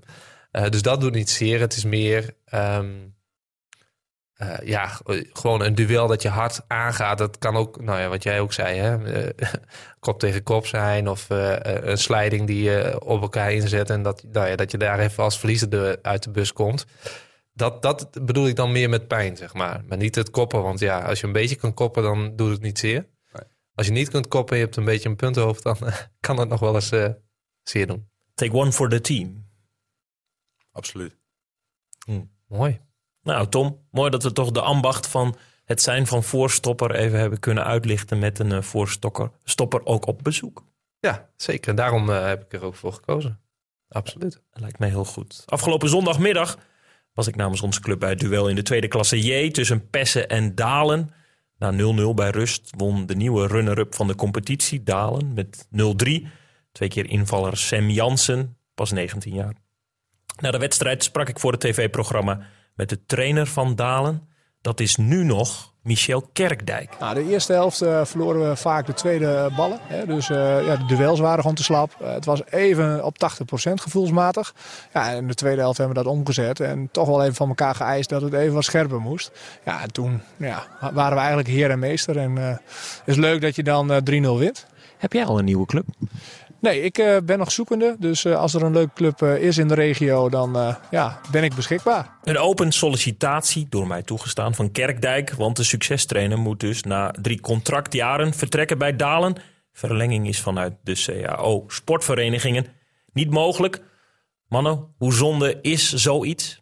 Eh, 0.52 0.70
dus 0.70 0.82
dat 0.82 1.02
doet 1.02 1.14
niet 1.14 1.30
zeer. 1.30 1.60
Het 1.60 1.76
is 1.76 1.84
meer, 1.84 2.34
ehm, 2.46 2.90
eh, 4.42 4.68
ja, 4.68 5.00
eh, 5.06 5.26
gewoon 5.34 5.62
een 5.62 5.76
duel 5.76 6.08
dat 6.08 6.22
je 6.22 6.30
hard 6.30 6.62
aangaat. 6.68 7.18
Dat 7.18 7.38
kan 7.38 7.56
ook, 7.56 7.82
nou 7.82 8.00
ja, 8.00 8.08
wat 8.10 8.24
jij 8.24 8.40
ook 8.40 8.54
zei, 8.54 8.80
hè? 8.80 9.14
eh, 9.32 9.48
kop 10.00 10.20
tegen 10.20 10.44
kop 10.44 10.66
zijn. 10.66 11.08
Of 11.08 11.30
eh, 11.30 11.56
een 11.62 11.98
sliding 11.98 12.48
die 12.48 12.64
je 12.64 13.02
op 13.06 13.22
elkaar 13.22 13.52
inzet. 13.54 13.90
En 13.90 14.02
dat, 14.02 14.24
nou 14.32 14.48
ja, 14.48 14.56
dat 14.56 14.72
je 14.72 14.78
daar 14.78 15.00
even 15.00 15.24
als 15.24 15.40
verliezer 15.40 15.70
de- 15.70 16.00
uit 16.02 16.24
de 16.24 16.32
bus 16.32 16.54
komt. 16.54 16.86
Dat, 17.54 17.82
dat 17.82 18.26
bedoel 18.26 18.48
ik 18.48 18.56
dan 18.56 18.72
meer 18.72 18.90
met 18.90 19.08
pijn, 19.08 19.38
zeg 19.38 19.54
maar. 19.54 19.84
Maar 19.88 19.98
niet 19.98 20.16
het 20.16 20.30
koppen. 20.30 20.62
Want 20.62 20.80
ja, 20.80 21.00
als 21.02 21.20
je 21.20 21.28
een 21.28 21.34
beetje 21.34 21.56
kan 21.56 21.74
koppen, 21.74 22.04
dan 22.04 22.36
doet 22.36 22.52
het 22.52 22.62
niet 22.62 22.80
zeer. 22.80 23.08
Nee. 23.34 23.44
Als 23.76 23.86
je 23.86 23.92
niet 23.94 24.10
kunt 24.10 24.28
koppen 24.28 24.54
en 24.54 24.60
je 24.60 24.66
hebt 24.66 24.78
een 24.78 24.86
beetje 24.86 25.10
een 25.10 25.16
puntenhoofd... 25.16 25.64
dan 25.64 25.78
kan 26.20 26.40
het 26.40 26.50
nog 26.50 26.60
wel 26.60 26.76
eens 26.76 26.92
eh, 26.92 27.10
zeer 27.64 27.88
doen. 27.88 28.10
Take 28.34 28.54
one 28.54 28.72
for 28.72 28.90
the 28.90 29.02
team. 29.02 29.50
Absoluut. 30.72 31.18
Mooi. 32.48 32.80
Nou, 33.24 33.48
Tom, 33.48 33.80
mooi 33.92 34.10
dat 34.10 34.24
we 34.24 34.32
toch 34.32 34.52
de 34.52 34.62
ambacht 34.62 35.08
van 35.08 35.36
het 35.66 35.82
zijn 35.82 36.08
van 36.08 36.24
voorstopper 36.24 36.96
even 36.96 37.20
hebben 37.20 37.40
kunnen 37.40 37.66
uitlichten 37.66 38.20
met 38.20 38.40
een 38.40 38.52
eh, 38.52 38.62
voorstopper 38.62 39.32
stopper 39.44 39.86
ook 39.86 40.08
op 40.08 40.24
bezoek. 40.24 40.66
Ja, 41.00 41.30
zeker. 41.36 41.76
Daarom 41.76 42.10
eh, 42.10 42.26
heb 42.26 42.44
ik 42.44 42.54
er 42.54 42.64
ook 42.64 42.76
voor 42.76 42.94
gekozen. 42.94 43.40
Absoluut. 43.90 44.42
Dat 44.52 44.62
lijkt 44.62 44.80
mij 44.80 44.90
heel 44.90 45.06
goed. 45.06 45.44
Afgelopen 45.46 45.90
zondagmiddag 45.90 46.58
was 47.14 47.28
ik 47.28 47.36
namens 47.36 47.62
onze 47.62 47.82
club 47.82 48.00
bij 48.00 48.10
het 48.10 48.20
duel 48.20 48.50
in 48.50 48.56
de 48.56 48.62
tweede 48.62 48.88
klasse 48.88 49.20
J 49.22 49.52
tussen 49.52 49.90
Pessen 49.90 50.30
en 50.30 50.56
Dalen. 50.56 51.10
Na 51.58 51.72
0-0 51.72 52.14
bij 52.16 52.30
rust 52.30 52.70
won 52.78 53.06
de 53.06 53.16
nieuwe 53.16 53.48
runner-up 53.48 53.96
van 53.96 54.08
de 54.08 54.16
competitie 54.16 54.84
Dalen 54.84 55.34
met 55.34 55.68
0-3. 55.68 56.28
Twee 56.72 56.90
keer 56.90 57.10
invaller 57.10 57.58
Sam 57.58 57.90
Jansen, 57.90 58.58
pas 58.76 58.92
19 58.92 59.34
jaar. 59.34 59.54
Na 60.40 60.52
de 60.52 60.58
wedstrijd 60.58 61.04
sprak 61.04 61.30
ik 61.30 61.40
voor 61.40 61.52
het 61.52 61.62
tv-programma 61.62 62.48
met 62.82 62.90
de 62.90 63.06
trainer 63.06 63.48
van 63.48 63.76
Dalen. 63.76 64.28
Dat 64.62 64.80
is 64.80 64.96
nu 64.96 65.24
nog 65.24 65.74
Michel 65.82 66.30
Kerkdijk. 66.34 67.00
Nou, 67.00 67.14
de 67.14 67.30
eerste 67.30 67.54
helft 67.54 67.82
eh, 67.82 68.06
verloren 68.06 68.50
we 68.50 68.56
vaak 68.56 68.86
de 68.86 68.94
tweede 68.94 69.52
ballen. 69.56 69.80
Hè. 69.82 70.06
Dus 70.06 70.30
eh, 70.30 70.66
ja, 70.66 70.76
de 70.76 70.86
duels 70.86 71.20
waren 71.20 71.40
gewoon 71.40 71.56
te 71.56 71.64
slap. 71.64 71.96
Eh, 72.00 72.14
het 72.14 72.26
was 72.26 72.42
even 72.46 73.06
op 73.06 73.16
80% 73.70 73.74
gevoelsmatig. 73.74 74.54
Ja, 74.94 75.10
en 75.10 75.18
in 75.18 75.28
de 75.28 75.34
tweede 75.34 75.62
helft 75.62 75.78
hebben 75.78 75.98
we 75.98 76.04
dat 76.04 76.14
omgezet. 76.14 76.60
En 76.60 76.90
toch 76.92 77.08
wel 77.08 77.22
even 77.22 77.36
van 77.36 77.48
elkaar 77.48 77.76
geëist 77.76 78.10
dat 78.10 78.22
het 78.22 78.34
even 78.34 78.54
wat 78.54 78.64
scherper 78.64 79.02
moest. 79.02 79.32
Ja, 79.66 79.82
en 79.82 79.92
toen 79.92 80.22
ja, 80.38 80.68
waren 80.80 81.14
we 81.14 81.20
eigenlijk 81.20 81.48
heer 81.48 81.70
en 81.72 81.80
meester. 81.80 82.18
En 82.18 82.38
eh, 82.38 82.48
het 82.48 83.02
is 83.06 83.16
leuk 83.16 83.42
dat 83.42 83.56
je 83.56 83.64
dan 83.64 83.92
eh, 83.92 83.98
3-0 83.98 84.38
wint. 84.38 84.66
Heb 84.98 85.14
jij 85.14 85.26
al 85.26 85.40
een 85.40 85.46
nieuwe 85.46 85.66
club? 85.66 85.86
Nee, 86.62 86.82
ik 86.82 86.98
eh, 86.98 87.18
ben 87.24 87.38
nog 87.38 87.52
zoekende. 87.52 87.96
Dus 88.00 88.26
eh, 88.26 88.36
als 88.36 88.54
er 88.54 88.64
een 88.64 88.74
leuke 88.74 88.94
club 88.94 89.22
eh, 89.22 89.44
is 89.44 89.58
in 89.58 89.68
de 89.68 89.74
regio, 89.74 90.30
dan 90.30 90.56
eh, 90.56 90.76
ja, 90.92 91.22
ben 91.32 91.44
ik 91.44 91.56
beschikbaar. 91.56 92.18
Een 92.24 92.38
open 92.38 92.72
sollicitatie, 92.72 93.68
door 93.70 93.88
mij 93.88 94.02
toegestaan, 94.02 94.56
van 94.56 94.72
Kerkdijk. 94.72 95.32
Want 95.32 95.56
de 95.56 95.64
succestrainer 95.64 96.38
moet 96.40 96.60
dus 96.60 96.84
na 96.84 97.12
drie 97.22 97.40
contractjaren 97.40 98.34
vertrekken 98.34 98.78
bij 98.78 98.96
Dalen. 98.96 99.36
Verlenging 99.72 100.28
is 100.28 100.42
vanuit 100.42 100.74
de 100.84 100.94
CAO 101.06 101.64
sportverenigingen 101.68 102.66
niet 103.14 103.30
mogelijk. 103.30 103.84
Mannen, 104.48 104.94
hoe 104.98 105.14
zonde 105.14 105.60
is 105.62 105.94
zoiets? 105.94 106.62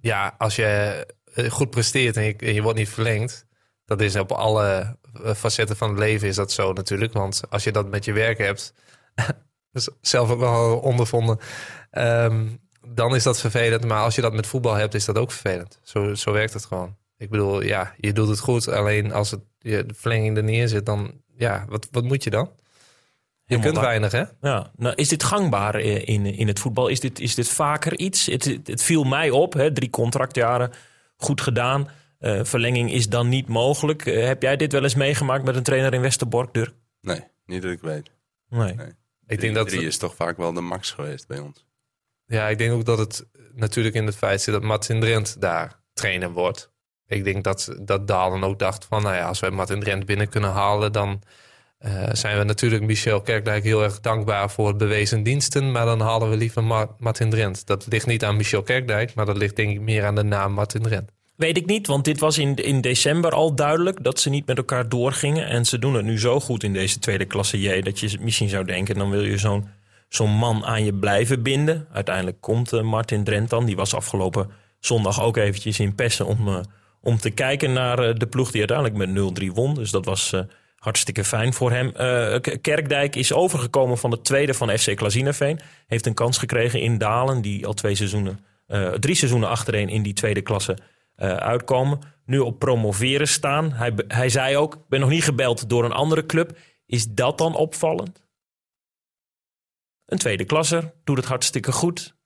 Ja, 0.00 0.34
als 0.38 0.56
je 0.56 1.06
goed 1.48 1.70
presteert 1.70 2.16
en 2.16 2.22
je, 2.22 2.36
en 2.36 2.54
je 2.54 2.62
wordt 2.62 2.78
niet 2.78 2.88
verlengd... 2.88 3.46
dat 3.84 4.00
is 4.00 4.16
op 4.16 4.32
alle 4.32 4.96
facetten 5.34 5.76
van 5.76 5.88
het 5.88 5.98
leven 5.98 6.28
is 6.28 6.36
dat 6.36 6.52
zo 6.52 6.72
natuurlijk. 6.72 7.12
Want 7.12 7.42
als 7.50 7.64
je 7.64 7.72
dat 7.72 7.88
met 7.88 8.04
je 8.04 8.12
werk 8.12 8.38
hebt... 8.38 8.74
zelf 10.00 10.30
ook 10.30 10.40
wel 10.40 10.78
ondervonden... 10.78 11.38
ehm, 11.90 12.46
dan 12.88 13.14
is 13.14 13.22
dat 13.22 13.40
vervelend. 13.40 13.84
Maar 13.84 14.02
als 14.02 14.14
je 14.14 14.20
dat 14.20 14.32
met 14.32 14.46
voetbal 14.46 14.74
hebt, 14.74 14.94
is 14.94 15.04
dat 15.04 15.18
ook 15.18 15.32
vervelend. 15.32 15.78
Zo, 15.82 16.14
zo 16.14 16.32
werkt 16.32 16.52
het 16.52 16.64
gewoon. 16.64 16.96
Ik 17.16 17.30
bedoel, 17.30 17.62
ja, 17.62 17.94
je 17.96 18.12
doet 18.12 18.28
het 18.28 18.38
goed. 18.38 18.68
Alleen 18.68 19.12
als 19.12 19.30
het, 19.30 19.40
je, 19.58 19.86
de 19.86 19.94
verlenging 19.94 20.36
er 20.36 20.44
neer 20.44 20.68
zit, 20.68 20.86
dan... 20.86 21.20
Ja, 21.36 21.64
wat, 21.68 21.88
wat 21.90 22.04
moet 22.04 22.24
je 22.24 22.30
dan? 22.30 22.50
Je 23.44 23.58
Helemaal 23.58 23.72
kunt 23.72 23.84
weinig, 23.86 24.12
hè? 24.12 24.48
Ja, 24.48 24.70
nou, 24.76 24.94
is 24.94 25.08
dit 25.08 25.22
gangbaar 25.22 25.74
eh, 25.74 26.08
in, 26.08 26.26
in 26.26 26.46
het 26.46 26.58
voetbal? 26.58 26.88
Is 26.88 27.00
dit, 27.00 27.20
is 27.20 27.34
dit 27.34 27.48
vaker 27.48 27.98
iets? 27.98 28.26
Het, 28.26 28.44
het, 28.44 28.66
het 28.66 28.82
viel 28.82 29.04
mij 29.04 29.30
op, 29.30 29.52
hè, 29.52 29.72
drie 29.72 29.90
contractjaren, 29.90 30.72
goed 31.16 31.40
gedaan. 31.40 31.88
Eh, 32.22 32.40
verlenging 32.44 32.92
is 32.92 33.08
dan 33.08 33.28
niet 33.28 33.48
mogelijk. 33.48 34.06
Eh, 34.06 34.26
heb 34.26 34.42
jij 34.42 34.56
dit 34.56 34.72
wel 34.72 34.82
eens 34.82 34.94
meegemaakt 34.94 35.44
met 35.44 35.56
een 35.56 35.62
trainer 35.62 35.94
in 35.94 36.00
Westerbork, 36.00 36.54
Dirk? 36.54 36.74
Nee, 37.00 37.20
niet 37.46 37.62
dat 37.62 37.70
ik 37.70 37.80
weet. 37.80 38.10
Nee. 38.48 38.74
Nee. 38.74 38.86
Ik 39.26 39.40
denk 39.40 39.54
dat... 39.54 39.68
drie 39.68 39.86
is 39.86 39.96
toch 39.98 40.14
vaak 40.14 40.36
wel 40.36 40.52
de 40.52 40.60
max 40.60 40.90
geweest 40.90 41.26
bij 41.28 41.38
ons. 41.38 41.66
Ja, 42.26 42.48
ik 42.48 42.58
denk 42.58 42.72
ook 42.72 42.84
dat 42.84 42.98
het 42.98 43.26
natuurlijk 43.54 43.94
in 43.94 44.06
het 44.06 44.16
feit 44.16 44.40
zit 44.40 44.54
dat 44.54 44.62
Martin 44.62 45.00
Drent 45.00 45.40
daar 45.40 45.80
trainer 45.92 46.30
wordt. 46.30 46.70
Ik 47.06 47.24
denk 47.24 47.44
dat, 47.44 47.76
dat 47.80 48.08
Dalen 48.08 48.44
ook 48.44 48.58
dacht 48.58 48.84
van, 48.84 49.02
nou 49.02 49.14
ja, 49.14 49.26
als 49.26 49.40
wij 49.40 49.50
Martin 49.50 49.80
Drent 49.80 50.06
binnen 50.06 50.28
kunnen 50.28 50.50
halen, 50.50 50.92
dan 50.92 51.22
eh, 51.78 52.08
zijn 52.12 52.38
we 52.38 52.44
natuurlijk 52.44 52.82
Michel 52.82 53.20
Kerkdijk 53.20 53.64
heel 53.64 53.82
erg 53.82 54.00
dankbaar 54.00 54.50
voor 54.50 54.68
het 54.68 54.76
bewezen 54.76 55.22
diensten. 55.22 55.72
Maar 55.72 55.84
dan 55.84 56.00
halen 56.00 56.30
we 56.30 56.36
liever 56.36 56.64
Ma- 56.64 56.94
Martin 56.98 57.30
Drent. 57.30 57.66
Dat 57.66 57.86
ligt 57.86 58.06
niet 58.06 58.24
aan 58.24 58.36
Michel 58.36 58.62
Kerkdijk, 58.62 59.14
maar 59.14 59.26
dat 59.26 59.36
ligt 59.36 59.56
denk 59.56 59.70
ik 59.70 59.80
meer 59.80 60.04
aan 60.04 60.14
de 60.14 60.22
naam 60.24 60.52
Martin 60.52 60.82
Drent. 60.82 61.10
Weet 61.42 61.56
ik 61.56 61.66
niet, 61.66 61.86
want 61.86 62.04
dit 62.04 62.20
was 62.20 62.38
in, 62.38 62.54
in 62.54 62.80
december 62.80 63.32
al 63.32 63.54
duidelijk 63.54 64.04
dat 64.04 64.20
ze 64.20 64.30
niet 64.30 64.46
met 64.46 64.56
elkaar 64.56 64.88
doorgingen. 64.88 65.46
En 65.46 65.64
ze 65.64 65.78
doen 65.78 65.94
het 65.94 66.04
nu 66.04 66.18
zo 66.18 66.40
goed 66.40 66.62
in 66.62 66.72
deze 66.72 66.98
tweede 66.98 67.24
klasse 67.24 67.60
J 67.60 67.80
dat 67.80 68.00
je 68.00 68.18
misschien 68.20 68.48
zou 68.48 68.64
denken, 68.64 68.94
dan 68.94 69.10
wil 69.10 69.22
je 69.22 69.38
zo'n 69.38 69.68
zo'n 70.08 70.30
man 70.30 70.64
aan 70.64 70.84
je 70.84 70.94
blijven 70.94 71.42
binden. 71.42 71.86
Uiteindelijk 71.92 72.40
komt 72.40 72.72
eh, 72.72 72.80
Martin 72.80 73.24
Drent 73.24 73.50
dan, 73.50 73.64
die 73.64 73.76
was 73.76 73.94
afgelopen 73.94 74.50
zondag 74.80 75.22
ook 75.22 75.36
eventjes 75.36 75.80
in 75.80 75.94
Pessen 75.94 76.26
om, 76.26 76.48
eh, 76.48 76.60
om 77.00 77.18
te 77.18 77.30
kijken 77.30 77.72
naar 77.72 77.98
eh, 77.98 78.14
de 78.14 78.26
ploeg 78.26 78.50
die 78.50 78.68
uiteindelijk 78.68 78.98
met 78.98 79.40
0-3 79.50 79.52
won. 79.52 79.74
Dus 79.74 79.90
dat 79.90 80.04
was 80.04 80.34
hartstikke 80.76 81.24
fijn 81.24 81.52
voor 81.52 81.70
hem. 81.70 81.92
Kerkdijk 82.60 83.16
is 83.16 83.32
overgekomen 83.32 83.98
van 83.98 84.10
de 84.10 84.20
tweede 84.20 84.54
van 84.54 84.78
FC 84.78 84.96
Klazineveen. 84.96 85.60
Heeft 85.86 86.06
een 86.06 86.14
kans 86.14 86.38
gekregen 86.38 86.80
in 86.80 86.98
Dalen, 86.98 87.42
die 87.42 87.66
al 87.66 87.74
twee 87.74 87.94
seizoenen, 87.94 88.44
drie 89.00 89.14
seizoenen 89.14 89.48
achtereen 89.48 89.88
in 89.88 90.02
die 90.02 90.12
tweede 90.12 90.40
klasse 90.42 90.76
eh, 91.22 91.36
uitkomen. 91.36 91.98
Nu 92.24 92.38
op 92.38 92.58
promoveren 92.58 93.28
staan. 93.28 93.72
Hij, 93.72 93.92
hij 94.08 94.28
zei 94.28 94.56
ook, 94.56 94.74
ik 94.74 94.88
ben 94.88 95.00
nog 95.00 95.08
niet 95.08 95.24
gebeld 95.24 95.68
door 95.68 95.84
een 95.84 95.92
andere 95.92 96.26
club. 96.26 96.58
Is 96.86 97.06
dat 97.06 97.38
dan 97.38 97.54
opvallend? 97.54 98.26
Een 100.06 100.18
tweede 100.18 100.44
klasser, 100.44 100.92
doet 101.04 101.16
het 101.16 101.26
hartstikke 101.26 101.72
goed. 101.72 102.16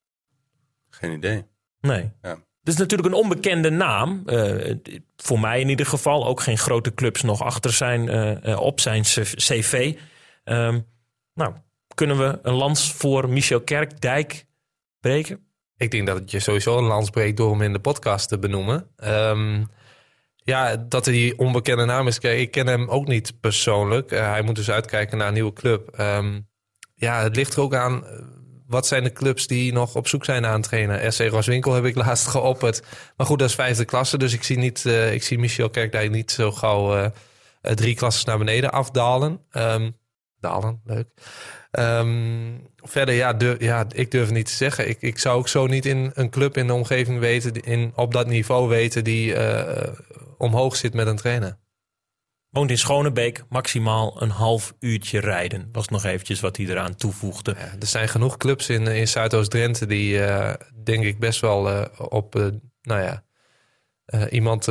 Geen 0.88 1.12
idee. 1.12 1.44
Nee. 1.80 2.12
Ja. 2.22 2.30
Het 2.30 2.74
is 2.74 2.76
natuurlijk 2.76 3.08
een 3.08 3.22
onbekende 3.22 3.70
naam. 3.70 4.22
Eh, 4.26 4.74
voor 5.16 5.40
mij 5.40 5.60
in 5.60 5.68
ieder 5.68 5.86
geval. 5.86 6.26
Ook 6.26 6.40
geen 6.40 6.58
grote 6.58 6.94
clubs 6.94 7.22
nog 7.22 7.42
achter 7.42 7.72
zijn, 7.72 8.08
eh, 8.08 8.60
op 8.60 8.80
zijn 8.80 9.02
cv. 9.02 9.98
Ehm, 10.44 10.80
nou, 11.34 11.54
kunnen 11.94 12.18
we 12.18 12.38
een 12.42 12.54
lans 12.54 12.92
voor 12.92 13.28
Michel 13.28 13.60
Kerkdijk 13.60 14.46
breken? 15.00 15.45
Ik 15.76 15.90
denk 15.90 16.06
dat 16.06 16.18
het 16.18 16.30
je 16.30 16.40
sowieso 16.40 16.78
een 16.78 16.84
lans 16.84 17.10
breekt 17.10 17.36
door 17.36 17.50
hem 17.50 17.62
in 17.62 17.72
de 17.72 17.78
podcast 17.78 18.28
te 18.28 18.38
benoemen. 18.38 18.88
Ehm, 18.96 19.64
ja, 20.36 20.76
dat 20.76 21.06
hij 21.06 21.34
onbekende 21.36 21.84
naam 21.84 22.06
is. 22.06 22.18
Ik 22.18 22.50
ken 22.50 22.66
hem 22.66 22.88
ook 22.88 23.06
niet 23.06 23.40
persoonlijk. 23.40 24.10
Eh, 24.10 24.30
hij 24.30 24.42
moet 24.42 24.54
dus 24.56 24.70
uitkijken 24.70 25.18
naar 25.18 25.28
een 25.28 25.34
nieuwe 25.34 25.52
club. 25.52 25.88
Ehm, 25.88 26.40
ja, 26.94 27.22
het 27.22 27.36
ligt 27.36 27.54
er 27.54 27.60
ook 27.60 27.74
aan. 27.74 28.06
eh, 28.06 28.18
Wat 28.66 28.86
zijn 28.86 29.04
de 29.04 29.12
clubs 29.12 29.46
die 29.46 29.72
nog 29.72 29.94
op 29.96 30.08
zoek 30.08 30.24
zijn 30.24 30.42
naar 30.42 30.54
een 30.54 30.62
trainer? 30.62 31.12
SC 31.12 31.20
Roswinkel 31.20 31.72
heb 31.72 31.84
ik 31.84 31.94
laatst 32.04 32.26
geopperd. 32.26 32.82
Maar 33.16 33.26
goed, 33.26 33.38
dat 33.38 33.48
is 33.48 33.54
vijfde 33.54 33.84
klasse. 33.84 34.18
Dus 34.18 34.32
ik 34.32 34.42
zie, 34.42 34.58
niet, 34.58 34.86
eh, 34.86 35.12
ik 35.12 35.22
zie 35.22 35.38
Michel 35.38 35.70
Kerkdijk 35.70 36.10
niet 36.10 36.30
zo 36.30 36.52
gauw 36.52 37.12
drie 37.60 37.94
klasses 37.94 38.24
naar 38.24 38.38
beneden 38.38 38.70
afdalen. 38.72 39.40
Ehm, 39.50 39.90
dalen, 40.40 40.80
leuk. 40.84 41.06
Ehm, 41.76 42.54
verder, 42.76 43.14
ja, 43.14 43.32
durf, 43.32 43.60
ja, 43.60 43.86
ik 43.92 44.10
durf 44.10 44.24
het 44.24 44.34
niet 44.34 44.46
te 44.46 44.52
zeggen. 44.52 44.88
Ik, 44.88 44.96
ik 45.00 45.18
zou 45.18 45.38
ook 45.38 45.48
zo 45.48 45.66
niet 45.66 45.86
in 45.86 46.10
een 46.14 46.30
club 46.30 46.56
in 46.56 46.66
de 46.66 46.72
omgeving 46.72 47.18
weten, 47.18 47.52
in, 47.52 47.92
op 47.94 48.12
dat 48.12 48.26
niveau 48.26 48.68
weten, 48.68 49.04
die 49.04 49.34
eh, 49.34 49.92
omhoog 50.38 50.76
zit 50.76 50.94
met 50.94 51.06
een 51.06 51.16
trainer. 51.16 51.58
Woont 52.50 52.70
in 52.70 52.78
Schonebeek, 52.78 53.44
maximaal 53.48 54.22
een 54.22 54.30
half 54.30 54.74
uurtje 54.80 55.20
rijden. 55.20 55.68
Was 55.72 55.88
nog 55.88 56.04
eventjes 56.04 56.40
wat 56.40 56.56
hij 56.56 56.66
eraan 56.66 56.94
toevoegde. 56.94 57.54
Ja, 57.58 57.74
er 57.80 57.86
zijn 57.86 58.08
genoeg 58.08 58.36
clubs 58.36 58.68
in, 58.68 58.86
in 58.86 59.08
Zuidoost-Drenthe 59.08 59.86
die, 59.86 60.24
eh, 60.24 60.54
denk 60.84 61.04
ik, 61.04 61.18
best 61.18 61.40
wel 61.40 61.70
eh, 61.70 61.84
op 62.08 62.34
nou 62.82 63.02
ja, 63.02 63.24
iemand 64.30 64.68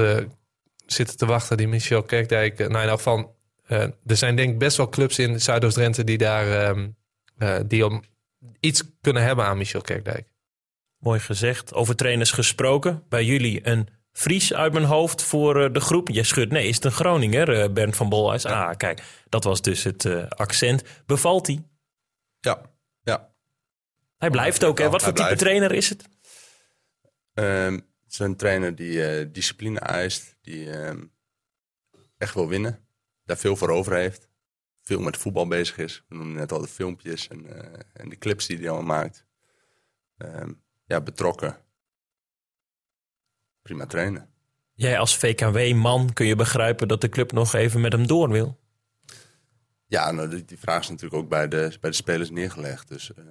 zitten 0.85 1.17
te 1.17 1.25
wachten 1.25 1.57
die 1.57 1.67
Michel 1.67 2.03
Kerkdijk... 2.03 2.57
nou 2.57 2.83
in 2.83 2.89
elk 2.89 2.97
geval, 2.97 3.35
er 3.67 4.17
zijn 4.17 4.35
denk 4.35 4.51
ik 4.51 4.59
best 4.59 4.77
wel 4.77 4.89
clubs 4.89 5.19
in 5.19 5.41
Zuidoost-Drenthe 5.41 6.03
die 6.03 6.17
daar... 6.17 6.51
Ehm, 6.51 6.89
die 7.67 7.85
om 7.85 8.03
iets 8.59 8.83
kunnen 9.01 9.23
hebben 9.23 9.45
aan 9.45 9.57
Michel 9.57 9.81
Kerkdijk. 9.81 10.27
Mooi 10.97 11.19
gezegd. 11.19 11.73
Over 11.73 11.95
trainers 11.95 12.31
gesproken. 12.31 13.03
Bij 13.09 13.25
jullie 13.25 13.67
een 13.67 13.87
Fries 14.11 14.53
uit 14.53 14.73
mijn 14.73 14.85
hoofd 14.85 15.23
voor 15.23 15.73
de 15.73 15.79
groep. 15.79 16.09
Je 16.09 16.23
schudt, 16.23 16.51
nee, 16.51 16.67
is 16.67 16.75
het 16.75 16.85
een 16.85 16.91
Groninger, 16.91 17.73
Bernd 17.73 17.95
van 17.95 18.09
Bolhuis? 18.09 18.45
Ah, 18.45 18.77
kijk, 18.77 19.03
dat 19.29 19.43
was 19.43 19.61
dus 19.61 19.83
het 19.83 20.29
accent. 20.29 20.83
Bevalt 21.05 21.47
hij? 21.47 21.63
Ja, 22.39 22.61
ja. 23.01 23.33
Hij 24.17 24.29
blijft 24.29 24.63
ook, 24.63 24.79
hè? 24.79 24.89
Wat 24.89 25.03
voor 25.03 25.13
type 25.13 25.35
trainer 25.35 25.71
is 25.71 25.89
het? 25.89 26.03
Um, 27.33 27.73
het 27.73 28.13
is 28.13 28.19
een 28.19 28.35
trainer 28.35 28.75
die 28.75 29.19
uh, 29.19 29.25
discipline 29.31 29.79
eist, 29.79 30.37
die 30.41 30.87
um, 30.87 31.11
echt 32.17 32.33
wil 32.33 32.47
winnen, 32.47 32.84
daar 33.25 33.37
veel 33.37 33.55
voor 33.55 33.69
over 33.69 33.95
heeft, 33.95 34.29
veel 34.81 34.99
met 34.99 35.17
voetbal 35.17 35.47
bezig 35.47 35.77
is. 35.77 36.03
We 36.07 36.15
noemen 36.15 36.35
net 36.35 36.51
al 36.51 36.61
de 36.61 36.67
filmpjes 36.67 37.27
en, 37.27 37.45
uh, 37.45 37.79
en 37.93 38.09
de 38.09 38.17
clips 38.17 38.45
die 38.45 38.57
hij 38.57 38.69
allemaal 38.69 38.97
maakt. 38.97 39.25
Um, 40.17 40.61
ja, 40.85 41.01
betrokken. 41.01 41.57
Prima 43.61 43.85
trainen. 43.85 44.29
Jij 44.73 44.99
als 44.99 45.17
VKW-man 45.17 46.13
kun 46.13 46.25
je 46.25 46.35
begrijpen 46.35 46.87
dat 46.87 47.01
de 47.01 47.09
club 47.09 47.31
nog 47.31 47.53
even 47.53 47.81
met 47.81 47.91
hem 47.91 48.07
door 48.07 48.29
wil? 48.29 48.59
Ja, 49.85 50.11
nou, 50.11 50.29
die, 50.29 50.45
die 50.45 50.59
vraag 50.59 50.81
is 50.81 50.89
natuurlijk 50.89 51.23
ook 51.23 51.29
bij 51.29 51.47
de, 51.47 51.77
bij 51.81 51.89
de 51.89 51.95
spelers 51.95 52.29
neergelegd. 52.29 52.87
Dus 52.87 53.11
uh, 53.19 53.25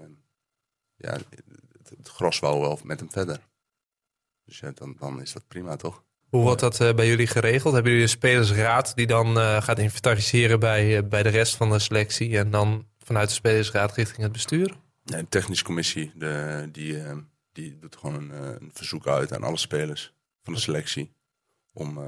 ja, 0.97 1.13
het, 1.13 1.89
het, 1.89 2.09
gros 2.09 2.39
wou 2.39 2.61
wel 2.61 2.79
met 2.85 3.01
hem 3.01 3.11
verder. 3.11 3.41
Dus 4.45 4.59
ja, 4.59 4.71
dan, 4.71 4.97
dan 4.99 5.21
is 5.21 5.33
dat 5.33 5.49
prima, 5.49 5.77
toch? 5.77 6.05
Hoe 6.35 6.43
wordt 6.43 6.61
dat 6.61 6.81
uh, 6.81 6.95
bij 6.95 7.07
jullie 7.07 7.27
geregeld? 7.27 7.75
Hebben 7.75 7.93
jullie 7.93 8.07
een 8.07 8.17
spelersraad 8.17 8.95
die 8.97 9.07
dan 9.07 9.39
uh, 9.39 9.63
gaat 9.63 9.79
inventariseren 9.79 10.61
bij, 10.61 10.97
uh, 10.97 11.09
bij 11.09 11.23
de 11.23 11.29
rest 11.29 11.57
van 11.57 11.71
de 11.71 11.79
selectie 11.79 12.39
en 12.39 12.51
dan 12.51 12.87
vanuit 12.99 13.29
de 13.29 13.35
spelersraad 13.35 13.95
richting 13.95 14.23
het 14.23 14.33
bestuur? 14.33 14.77
Nee, 15.03 15.23
de 15.23 15.29
technische 15.29 15.65
commissie 15.65 16.13
de, 16.15 16.69
die, 16.73 17.03
die 17.53 17.79
doet 17.79 17.97
gewoon 17.97 18.31
een, 18.31 18.71
verzoek 18.73 19.07
uit 19.07 19.33
aan 19.33 19.43
alle 19.43 19.57
spelers 19.57 20.15
van 20.43 20.53
de 20.53 20.61
selectie 20.61 21.15
om, 21.73 21.99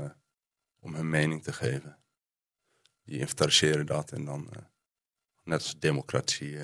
om 0.81 0.95
hun 0.95 1.11
mening 1.11 1.43
te 1.43 1.53
geven 1.53 1.99
die 3.05 3.19
inventariseren 3.19 3.87
dat. 3.87 4.13
En 4.13 4.25
dan, 4.25 4.51
net 5.45 5.63
als 5.63 5.79
democratie 5.79 6.59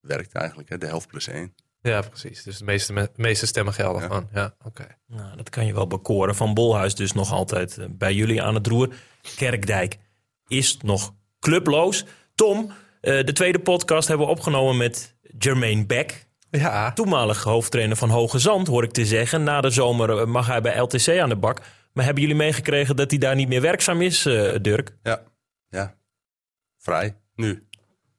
werkt 0.00 0.32
eigenlijk, 0.32 0.68
hè, 0.68 0.78
de 0.78 0.86
helft 0.86 1.08
plus 1.08 1.26
één. 1.26 1.54
Ja, 1.82 2.00
precies. 2.00 2.42
Dus 2.42 2.58
de 2.58 2.64
meeste, 2.64 3.10
meeste 3.16 3.46
stemmen 3.46 3.74
gelden 3.74 4.02
ja. 4.02 4.08
van. 4.08 4.28
Ja, 4.32 4.54
oké. 4.64 4.86
Nou, 5.06 5.36
dat 5.36 5.48
kan 5.48 5.66
je 5.66 5.74
wel 5.74 5.86
bekoren. 5.86 6.34
Van 6.34 6.54
Bolhuis 6.54 6.94
dus 6.94 7.12
nog 7.12 7.32
altijd 7.32 7.78
uh, 7.78 7.86
bij 7.90 8.14
jullie 8.14 8.42
aan 8.42 8.54
het 8.54 8.66
roer. 8.66 8.94
Kerkdijk 9.36 9.98
is 10.46 10.76
nog 10.82 11.14
clubloos. 11.40 12.04
Tom, 12.34 12.72
de 13.00 13.32
tweede 13.32 13.58
podcast 13.58 14.08
hebben 14.08 14.26
we 14.26 14.32
opgenomen 14.32 14.76
met 14.76 15.16
Jermaine 15.38 15.86
Beck. 15.86 16.26
Ja. 16.50 16.92
Toenmalig 16.92 17.42
hoofdtrainer 17.42 17.96
van 17.96 18.10
Hoge 18.10 18.38
Zand, 18.38 18.66
hoor 18.66 18.84
ik 18.84 18.92
te 18.92 19.06
zeggen. 19.06 19.42
Na 19.42 19.60
de 19.60 19.70
zomer 19.70 20.28
mag 20.28 20.46
hij 20.46 20.60
bij 20.60 20.78
LTC 20.78 21.18
aan 21.18 21.28
de 21.28 21.36
bak. 21.36 21.60
Maar 21.92 22.04
hebben 22.04 22.22
jullie 22.22 22.38
meegekregen 22.38 22.96
dat 22.96 23.10
hij 23.10 23.18
daar 23.18 23.34
niet 23.34 23.48
meer 23.48 23.60
werkzaam 23.60 24.02
is, 24.02 24.22
Dirk? 24.62 24.96
Ja, 25.02 25.22
ja, 25.68 25.94
vrij, 26.78 27.16
nu. 27.34 27.66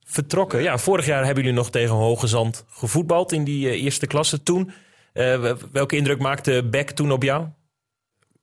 Vertrokken. 0.06 0.62
Ja, 0.62 0.78
vorig 0.78 1.06
jaar 1.06 1.26
hebben 1.26 1.44
jullie 1.44 1.58
nog 1.60 1.72
tegen 1.72 1.96
Hoge 1.96 2.28
Zand 2.28 2.66
gevoetbald 2.70 3.32
in 3.32 3.44
die 3.44 3.68
uh, 3.68 3.84
eerste 3.84 4.08
klasse 4.08 4.44
toen. 4.44 4.72
Uh, 5.14 5.58
welke 5.72 5.96
indruk 5.96 6.20
maakte 6.20 6.68
Beck 6.70 6.90
toen 6.92 7.12
op 7.12 7.24
jou? 7.24 7.48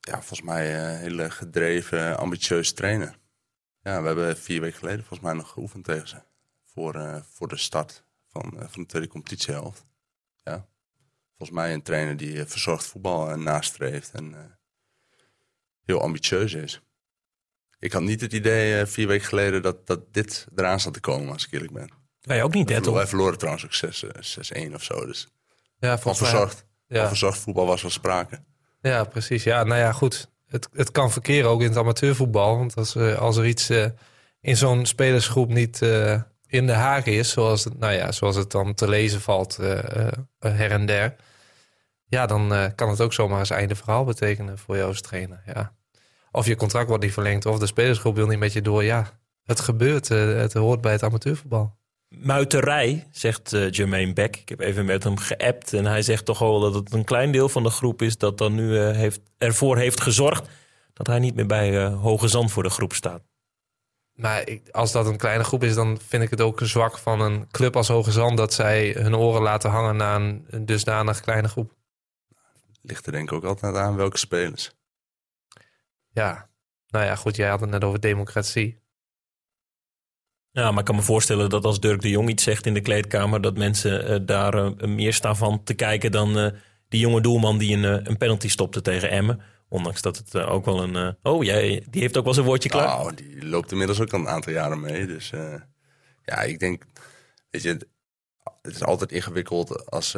Ja, 0.01 0.13
volgens 0.13 0.43
mij 0.43 0.75
een 0.75 0.95
uh, 0.95 1.01
hele 1.01 1.31
gedreven, 1.31 2.19
ambitieus 2.19 2.73
trainer. 2.73 3.19
Ja, 3.83 4.01
we 4.01 4.07
hebben 4.07 4.37
vier 4.37 4.61
weken 4.61 4.79
geleden 4.79 5.05
volgens 5.05 5.21
mij 5.21 5.33
nog 5.33 5.51
geoefend 5.51 5.85
tegen 5.85 6.09
ze. 6.09 6.23
Voor, 6.65 7.25
voor 7.31 7.49
de 7.49 7.57
start 7.57 8.05
van, 8.29 8.53
van 8.59 8.83
de 8.83 8.87
tweede 8.87 9.09
competitiehelft. 9.09 9.87
Ja. 10.45 10.69
Volgens 11.37 11.59
mij 11.59 11.73
een 11.73 11.83
trainer 11.83 12.17
die 12.17 12.45
verzorgd 12.45 12.87
voetbal 12.87 13.37
nastreeft 13.37 14.11
en 14.11 14.59
heel 15.85 16.01
ambitieus 16.01 16.55
is. 16.55 16.81
Ik 17.81 17.93
had 17.93 18.03
niet 18.03 18.21
het 18.21 18.33
idee 18.33 18.81
uh, 18.81 18.87
vier 18.87 19.07
weken 19.07 19.27
geleden 19.27 19.63
dat, 19.63 19.87
dat 19.87 20.01
dit 20.13 20.47
eraan 20.57 20.81
zat 20.81 20.93
te 20.93 21.01
komen, 21.01 21.33
als 21.33 21.47
ik 21.47 21.53
eerlijk 21.53 21.73
ben. 21.73 21.91
Wij 22.21 22.43
ook 22.43 22.55
niet, 22.55 22.69
hè, 22.69 22.81
toch? 22.81 22.95
Wij 22.95 23.07
verloren 23.07 23.39
trouwens 23.39 23.65
ook 23.65 23.95
6-1 24.57 24.67
uh, 24.67 24.75
of 24.75 24.83
zo. 24.83 25.07
Dus 25.07 25.29
ja, 25.79 25.99
van 25.99 26.17
verzorgd, 26.17 26.65
ja. 26.87 27.09
verzorgd 27.09 27.39
voetbal 27.39 27.67
was 27.67 27.83
wel 27.83 27.91
sprake. 27.91 28.43
Ja, 28.81 29.05
precies. 29.05 29.45
Ja, 29.45 29.65
nou 29.65 29.81
ja, 29.81 29.93
goed. 29.93 30.31
Het, 30.47 30.69
het 30.73 30.91
kan 30.91 31.11
verkeren 31.11 31.51
ook 31.51 31.61
in 31.61 31.69
het 31.69 31.77
amateurvoetbal. 31.77 32.57
Want 32.57 32.77
als, 32.77 32.95
uh, 32.95 33.19
als 33.19 33.37
er 33.37 33.47
iets 33.47 33.71
uh, 33.71 33.87
in 34.41 34.57
zo'n 34.57 34.87
spelersgroep 34.87 35.49
niet 35.49 35.81
uh, 35.83 36.21
in 36.47 36.67
de 36.67 36.73
haak 36.73 37.07
is, 37.07 37.31
zoals 37.31 37.65
het, 37.65 37.79
nou 37.79 37.93
ja, 37.93 38.13
zoals 38.13 38.37
het 38.37 38.51
dan 38.51 38.75
te 38.75 38.89
lezen 38.89 39.21
valt 39.21 39.57
her 40.39 40.71
en 40.71 40.87
der. 40.87 41.17
Ja, 42.07 42.27
dan 42.27 42.73
kan 42.75 42.89
het 42.89 43.01
ook 43.01 43.13
zomaar 43.13 43.39
eens 43.39 43.51
einde 43.51 43.75
verhaal 43.75 44.05
betekenen 44.05 44.59
voor 44.59 44.77
jou 44.77 44.89
als 44.89 45.01
trainer. 45.01 45.43
Ja 45.47 45.79
of 46.31 46.47
je 46.47 46.57
contract 46.57 46.89
wordt 46.89 47.05
niet 47.05 47.13
verlengd 47.13 47.47
of 47.47 47.59
de 47.59 47.67
spelersgroep 47.67 48.15
wil 48.15 48.27
niet 48.27 48.39
met 48.39 48.53
je 48.53 48.63
door. 48.63 48.85
Ja, 48.85 49.21
het 49.45 49.61
gebeurt. 49.61 50.11
Uh, 50.11 50.37
het 50.37 50.53
hoort 50.53 50.81
bij 50.81 50.93
het 50.93 51.03
amateurvoetbal. 51.03 51.79
Muiterij, 52.09 53.09
zegt 53.11 53.53
uh, 53.53 53.71
Jermaine 53.71 54.13
Beck. 54.13 54.37
Ik 54.37 54.49
heb 54.49 54.61
even 54.61 54.85
met 54.85 55.05
hem 55.05 55.17
geappt 55.17 55.73
en 55.73 55.85
hij 55.87 56.03
zegt 56.03 56.25
toch 56.25 56.39
wel 56.39 56.61
dat 56.61 56.75
het 56.75 56.93
een 56.93 57.05
klein 57.05 57.33
deel 57.33 57.49
van 57.49 57.63
de 57.63 57.71
groep 57.71 58.03
is 58.03 58.19
dat 58.19 58.39
dan 58.39 58.55
nu 58.55 58.71
uh, 58.71 58.91
heeft, 58.91 59.21
ervoor 59.39 59.77
heeft 59.77 60.01
gezorgd 60.01 60.49
dat 60.93 61.07
hij 61.07 61.19
niet 61.19 61.35
meer 61.35 61.47
bij 61.47 61.87
Hoge 61.87 62.29
Zand 62.29 62.53
voor 62.53 62.63
de 62.63 62.71
groep 62.71 62.93
staat. 62.93 63.23
Maar 64.21 64.45
als 64.71 64.93
dat 64.93 65.07
een 65.07 65.17
kleine 65.17 65.45
groep 65.45 65.65
is, 65.65 65.75
dan 65.75 65.99
vind 66.07 66.23
ik 66.23 66.31
het 66.31 66.41
ook 66.41 66.61
zwak 66.63 66.99
van 66.99 67.21
een 67.21 67.51
club 67.51 67.77
als 67.77 67.89
Hoge 67.89 68.11
Zand 68.11 68.37
dat 68.37 68.53
zij 68.53 68.97
hun 68.99 69.17
oren 69.17 69.43
laten 69.43 69.71
hangen 69.71 69.97
naar 69.97 70.21
een, 70.21 70.47
een 70.51 70.67
dusdanig 70.67 71.21
kleine 71.21 71.49
groep. 71.49 71.75
Ligt 72.83 73.07
er 73.07 73.13
denk 73.13 73.31
ik 73.31 73.37
ook 73.37 73.45
altijd 73.45 73.75
aan 73.75 73.97
welke 73.97 74.19
spelers. 74.19 74.73
Ja, 76.13 76.49
nou 76.89 77.05
ja, 77.05 77.15
goed, 77.15 77.37
jij 77.37 77.49
had 77.49 77.61
het 77.61 77.71
net 77.71 77.85
over 77.85 78.01
democratie. 78.01 78.79
Ja, 80.53 80.71
maar 80.71 80.79
ik 80.79 80.85
kan 80.85 80.95
me 80.95 81.03
voorstellen 81.03 81.51
dat 81.51 81.65
als 81.65 81.81
Dirk 81.81 82.01
de 82.01 82.09
Jong 82.09 82.29
iets 82.29 82.43
zegt 82.43 82.67
in 82.67 82.75
de 82.75 82.81
kleedkamer, 82.81 83.41
dat 83.41 83.57
mensen 83.57 84.11
uh, 84.11 84.27
daar 84.27 84.55
uh, 84.55 84.71
meer 84.89 85.15
staan 85.15 85.37
van 85.37 85.63
te 85.63 85.75
kijken 85.75 86.13
dan 86.13 86.39
uh, 86.39 86.51
die 86.89 87.01
jonge 87.01 87.21
doelman 87.21 87.59
die 87.59 87.77
een, 87.77 88.09
een 88.09 88.17
penalty 88.17 88.49
stopte 88.49 88.81
tegen 88.81 89.11
Emmen. 89.11 89.41
Ondanks 89.69 90.03
dat 90.03 90.17
het 90.17 90.35
ook 90.35 90.65
wel 90.65 90.83
een. 90.83 91.17
oh, 91.23 91.45
jij, 91.45 91.87
die 91.91 92.01
heeft 92.01 92.17
ook 92.17 92.25
wel 92.25 92.35
zijn 92.35 92.47
woordje 92.47 92.69
klaar. 92.69 92.87
Nou, 92.87 93.15
die 93.15 93.47
loopt 93.47 93.73
inmiddels 93.73 94.01
ook 94.01 94.13
al 94.13 94.19
een 94.19 94.29
aantal 94.29 94.53
jaren 94.53 94.81
mee. 94.81 95.07
Dus 95.07 95.31
ja, 96.25 96.41
ik 96.43 96.59
denk. 96.59 96.85
Weet 97.51 97.63
je, 97.63 97.69
het 98.63 98.75
is 98.75 98.85
altijd 98.85 99.13
ingewikkeld 99.13 99.91
als, 99.91 100.17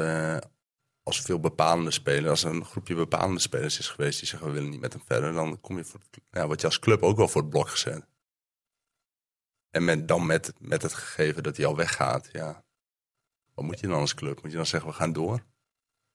als 1.02 1.20
veel 1.20 1.40
bepalende 1.40 1.90
spelers, 1.90 2.28
als 2.30 2.44
er 2.44 2.50
een 2.50 2.64
groepje 2.64 2.94
bepalende 2.94 3.40
spelers 3.40 3.78
is 3.78 3.88
geweest 3.88 4.18
die 4.18 4.28
zeggen 4.28 4.48
we 4.48 4.54
willen 4.54 4.70
niet 4.70 4.80
met 4.80 4.92
hem 4.92 5.02
verder, 5.06 5.32
dan 5.32 5.60
kom 5.60 5.76
je 5.76 5.84
voor 5.84 6.00
ja, 6.30 6.46
word 6.46 6.60
je 6.60 6.66
als 6.66 6.78
club 6.78 7.02
ook 7.02 7.16
wel 7.16 7.28
voor 7.28 7.40
het 7.40 7.50
blok 7.50 7.68
gezet. 7.68 8.06
En 9.70 9.84
met, 9.84 10.08
dan 10.08 10.26
met, 10.26 10.52
met 10.58 10.82
het 10.82 10.94
gegeven 10.94 11.42
dat 11.42 11.56
hij 11.56 11.66
al 11.66 11.76
weggaat, 11.76 12.28
ja. 12.32 12.64
Wat 13.54 13.64
moet 13.64 13.80
je 13.80 13.86
dan 13.86 14.00
als 14.00 14.14
club? 14.14 14.42
Moet 14.42 14.50
je 14.50 14.56
dan 14.56 14.66
zeggen 14.66 14.90
we 14.90 14.94
gaan 14.94 15.12
door? 15.12 15.44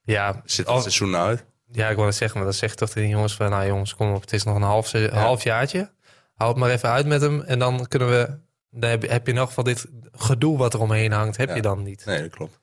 Ja. 0.02 0.42
Zit 0.46 0.68
het 0.68 0.82
seizoen 0.82 1.16
uit? 1.16 1.46
Ja, 1.72 1.90
ik 1.90 1.96
wil 1.96 2.06
het 2.06 2.16
zeggen, 2.16 2.38
maar 2.38 2.48
dat 2.48 2.58
zegt 2.58 2.78
toch 2.78 2.94
die 2.94 3.08
jongens 3.08 3.36
van, 3.36 3.50
nou 3.50 3.66
jongens, 3.66 3.96
kom 3.96 4.14
op, 4.14 4.22
het 4.22 4.34
is 4.34 4.44
nog 4.44 4.56
een 4.56 4.62
half, 4.62 4.92
ja. 4.92 5.10
half 5.10 5.44
jaartje. 5.44 5.92
Houd 6.34 6.50
het 6.50 6.60
maar 6.60 6.70
even 6.70 6.90
uit 6.90 7.06
met 7.06 7.22
hem 7.22 7.42
en 7.42 7.60
dan 7.60 7.88
kunnen 7.88 8.10
we, 8.10 8.40
dan 8.70 8.90
heb 8.90 9.02
je, 9.02 9.10
heb 9.10 9.28
je 9.28 9.34
nog 9.34 9.54
van 9.54 9.64
dit 9.64 9.86
gedoe 10.12 10.58
wat 10.58 10.74
er 10.74 10.80
omheen 10.80 11.12
hangt, 11.12 11.38
heb 11.38 11.50
ja. 11.50 11.56
je 11.56 11.62
dan 11.62 11.84
niet. 11.84 12.06
Nee, 12.06 12.22
dat 12.22 12.32
klopt. 12.32 12.60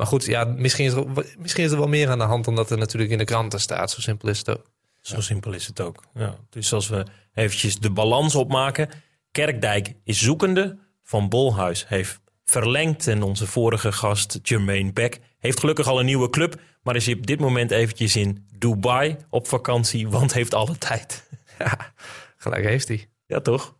Maar 0.00 0.08
goed, 0.08 0.24
ja, 0.24 0.44
misschien, 0.44 0.84
is 0.84 0.92
er, 0.92 1.06
misschien 1.38 1.64
is 1.64 1.70
er 1.70 1.78
wel 1.78 1.88
meer 1.88 2.10
aan 2.10 2.18
de 2.18 2.24
hand... 2.24 2.48
omdat 2.48 2.70
er 2.70 2.78
natuurlijk 2.78 3.12
in 3.12 3.18
de 3.18 3.24
kranten 3.24 3.60
staat. 3.60 3.90
Zo 3.90 4.00
simpel 4.00 4.28
is 4.28 4.38
het 4.38 4.50
ook. 4.50 4.70
Zo 5.00 5.16
ja. 5.16 5.20
simpel 5.20 5.52
is 5.52 5.66
het 5.66 5.80
ook. 5.80 6.04
Ja. 6.14 6.36
Dus 6.50 6.72
als 6.72 6.88
we 6.88 7.04
eventjes 7.34 7.78
de 7.78 7.90
balans 7.90 8.34
opmaken. 8.34 8.88
Kerkdijk 9.30 9.94
is 10.04 10.18
zoekende. 10.18 10.78
Van 11.02 11.28
Bolhuis 11.28 11.88
heeft 11.88 12.20
verlengd. 12.44 13.06
En 13.06 13.22
onze 13.22 13.46
vorige 13.46 13.92
gast 13.92 14.38
Jermaine 14.42 14.92
Beck 14.92 15.20
heeft 15.38 15.60
gelukkig 15.60 15.86
al 15.86 15.98
een 15.98 16.06
nieuwe 16.06 16.30
club. 16.30 16.60
Maar 16.82 16.96
is 16.96 17.08
op 17.08 17.26
dit 17.26 17.40
moment 17.40 17.70
eventjes 17.70 18.16
in 18.16 18.46
Dubai 18.58 19.16
op 19.30 19.48
vakantie. 19.48 20.08
Want 20.08 20.32
heeft 20.32 20.54
alle 20.54 20.78
tijd. 20.78 21.28
Ja, 21.58 21.92
gelijk 22.36 22.64
heeft 22.64 22.88
hij. 22.88 23.08
Ja, 23.26 23.40
toch? 23.40 23.78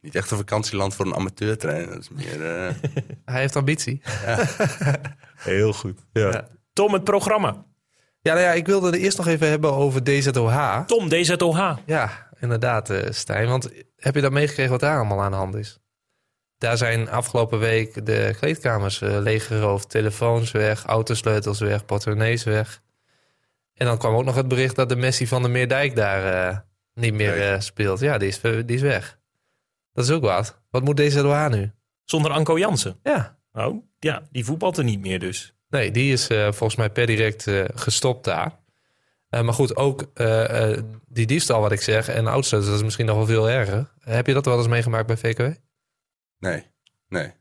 Niet 0.00 0.14
echt 0.14 0.30
een 0.30 0.36
vakantieland 0.36 0.94
voor 0.94 1.06
een 1.06 1.14
amateurtrainer. 1.14 1.94
Dat 1.94 2.00
is 2.00 2.08
meer, 2.08 2.40
uh... 2.40 2.74
Hij 3.24 3.40
heeft 3.40 3.56
ambitie. 3.56 4.02
Ja. 4.24 4.46
Heel 5.36 5.72
goed. 5.72 5.98
Ja. 6.12 6.30
ja. 6.30 6.48
Tom, 6.72 6.92
het 6.92 7.04
programma. 7.04 7.66
Ja, 8.20 8.32
nou 8.32 8.44
ja, 8.44 8.52
ik 8.52 8.66
wilde 8.66 8.86
het 8.86 8.96
eerst 8.96 9.16
nog 9.16 9.26
even 9.26 9.48
hebben 9.48 9.72
over 9.72 10.04
DZOH. 10.04 10.84
Tom, 10.86 11.08
DZOH. 11.08 11.76
Ja, 11.86 12.28
inderdaad, 12.40 12.90
uh, 12.90 12.98
Stijn. 13.10 13.48
Want 13.48 13.70
heb 13.96 14.14
je 14.14 14.20
dat 14.20 14.32
meegekregen 14.32 14.70
wat 14.70 14.80
daar 14.80 14.96
allemaal 14.96 15.22
aan 15.22 15.30
de 15.30 15.36
hand 15.36 15.54
is? 15.54 15.78
Daar 16.58 16.76
zijn 16.76 17.10
afgelopen 17.10 17.58
week 17.58 18.06
de 18.06 18.34
kleedkamers 18.38 19.00
uh, 19.00 19.18
leeggeroofd. 19.18 19.90
Telefoons 19.90 20.50
weg, 20.50 20.84
autosleutels 20.84 21.60
weg, 21.60 21.84
portemonnees 21.84 22.44
weg. 22.44 22.82
En 23.74 23.86
dan 23.86 23.98
kwam 23.98 24.14
ook 24.14 24.24
nog 24.24 24.34
het 24.34 24.48
bericht 24.48 24.76
dat 24.76 24.88
de 24.88 24.96
Messi 24.96 25.26
van 25.26 25.42
de 25.42 25.48
Meerdijk 25.48 25.96
daar 25.96 26.48
eh, 26.48 26.58
niet 26.94 27.14
meer 27.14 27.52
eh, 27.52 27.60
speelt. 27.60 28.00
Ja, 28.00 28.18
die 28.18 28.28
is, 28.28 28.40
die 28.40 28.64
is 28.66 28.80
weg. 28.80 29.18
Dat 29.92 30.04
is 30.04 30.10
ook 30.10 30.22
wat. 30.22 30.60
Wat 30.70 30.84
moet 30.84 30.96
deze 30.96 31.22
Loa 31.22 31.48
nu? 31.48 31.72
Zonder 32.04 32.30
Anko 32.30 32.58
Jansen. 32.58 32.98
Ja. 33.02 33.38
Oh, 33.52 33.82
ja, 33.98 34.22
die 34.30 34.44
voetbalt 34.44 34.76
er 34.76 34.84
niet 34.84 35.00
meer 35.00 35.18
dus. 35.18 35.54
Nee, 35.68 35.90
die 35.90 36.12
is 36.12 36.28
eh, 36.28 36.42
volgens 36.44 36.76
mij 36.76 36.90
per 36.90 37.06
direct 37.06 37.46
eh, 37.46 37.64
gestopt 37.74 38.24
daar. 38.24 38.58
Eh, 39.28 39.42
maar 39.42 39.54
goed, 39.54 39.76
ook 39.76 40.10
eh, 40.14 40.72
eh, 40.72 40.82
die 41.08 41.26
diefstal 41.26 41.60
wat 41.60 41.72
ik 41.72 41.80
zeg 41.80 42.08
en 42.08 42.26
oudste, 42.26 42.56
dat 42.56 42.74
is 42.74 42.82
misschien 42.82 43.06
nog 43.06 43.16
wel 43.16 43.26
veel 43.26 43.50
erger. 43.50 43.92
heb 44.00 44.26
je 44.26 44.32
dat 44.32 44.44
wel 44.44 44.58
eens 44.58 44.68
meegemaakt 44.68 45.06
bij 45.06 45.16
VKW? 45.16 45.40
Nee, 46.38 46.66
nee, 47.08 47.32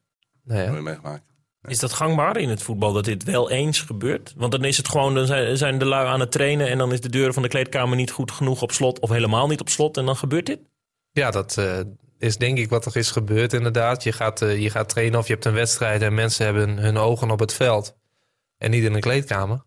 Nee, 0.44 0.68
nooit 0.68 0.82
meegemaakt. 0.84 1.24
Is 1.62 1.80
dat 1.80 1.94
gangbaar 1.94 2.38
in 2.38 2.50
het 2.50 2.62
voetbal 2.64 2.94
dat 2.94 3.06
dit 3.06 3.24
wel 3.24 3.50
eens 3.50 3.82
gebeurt? 3.82 4.34
Want 4.38 4.52
dan 4.52 4.64
is 4.66 4.78
het 4.78 4.88
gewoon, 4.90 5.16
dan 5.16 5.26
zijn, 5.26 5.58
zijn 5.58 5.78
de 5.80 5.86
lui 5.86 6.08
aan 6.08 6.20
het 6.20 6.32
trainen 6.32 6.68
en 6.68 6.78
dan 6.78 6.92
is 6.92 7.02
de 7.02 7.10
deur 7.10 7.34
van 7.34 7.44
de 7.44 7.50
kleedkamer 7.50 7.96
niet 7.96 8.12
goed 8.12 8.32
genoeg 8.32 8.62
op 8.62 8.72
slot 8.72 9.00
of 9.00 9.10
helemaal 9.10 9.48
niet 9.48 9.60
op 9.60 9.70
slot 9.70 9.98
en 9.98 10.06
dan 10.06 10.16
gebeurt 10.16 10.46
dit? 10.46 10.60
Ja, 11.12 11.32
dat 11.32 11.58
eh, 11.58 11.80
is 12.20 12.38
denk 12.38 12.58
ik 12.58 12.70
wat 12.70 12.86
er 12.86 12.96
is 12.98 13.12
gebeurd 13.12 13.54
inderdaad. 13.54 14.04
Je 14.04 14.12
gaat, 14.12 14.42
eh, 14.42 14.62
je 14.62 14.70
gaat 14.70 14.90
trainen 14.90 15.20
of 15.20 15.28
je 15.28 15.34
hebt 15.34 15.46
een 15.46 15.54
wedstrijd 15.54 16.02
en 16.02 16.14
mensen 16.14 16.46
hebben 16.46 16.78
hun 16.78 16.98
ogen 16.98 17.32
op 17.32 17.40
het 17.40 17.54
veld 17.54 17.96
en 18.58 18.72
niet 18.72 18.84
in 18.84 18.94
een 18.94 19.02
kleedkamer. 19.02 19.64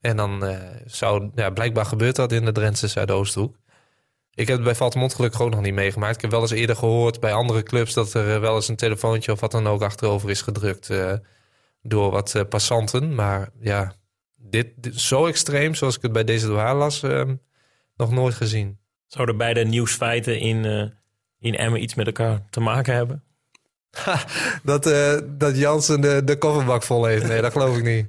En 0.00 0.16
dan 0.16 0.44
eh, 0.44 0.58
zou, 0.86 1.30
ja, 1.34 1.50
blijkbaar 1.50 1.86
gebeurt 1.86 2.16
dat 2.16 2.32
in 2.32 2.44
de 2.44 2.52
Drentse 2.52 2.88
Zuidoosthoek. 2.88 3.56
Ik 4.34 4.46
heb 4.46 4.56
het 4.56 4.64
bij 4.64 4.74
Valtemont 4.74 5.14
gelukkig 5.14 5.40
nog 5.40 5.60
niet 5.60 5.74
meegemaakt. 5.74 6.14
Ik 6.14 6.20
heb 6.20 6.30
wel 6.30 6.40
eens 6.40 6.50
eerder 6.50 6.76
gehoord 6.76 7.20
bij 7.20 7.32
andere 7.32 7.62
clubs 7.62 7.94
dat 7.94 8.14
er 8.14 8.34
eh, 8.34 8.40
wel 8.40 8.54
eens 8.54 8.68
een 8.68 8.76
telefoontje 8.76 9.32
of 9.32 9.40
wat 9.40 9.50
dan 9.50 9.66
ook 9.66 9.82
achterover 9.82 10.30
is 10.30 10.42
gedrukt 10.42 10.90
door 11.82 12.10
wat 12.10 12.44
passanten. 12.48 13.14
Maar 13.14 13.48
ja, 13.60 13.94
dit, 14.36 14.72
dit- 14.76 15.00
zo 15.00 15.26
extreem 15.26 15.74
zoals 15.74 15.96
ik 15.96 16.02
het 16.02 16.12
bij 16.12 16.24
deze 16.24 16.46
doha 16.46 16.74
las, 16.74 17.02
eh, 17.02 17.22
nog 17.96 18.10
nooit 18.10 18.34
gezien. 18.34 18.78
Zouden 19.06 19.36
beide 19.36 19.64
nieuwsfeiten 19.64 20.38
in, 20.38 20.92
in 21.44 21.56
Emmen 21.56 21.82
iets 21.82 21.94
met 21.94 22.06
elkaar 22.06 22.42
te 22.50 22.60
maken 22.60 22.94
hebben? 22.94 23.22
Dat, 24.62 24.86
eh, 24.86 25.18
dat 25.26 25.56
Jansen 25.56 26.00
de, 26.00 26.24
de 26.24 26.38
kofferbak 26.38 26.82
vol 26.82 27.04
heeft. 27.04 27.26
Nee, 27.26 27.40
dat 27.40 27.52
geloof 27.52 27.76
ik 27.76 27.84
niet. 27.84 28.06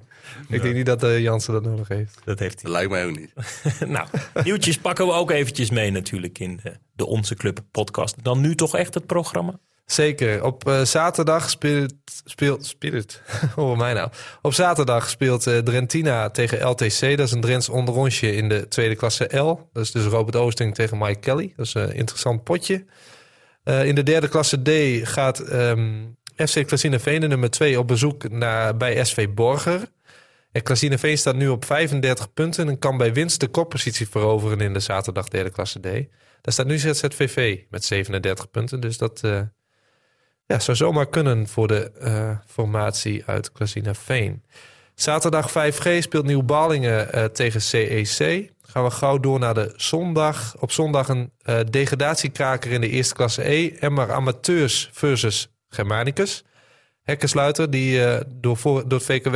Ik 0.49 0.61
denk 0.61 0.75
niet 0.75 0.85
dat 0.85 1.03
eh, 1.03 1.19
Jansen 1.19 1.53
dat 1.53 1.63
nodig 1.63 1.87
heeft. 1.87 2.19
Dat 2.23 2.39
heeft 2.39 2.53
Dat 2.53 2.61
hij. 2.61 2.71
lijkt 2.71 2.89
mij 2.89 3.05
ook 3.05 3.17
niet. 3.17 3.33
nou, 3.95 4.07
nieuwtjes 4.43 4.77
pakken 4.77 5.05
we 5.05 5.11
ook 5.11 5.31
eventjes 5.31 5.69
mee 5.69 5.91
natuurlijk 5.91 6.39
in 6.39 6.59
de, 6.63 6.73
de 6.93 7.05
Onze 7.05 7.35
Club 7.35 7.59
podcast. 7.71 8.23
Dan 8.23 8.41
nu 8.41 8.55
toch 8.55 8.75
echt 8.75 8.93
het 8.93 9.05
programma? 9.05 9.59
Zeker. 9.85 10.43
Op 10.43 10.67
eh, 10.67 10.81
zaterdag 10.81 11.49
speelt... 11.49 11.93
speelt, 12.25 12.65
speelt 12.65 13.21
Hoor 13.55 13.77
mij 13.77 13.93
nou. 13.93 14.09
Op 14.41 14.53
zaterdag 14.53 15.09
speelt 15.09 15.47
eh, 15.47 15.57
Drentina 15.57 16.29
tegen 16.29 16.69
LTC. 16.69 16.99
Dat 16.99 17.19
is 17.19 17.31
een 17.31 17.41
Drents 17.41 17.69
onderrondje 17.69 18.35
in 18.35 18.49
de 18.49 18.67
tweede 18.67 18.95
klasse 18.95 19.37
L. 19.37 19.69
Dat 19.73 19.83
is 19.83 19.91
dus 19.91 20.05
Robert 20.05 20.35
Oosting 20.35 20.75
tegen 20.75 20.97
Mike 20.97 21.19
Kelly. 21.19 21.53
Dat 21.55 21.65
is 21.65 21.73
een 21.73 21.93
interessant 21.93 22.43
potje. 22.43 22.85
Eh, 23.65 23.85
in 23.85 23.95
de 23.95 24.03
derde 24.03 24.27
klasse 24.27 24.61
D 24.61 24.69
gaat 25.07 25.39
ehm, 25.39 26.05
FC 26.35 26.67
Klasineveen 26.67 27.21
de 27.21 27.27
nummer 27.27 27.49
2 27.49 27.79
op 27.79 27.87
bezoek 27.87 28.29
naar, 28.29 28.77
bij 28.77 29.05
SV 29.05 29.29
Borger. 29.29 29.87
En 30.51 30.63
Klasineveen 30.63 31.17
staat 31.17 31.35
nu 31.35 31.47
op 31.47 31.65
35 31.65 32.33
punten 32.33 32.67
en 32.67 32.79
kan 32.79 32.97
bij 32.97 33.13
winst 33.13 33.39
de 33.39 33.47
koppositie 33.47 34.09
veroveren 34.09 34.59
in 34.61 34.73
de 34.73 34.79
zaterdag 34.79 35.27
derde 35.27 35.49
klasse 35.49 35.79
D. 35.79 35.83
Daar 36.41 36.53
staat 36.53 36.65
nu 36.65 36.77
ZZVV 36.77 37.59
met 37.69 37.83
37 37.83 38.51
punten. 38.51 38.79
Dus 38.79 38.97
dat 38.97 39.23
eh, 39.23 39.41
ja, 40.45 40.59
zou 40.59 40.77
zomaar 40.77 41.09
kunnen 41.09 41.47
voor 41.47 41.67
de 41.67 41.91
eh, 41.91 42.37
formatie 42.47 43.23
uit 43.25 43.51
Klasineveen. 43.51 44.43
Zaterdag 44.95 45.49
5G 45.49 45.97
speelt 45.99 46.25
Nieuw-Ballingen 46.25 47.13
eh, 47.13 47.23
tegen 47.23 47.61
CEC. 47.61 48.51
Gaan 48.61 48.83
we 48.83 48.91
gauw 48.91 49.19
door 49.19 49.39
naar 49.39 49.53
de 49.53 49.73
zondag. 49.75 50.55
Op 50.59 50.71
zondag 50.71 51.09
een 51.09 51.31
eh, 51.41 51.59
degradatiekraker 51.69 52.71
in 52.71 52.81
de 52.81 52.89
eerste 52.89 53.13
klasse 53.13 53.49
E. 53.49 53.71
Emmer 53.79 54.11
Amateurs 54.11 54.89
versus 54.91 55.55
Germanicus. 55.67 56.43
Hekkensluiter 57.01 57.71
die 57.71 58.05
eh, 58.05 58.21
door, 58.35 58.57
voor, 58.57 58.89
door 58.89 58.99
het 58.99 59.07
VKW... 59.07 59.35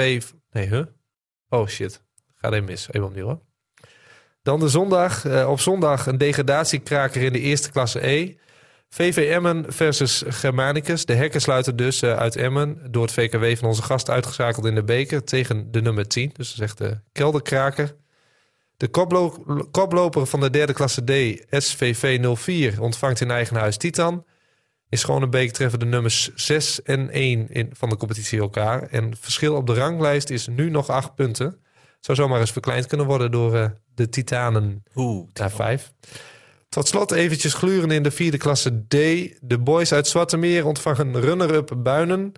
Nee, 0.51 0.68
huh? 0.68 0.86
Oh 1.49 1.68
shit. 1.68 2.03
Gaat 2.36 2.53
even 2.53 2.66
mis. 2.66 2.88
Even 2.91 3.07
opnieuw 3.07 3.26
hoor. 3.26 3.39
Dan 4.41 4.60
de 4.60 4.70
zondag. 4.70 5.45
op 5.45 5.60
zondag 5.60 6.05
een 6.05 6.18
degradatiekraker 6.18 7.22
in 7.22 7.34
de 7.34 7.39
eerste 7.39 7.72
klasse 7.72 8.07
E. 8.07 8.36
VV 8.89 9.29
Emmen 9.31 9.65
versus 9.67 10.23
Germanicus. 10.27 11.05
De 11.05 11.13
hekkensluiter 11.13 11.75
dus 11.75 12.01
eh, 12.01 12.17
uit 12.17 12.35
Emmen. 12.35 12.87
Door 12.91 13.03
het 13.03 13.11
VKW 13.11 13.57
van 13.57 13.67
onze 13.67 13.81
gast 13.81 14.09
uitgeschakeld 14.09 14.65
in 14.65 14.75
de 14.75 14.83
beker. 14.83 15.23
Tegen 15.23 15.71
de 15.71 15.81
nummer 15.81 16.07
10. 16.07 16.31
Dus 16.33 16.47
dat 16.47 16.55
is 16.55 16.63
echt 16.63 16.77
de 16.77 16.99
kelderkraker. 17.11 17.95
De 18.77 18.87
koplo- 18.87 19.67
koploper 19.71 20.25
van 20.25 20.39
de 20.39 20.49
derde 20.49 20.73
klasse 20.73 21.03
D, 21.03 21.45
SVV 21.63 22.19
04, 22.37 22.81
ontvangt 22.81 23.21
in 23.21 23.31
eigen 23.31 23.55
huis 23.55 23.77
Titan. 23.77 24.25
In 24.89 24.97
Schonebeek 24.97 25.51
treffen 25.51 25.79
de 25.79 25.85
nummers 25.85 26.35
6 26.35 26.81
en 26.81 27.09
1 27.09 27.49
in, 27.49 27.69
van 27.73 27.89
de 27.89 27.97
competitie 27.97 28.39
elkaar. 28.39 28.81
En 28.81 29.09
het 29.09 29.19
verschil 29.19 29.55
op 29.55 29.67
de 29.67 29.73
ranglijst 29.73 30.29
is 30.29 30.47
nu 30.47 30.69
nog 30.69 30.89
8 30.89 31.15
punten. 31.15 31.61
Zou 31.99 32.17
zomaar 32.17 32.39
eens 32.39 32.51
verkleind 32.51 32.85
kunnen 32.85 33.05
worden 33.05 33.31
door 33.31 33.55
eh, 33.55 33.65
de 33.95 34.09
Titanen 34.09 34.83
Oeh, 34.95 35.27
naar 35.33 35.51
5. 35.51 35.91
Tot 36.70 36.88
slot 36.88 37.11
eventjes 37.11 37.53
gluren 37.53 37.91
in 37.91 38.03
de 38.03 38.11
vierde 38.11 38.38
klasse 38.38 38.88
D. 38.88 38.91
De 39.41 39.59
boys 39.59 39.91
uit 39.91 40.07
Zwartemeer 40.07 40.65
ontvangen 40.65 41.22
runner-up 41.22 41.72
Buinen. 41.78 42.32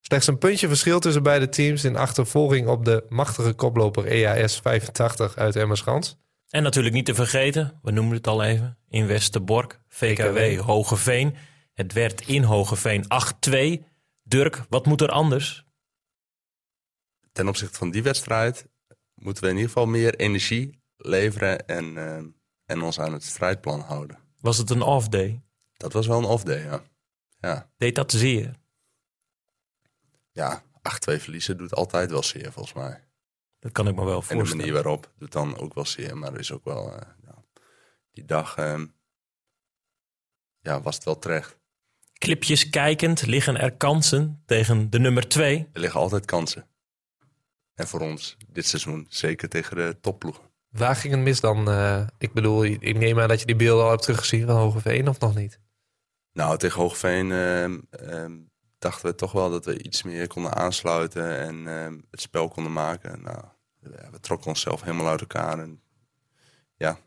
Slechts 0.00 0.26
een 0.26 0.38
puntje 0.38 0.68
verschil 0.68 1.00
tussen 1.00 1.22
beide 1.22 1.48
teams 1.48 1.84
in 1.84 1.96
achtervolging 1.96 2.68
op 2.68 2.84
de 2.84 3.04
machtige 3.08 3.52
koploper 3.52 4.06
EAS 4.06 4.60
85 4.60 5.36
uit 5.36 5.56
Emmerschans. 5.56 6.20
En 6.48 6.62
natuurlijk 6.62 6.94
niet 6.94 7.04
te 7.04 7.14
vergeten, 7.14 7.78
we 7.82 7.90
noemen 7.90 8.16
het 8.16 8.26
al 8.26 8.42
even, 8.42 8.78
in 8.88 9.06
Westerbork, 9.06 9.80
VKW 9.88 10.38
VKW. 10.38 10.60
Hogeveen. 10.60 11.34
Het 11.72 11.92
werd 11.92 12.26
in 12.26 12.42
Hogeveen 12.42 13.04
8-2. 13.04 13.84
Dirk, 14.22 14.64
wat 14.68 14.86
moet 14.86 15.00
er 15.00 15.08
anders? 15.08 15.64
Ten 17.32 17.48
opzichte 17.48 17.78
van 17.78 17.90
die 17.90 18.02
wedstrijd 18.02 18.66
moeten 19.14 19.42
we 19.42 19.48
in 19.48 19.56
ieder 19.56 19.70
geval 19.70 19.86
meer 19.86 20.14
energie 20.14 20.80
leveren 20.96 21.66
en, 21.66 21.96
eh, 21.96 22.22
en 22.72 22.82
ons 22.82 23.00
aan 23.00 23.12
het 23.12 23.24
strijdplan 23.24 23.80
houden. 23.80 24.18
Was 24.40 24.58
het 24.58 24.70
een 24.70 24.82
off-day? 24.82 25.42
Dat 25.76 25.92
was 25.92 26.06
wel 26.06 26.18
een 26.18 26.24
off-day, 26.24 26.62
ja. 26.62 26.82
Ja, 27.40 27.70
Deed 27.76 27.94
dat 27.94 28.12
zeer? 28.12 28.60
ja 30.30 30.62
8-2 31.12 31.20
verliezen 31.20 31.56
doet 31.56 31.74
altijd 31.74 32.10
wel 32.10 32.22
zeer, 32.22 32.52
volgens 32.52 32.74
mij. 32.74 33.04
Dat 33.58 33.72
kan 33.72 33.88
ik 33.88 33.94
me 33.94 34.04
wel 34.04 34.14
En 34.14 34.20
de 34.20 34.24
voorstellen. 34.26 34.56
manier 34.56 34.72
waarop 34.72 35.12
doet 35.18 35.32
dan 35.32 35.58
ook 35.58 35.74
wel 35.74 35.84
zeer. 35.84 36.16
Maar 36.18 36.38
is 36.38 36.52
ook 36.52 36.64
wel, 36.64 36.92
eh, 36.96 37.08
ja, 37.24 37.44
die 38.12 38.24
dag 38.24 38.56
ehm, 38.56 38.86
ja, 40.60 40.82
was 40.82 40.94
het 40.94 41.04
wel 41.04 41.18
terecht. 41.18 41.58
Clipjes 42.18 42.70
kijkend 42.70 43.26
liggen 43.26 43.56
er 43.56 43.76
kansen 43.76 44.42
tegen 44.46 44.90
de 44.90 44.98
nummer 44.98 45.28
2. 45.28 45.68
Er 45.72 45.80
liggen 45.80 46.00
altijd 46.00 46.24
kansen. 46.24 46.68
En 47.74 47.88
voor 47.88 48.00
ons 48.00 48.36
dit 48.48 48.66
seizoen 48.66 49.06
zeker 49.08 49.48
tegen 49.48 49.76
de 49.76 49.98
topploegen. 50.00 50.51
Waar 50.72 50.96
ging 50.96 51.14
het 51.14 51.22
mis 51.22 51.40
dan? 51.40 51.70
Eh, 51.70 52.06
ik 52.18 52.32
bedoel, 52.32 52.64
ik 52.64 52.98
neem 52.98 53.20
aan 53.20 53.28
dat 53.28 53.40
je 53.40 53.46
die 53.46 53.56
beelden 53.56 53.84
al 53.84 53.90
hebt 53.90 54.02
teruggezien 54.02 54.46
van 54.46 54.56
Hogeveen 54.56 55.08
of 55.08 55.18
nog 55.18 55.34
niet? 55.34 55.60
Nou, 56.32 56.58
tegen 56.58 56.80
Hoogveen 56.80 57.32
ehm, 57.32 57.78
ehm, 57.90 58.32
dachten 58.78 59.06
we 59.06 59.14
toch 59.14 59.32
wel 59.32 59.50
dat 59.50 59.64
we 59.64 59.82
iets 59.82 60.02
meer 60.02 60.26
konden 60.26 60.54
aansluiten 60.54 61.38
en 61.38 61.66
ehm, 61.66 61.98
het 62.10 62.20
spel 62.20 62.48
konden 62.48 62.72
maken. 62.72 63.22
Nou, 63.22 63.44
ja, 63.80 64.10
we 64.10 64.20
trokken 64.20 64.48
onszelf 64.48 64.82
helemaal 64.82 65.08
uit 65.08 65.20
elkaar. 65.20 65.58
En 65.58 65.82
ja, 66.76 66.98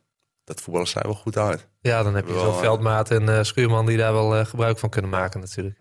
dat 0.43 0.61
voetballen 0.61 0.87
zij 0.87 1.01
wel 1.01 1.13
goed 1.13 1.37
uit. 1.37 1.67
Ja, 1.81 2.03
dan 2.03 2.15
heb 2.15 2.27
je 2.27 2.33
Wel, 2.33 2.43
zo'n 2.43 2.59
Veldmaat 2.59 3.11
en 3.11 3.29
eh, 3.29 3.43
Schuurman 3.43 3.85
die 3.85 3.97
daar 3.97 4.13
wel 4.13 4.35
eh, 4.35 4.45
gebruik 4.45 4.79
van 4.79 4.89
kunnen 4.89 5.11
maken 5.11 5.39
natuurlijk. 5.39 5.79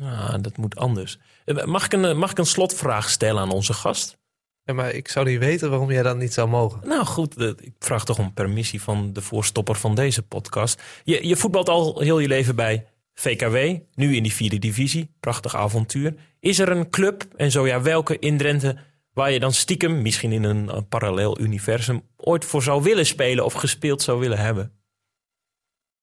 Ah, 0.00 0.34
dat 0.40 0.56
moet 0.56 0.76
anders. 0.76 1.18
Mag 1.64 1.84
ik, 1.84 1.92
een, 1.92 2.18
mag 2.18 2.30
ik 2.30 2.38
een 2.38 2.46
slotvraag 2.46 3.10
stellen 3.10 3.42
aan 3.42 3.50
onze 3.50 3.72
gast? 3.72 4.18
Ja, 4.64 4.72
maar 4.74 4.90
ik 4.90 5.08
zou 5.08 5.26
niet 5.26 5.38
weten 5.38 5.70
waarom 5.70 5.90
jij 5.90 6.02
dat 6.02 6.16
niet 6.16 6.32
zou 6.32 6.48
mogen. 6.48 6.88
Nou 6.88 7.04
goed, 7.04 7.40
ik 7.40 7.72
vraag 7.78 8.04
toch 8.04 8.18
om 8.18 8.32
permissie 8.34 8.82
van 8.82 9.12
de 9.12 9.22
voorstopper 9.22 9.74
van 9.74 9.94
deze 9.94 10.22
podcast. 10.22 10.82
Je, 11.04 11.26
je 11.26 11.36
voetbalt 11.36 11.68
al 11.68 12.00
heel 12.00 12.18
je 12.18 12.28
leven 12.28 12.56
bij 12.56 12.86
VKW, 13.14 13.56
nu 13.94 14.16
in 14.16 14.22
die 14.22 14.32
vierde 14.32 14.58
divisie. 14.58 15.14
Prachtig 15.20 15.56
avontuur. 15.56 16.14
Is 16.40 16.58
er 16.58 16.68
een 16.68 16.90
club, 16.90 17.26
en 17.36 17.50
zo 17.50 17.66
ja, 17.66 17.82
welke 17.82 18.18
in 18.18 18.36
Drenthe, 18.38 18.76
waar 19.12 19.30
je 19.30 19.40
dan 19.40 19.52
stiekem, 19.52 20.02
misschien 20.02 20.32
in 20.32 20.42
een, 20.44 20.88
parallel 20.88 21.40
universum, 21.40 22.02
ooit 22.16 22.44
voor 22.44 22.62
zou 22.62 22.82
willen 22.82 23.06
spelen 23.06 23.44
of 23.44 23.52
gespeeld 23.52 24.02
zou 24.02 24.18
willen 24.20 24.38
hebben? 24.38 24.72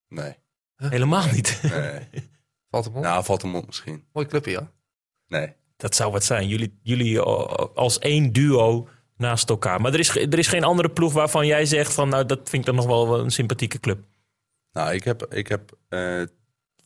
Nee, 0.07 0.33
Helemaal 0.75 1.27
niet. 1.31 1.59
nee. 1.63 2.07
Valt 2.69 2.85
hem 2.85 2.95
op? 2.95 3.03
nou, 3.03 3.23
valt 3.23 3.41
hem 3.41 3.55
op 3.55 3.65
misschien. 3.65 4.05
Mooi 4.13 4.27
clubje, 4.27 4.51
ja. 4.51 4.71
Nee. 5.27 5.53
Dat 5.81 5.95
zou 5.95 6.11
wat 6.11 6.23
zijn. 6.23 6.47
Jullie, 6.47 6.79
jullie 6.81 7.23
eh, 7.23 7.65
als 7.75 7.99
één 7.99 8.31
duo 8.33 8.87
naast 9.17 9.49
elkaar. 9.49 9.81
Maar 9.81 9.93
er 9.93 9.99
is, 9.99 10.15
er 10.15 10.39
is 10.39 10.47
geen 10.47 10.63
andere 10.63 10.89
ploeg 10.89 11.13
waarvan 11.13 11.45
jij 11.45 11.65
zegt 11.65 11.93
van, 11.93 12.09
nou, 12.09 12.25
dat 12.25 12.49
vind 12.49 12.53
ik 12.53 12.65
dan 12.65 12.75
nog 12.75 12.85
wel 12.85 13.19
een 13.19 13.31
sympathieke 13.31 13.79
club. 13.79 14.03
Nou, 14.71 14.93
ik 14.93 15.03
heb, 15.03 15.33
ik 15.33 15.47
heb 15.47 15.77
eh, 15.89 16.21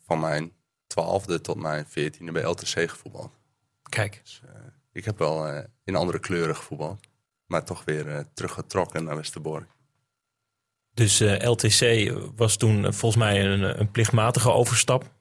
van 0.05 0.19
mijn 0.19 0.51
twaalfde 0.87 1.41
tot 1.41 1.55
mijn 1.55 1.85
veertiende 1.87 2.31
bij 2.31 2.43
LTC 2.43 2.89
gevoetbald. 2.89 3.31
Kijk. 3.89 4.21
Ik 4.91 5.05
heb 5.05 5.17
wel 5.17 5.47
eh, 5.47 5.63
in 5.83 5.95
andere 5.95 6.19
kleuren 6.19 6.55
gevoetbald. 6.55 6.99
maar 7.45 7.65
toch 7.65 7.83
weer 7.85 8.07
eh, 8.07 8.19
teruggetrokken 8.33 9.03
naar 9.03 9.15
Westerbork. 9.15 9.75
Dus 10.95 11.19
eh, 11.19 11.49
LTC 11.49 12.11
was 12.35 12.57
toen 12.57 12.85
eh, 12.85 12.91
volgens 12.91 13.23
mij 13.23 13.45
een, 13.45 13.79
een 13.79 13.91
plichtmatige 13.91 14.51
overstap. 14.51 15.13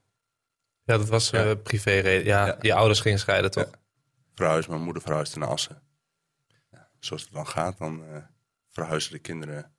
Ja, 0.85 0.97
dat 0.99 1.09
was 1.09 1.31
Ja. 1.31 1.45
eh 1.45 1.57
privé. 1.63 1.91
Ja, 1.91 2.47
Ja. 2.47 2.59
je 2.61 2.75
ouders 2.75 3.01
gingen 3.01 3.19
scheiden, 3.19 3.51
toch? 3.51 3.71
Verhuisd, 4.35 4.69
mijn 4.69 4.83
moeder 4.83 5.03
verhuisde 5.03 5.39
naar 5.39 5.49
Assen. 5.49 5.83
Ja, 6.71 6.89
zoals 7.01 7.23
het 7.23 7.33
dan 7.33 7.47
gaat, 7.47 7.79
dan 7.79 8.05
eh, 8.05 8.17
verhuizen 8.71 9.13
de 9.13 9.19
kinderen 9.19 9.73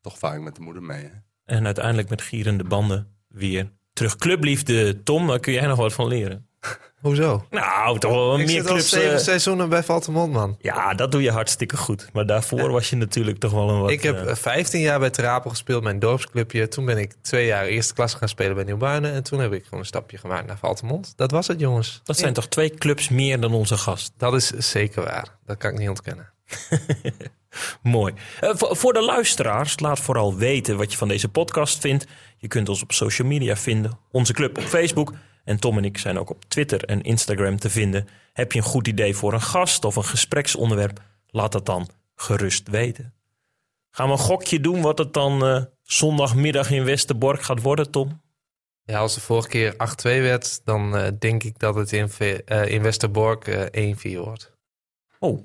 toch 0.00 0.18
vaak 0.18 0.40
met 0.40 0.54
de 0.54 0.60
moeder 0.60 0.82
mee. 0.82 1.02
Hè? 1.04 1.10
En 1.44 1.64
uiteindelijk 1.64 2.08
met 2.08 2.22
gierende 2.22 2.64
banden 2.64 3.16
weer 3.28 3.72
terug. 3.92 4.16
Clubliefde, 4.16 5.02
Tom, 5.02 5.26
daar 5.26 5.40
kun 5.40 5.52
jij 5.52 5.66
nog 5.66 5.78
wat 5.78 5.92
van 5.92 6.06
leren. 6.06 6.48
Hoezo? 7.00 7.46
Nou, 7.50 7.98
toch 7.98 8.12
wel 8.12 8.32
Ik 8.32 8.38
meer 8.38 8.48
zit 8.48 8.66
al 8.66 8.72
clubs. 8.72 8.88
zeven 8.88 9.12
eh, 9.12 9.18
seizoenen 9.18 9.68
bij 9.68 9.82
Valtemont, 9.82 10.32
man. 10.32 10.56
ja, 10.60 10.94
dat 10.94 11.12
doe 11.12 11.22
je 11.22 11.30
hartstikke 11.30 11.76
goed. 11.76 12.08
Maar 12.12 12.26
daarvoor 12.26 12.70
was 12.70 12.90
je 12.90 12.96
natuurlijk 12.96 13.38
toch 13.38 13.52
wel 13.52 13.70
een 13.70 13.80
wat... 13.80 13.90
ik 13.90 14.02
heb 14.02 14.16
eh, 14.16 14.30
eh, 14.30 14.36
15 14.36 14.80
jaar 14.80 14.98
bij 14.98 15.10
Terapel 15.10 15.50
gespeeld, 15.50 15.82
mijn 15.82 15.98
dorpsclubje. 15.98 16.68
Toen 16.68 16.84
ben 16.84 16.98
ik 16.98 17.14
twee 17.22 17.46
jaar 17.46 17.64
eerste 17.64 17.94
klas 17.94 18.14
gaan 18.14 18.28
spelen 18.28 18.54
bij 18.54 18.64
Nieuwbuinen. 18.64 19.12
En 19.12 19.22
toen 19.22 19.40
heb 19.40 19.52
ik 19.52 19.64
gewoon 19.64 19.80
een 19.80 19.86
stapje 19.86 20.18
gemaakt 20.18 20.46
naar 20.46 20.58
Valtemont. 20.58 21.12
Dat 21.16 21.30
was 21.30 21.46
het, 21.46 21.60
jongens. 21.60 22.00
dat 22.04 22.18
zijn 22.18 22.32
toch 22.32 22.46
twee 22.48 22.70
clubs 22.70 23.08
meer 23.08 23.40
dan 23.40 23.52
onze 23.52 23.76
gast. 23.76 24.12
Dat 24.16 24.34
is 24.34 24.46
zeker 24.48 25.02
waar. 25.02 25.36
Dat 25.46 25.56
kan 25.56 25.72
ik 25.72 25.78
niet 25.78 25.88
ontkennen. 25.88 26.32
Mooi. 27.82 28.14
Eh, 28.40 28.50
voor 28.54 28.92
de 28.92 29.02
luisteraars, 29.02 29.80
laat 29.80 30.00
vooral 30.00 30.36
weten 30.36 30.76
wat 30.76 30.92
je 30.92 30.98
van 30.98 31.08
deze 31.08 31.28
podcast 31.28 31.80
vindt. 31.80 32.06
Je 32.36 32.48
kunt 32.48 32.68
ons 32.68 32.82
op 32.82 32.92
social 32.92 33.28
media 33.28 33.56
vinden. 33.56 33.98
Onze 34.10 34.32
club 34.32 34.58
op 34.58 34.64
Facebook. 34.64 35.12
En 35.46 35.60
Tom 35.60 35.76
en 35.76 35.84
ik 35.84 35.98
zijn 35.98 36.18
ook 36.18 36.30
op 36.30 36.44
Twitter 36.44 36.84
en 36.84 37.02
Instagram 37.02 37.58
te 37.58 37.70
vinden. 37.70 38.08
Heb 38.32 38.52
je 38.52 38.58
een 38.58 38.64
goed 38.64 38.88
idee 38.88 39.16
voor 39.16 39.32
een 39.32 39.40
gast 39.40 39.84
of 39.84 39.96
een 39.96 40.04
gespreksonderwerp? 40.04 41.02
Laat 41.26 41.52
dat 41.52 41.66
dan 41.66 41.88
gerust 42.14 42.68
weten. 42.68 43.14
Gaan 43.90 44.06
we 44.06 44.12
een 44.12 44.18
gokje 44.18 44.60
doen 44.60 44.82
wat 44.82 44.98
het 44.98 45.12
dan 45.12 45.44
eh, 45.44 45.62
zondagmiddag 45.82 46.70
in 46.70 46.84
Westerbork 46.84 47.42
gaat 47.42 47.62
worden, 47.62 47.90
Tom? 47.90 48.20
Ja, 48.82 48.98
als 48.98 49.14
de 49.14 49.20
vorige 49.20 49.48
keer 49.48 49.72
8-2 49.72 49.76
werd, 50.02 50.64
dan 50.64 50.96
eh, 50.96 51.12
denk 51.18 51.42
ik 51.42 51.58
dat 51.58 51.74
het 51.74 51.92
in, 51.92 52.08
eh, 52.18 52.68
in 52.68 52.82
Westerbork 52.82 53.46
eh 53.46 53.90
1-4 54.16 54.18
wordt. 54.18 54.52
Oh, 55.18 55.44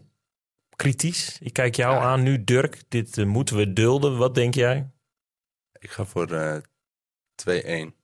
kritisch. 0.76 1.38
Ik 1.40 1.54
kijk 1.54 1.76
jou 1.76 1.98
aan 1.98 2.24
nu, 2.24 2.44
Dirk. 2.44 2.84
Dit 2.88 3.26
moeten 3.26 3.56
we 3.56 3.74
dulden. 3.74 4.18
Wat 4.18 4.36
denk 4.36 4.54
jij? 4.54 4.90
Ik 5.80 5.92
ga 5.92 6.06
voor 6.06 6.32
eh 6.32 6.58
2-1. 7.36 7.96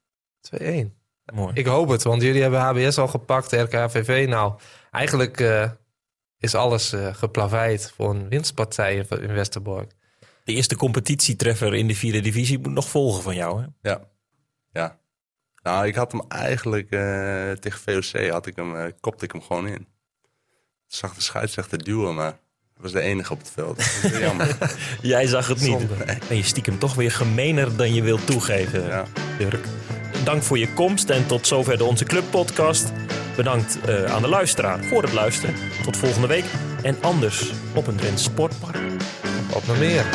2-1. 0.42 0.97
Mooi. 1.34 1.52
Ik 1.54 1.66
hoop 1.66 1.90
het, 1.90 2.04
want 2.04 2.22
jullie 2.22 2.42
hebben 2.42 2.60
HBS 2.60 2.98
al 2.98 3.08
gepakt, 3.08 3.52
RKVV. 3.52 4.26
Nou, 4.30 4.54
eigenlijk 4.92 5.40
eh, 5.40 5.72
is 6.40 6.56
alles 6.56 6.94
eh 6.94 7.16
geplaveid 7.16 7.92
voor 7.96 8.10
een 8.10 8.30
winstpartij 8.30 8.96
in, 8.96 9.34
Westerbork. 9.34 9.92
De 10.44 10.54
eerste 10.54 10.76
competitietreffer 10.76 11.76
in 11.76 11.88
de 11.88 11.96
vierde 11.96 12.20
divisie 12.20 12.60
moet 12.60 12.72
nog 12.72 12.90
volgen 12.90 13.24
van 13.24 13.36
jou, 13.36 13.62
hè? 13.62 13.90
Ja. 13.90 14.02
ja. 14.72 15.00
Nou, 15.64 15.88
ik 15.88 15.96
had 15.96 16.12
hem 16.12 16.22
eigenlijk 16.28 16.90
eh, 16.90 17.52
tegen 17.52 17.80
VOC, 17.80 18.30
had 18.30 18.46
ik 18.46 18.56
hem, 18.56 18.94
kopte 19.00 19.26
ik 19.26 19.32
hem 19.32 19.42
gewoon 19.42 19.68
in. 19.68 19.88
Zag 20.88 21.14
de 21.14 21.22
scheidsrechter 21.22 21.84
duwen, 21.84 22.16
maar 22.16 22.32
dat 22.74 22.84
was 22.84 22.92
de 22.92 23.02
enige 23.02 23.34
op 23.34 23.40
het 23.40 23.50
veld. 23.50 23.78
Dat 23.78 23.86
is 23.86 24.02
heel 24.02 24.20
jammer. 24.20 24.58
Jij 25.02 25.28
zag 25.28 25.48
het 25.48 25.60
niet. 25.60 25.80
Zonde. 25.80 26.04
En 26.30 26.36
je 26.36 26.44
stiekem 26.44 26.80
toch 26.80 26.94
weer 26.94 27.12
gemener 27.12 27.76
dan 27.76 27.94
je 27.94 28.02
wilt 28.02 28.26
toegeven, 28.26 28.84
ja. 28.84 29.06
Dirk. 29.38 29.66
Dank 30.24 30.44
voor 30.44 30.58
je 30.58 30.74
komst 30.74 31.10
en 31.10 31.28
tot 31.28 31.48
zover 31.48 31.78
de 31.78 31.84
Onze 31.84 32.06
Club 32.06 32.24
podcast. 32.30 32.92
Bedankt 33.36 33.80
eh, 33.86 34.04
aan 34.04 34.22
de 34.22 34.28
luisteraar 34.28 34.84
voor 34.84 35.02
het 35.02 35.14
luisteren. 35.14 35.56
Tot 35.84 35.98
volgende 35.98 36.28
week. 36.28 36.46
En 36.82 36.98
anders 37.02 37.54
op 37.76 37.88
een 37.88 37.96
Drents 37.96 38.24
Sportpark. 38.24 38.78
Op 39.54 39.68
naar 39.68 39.78
meer. 39.78 40.06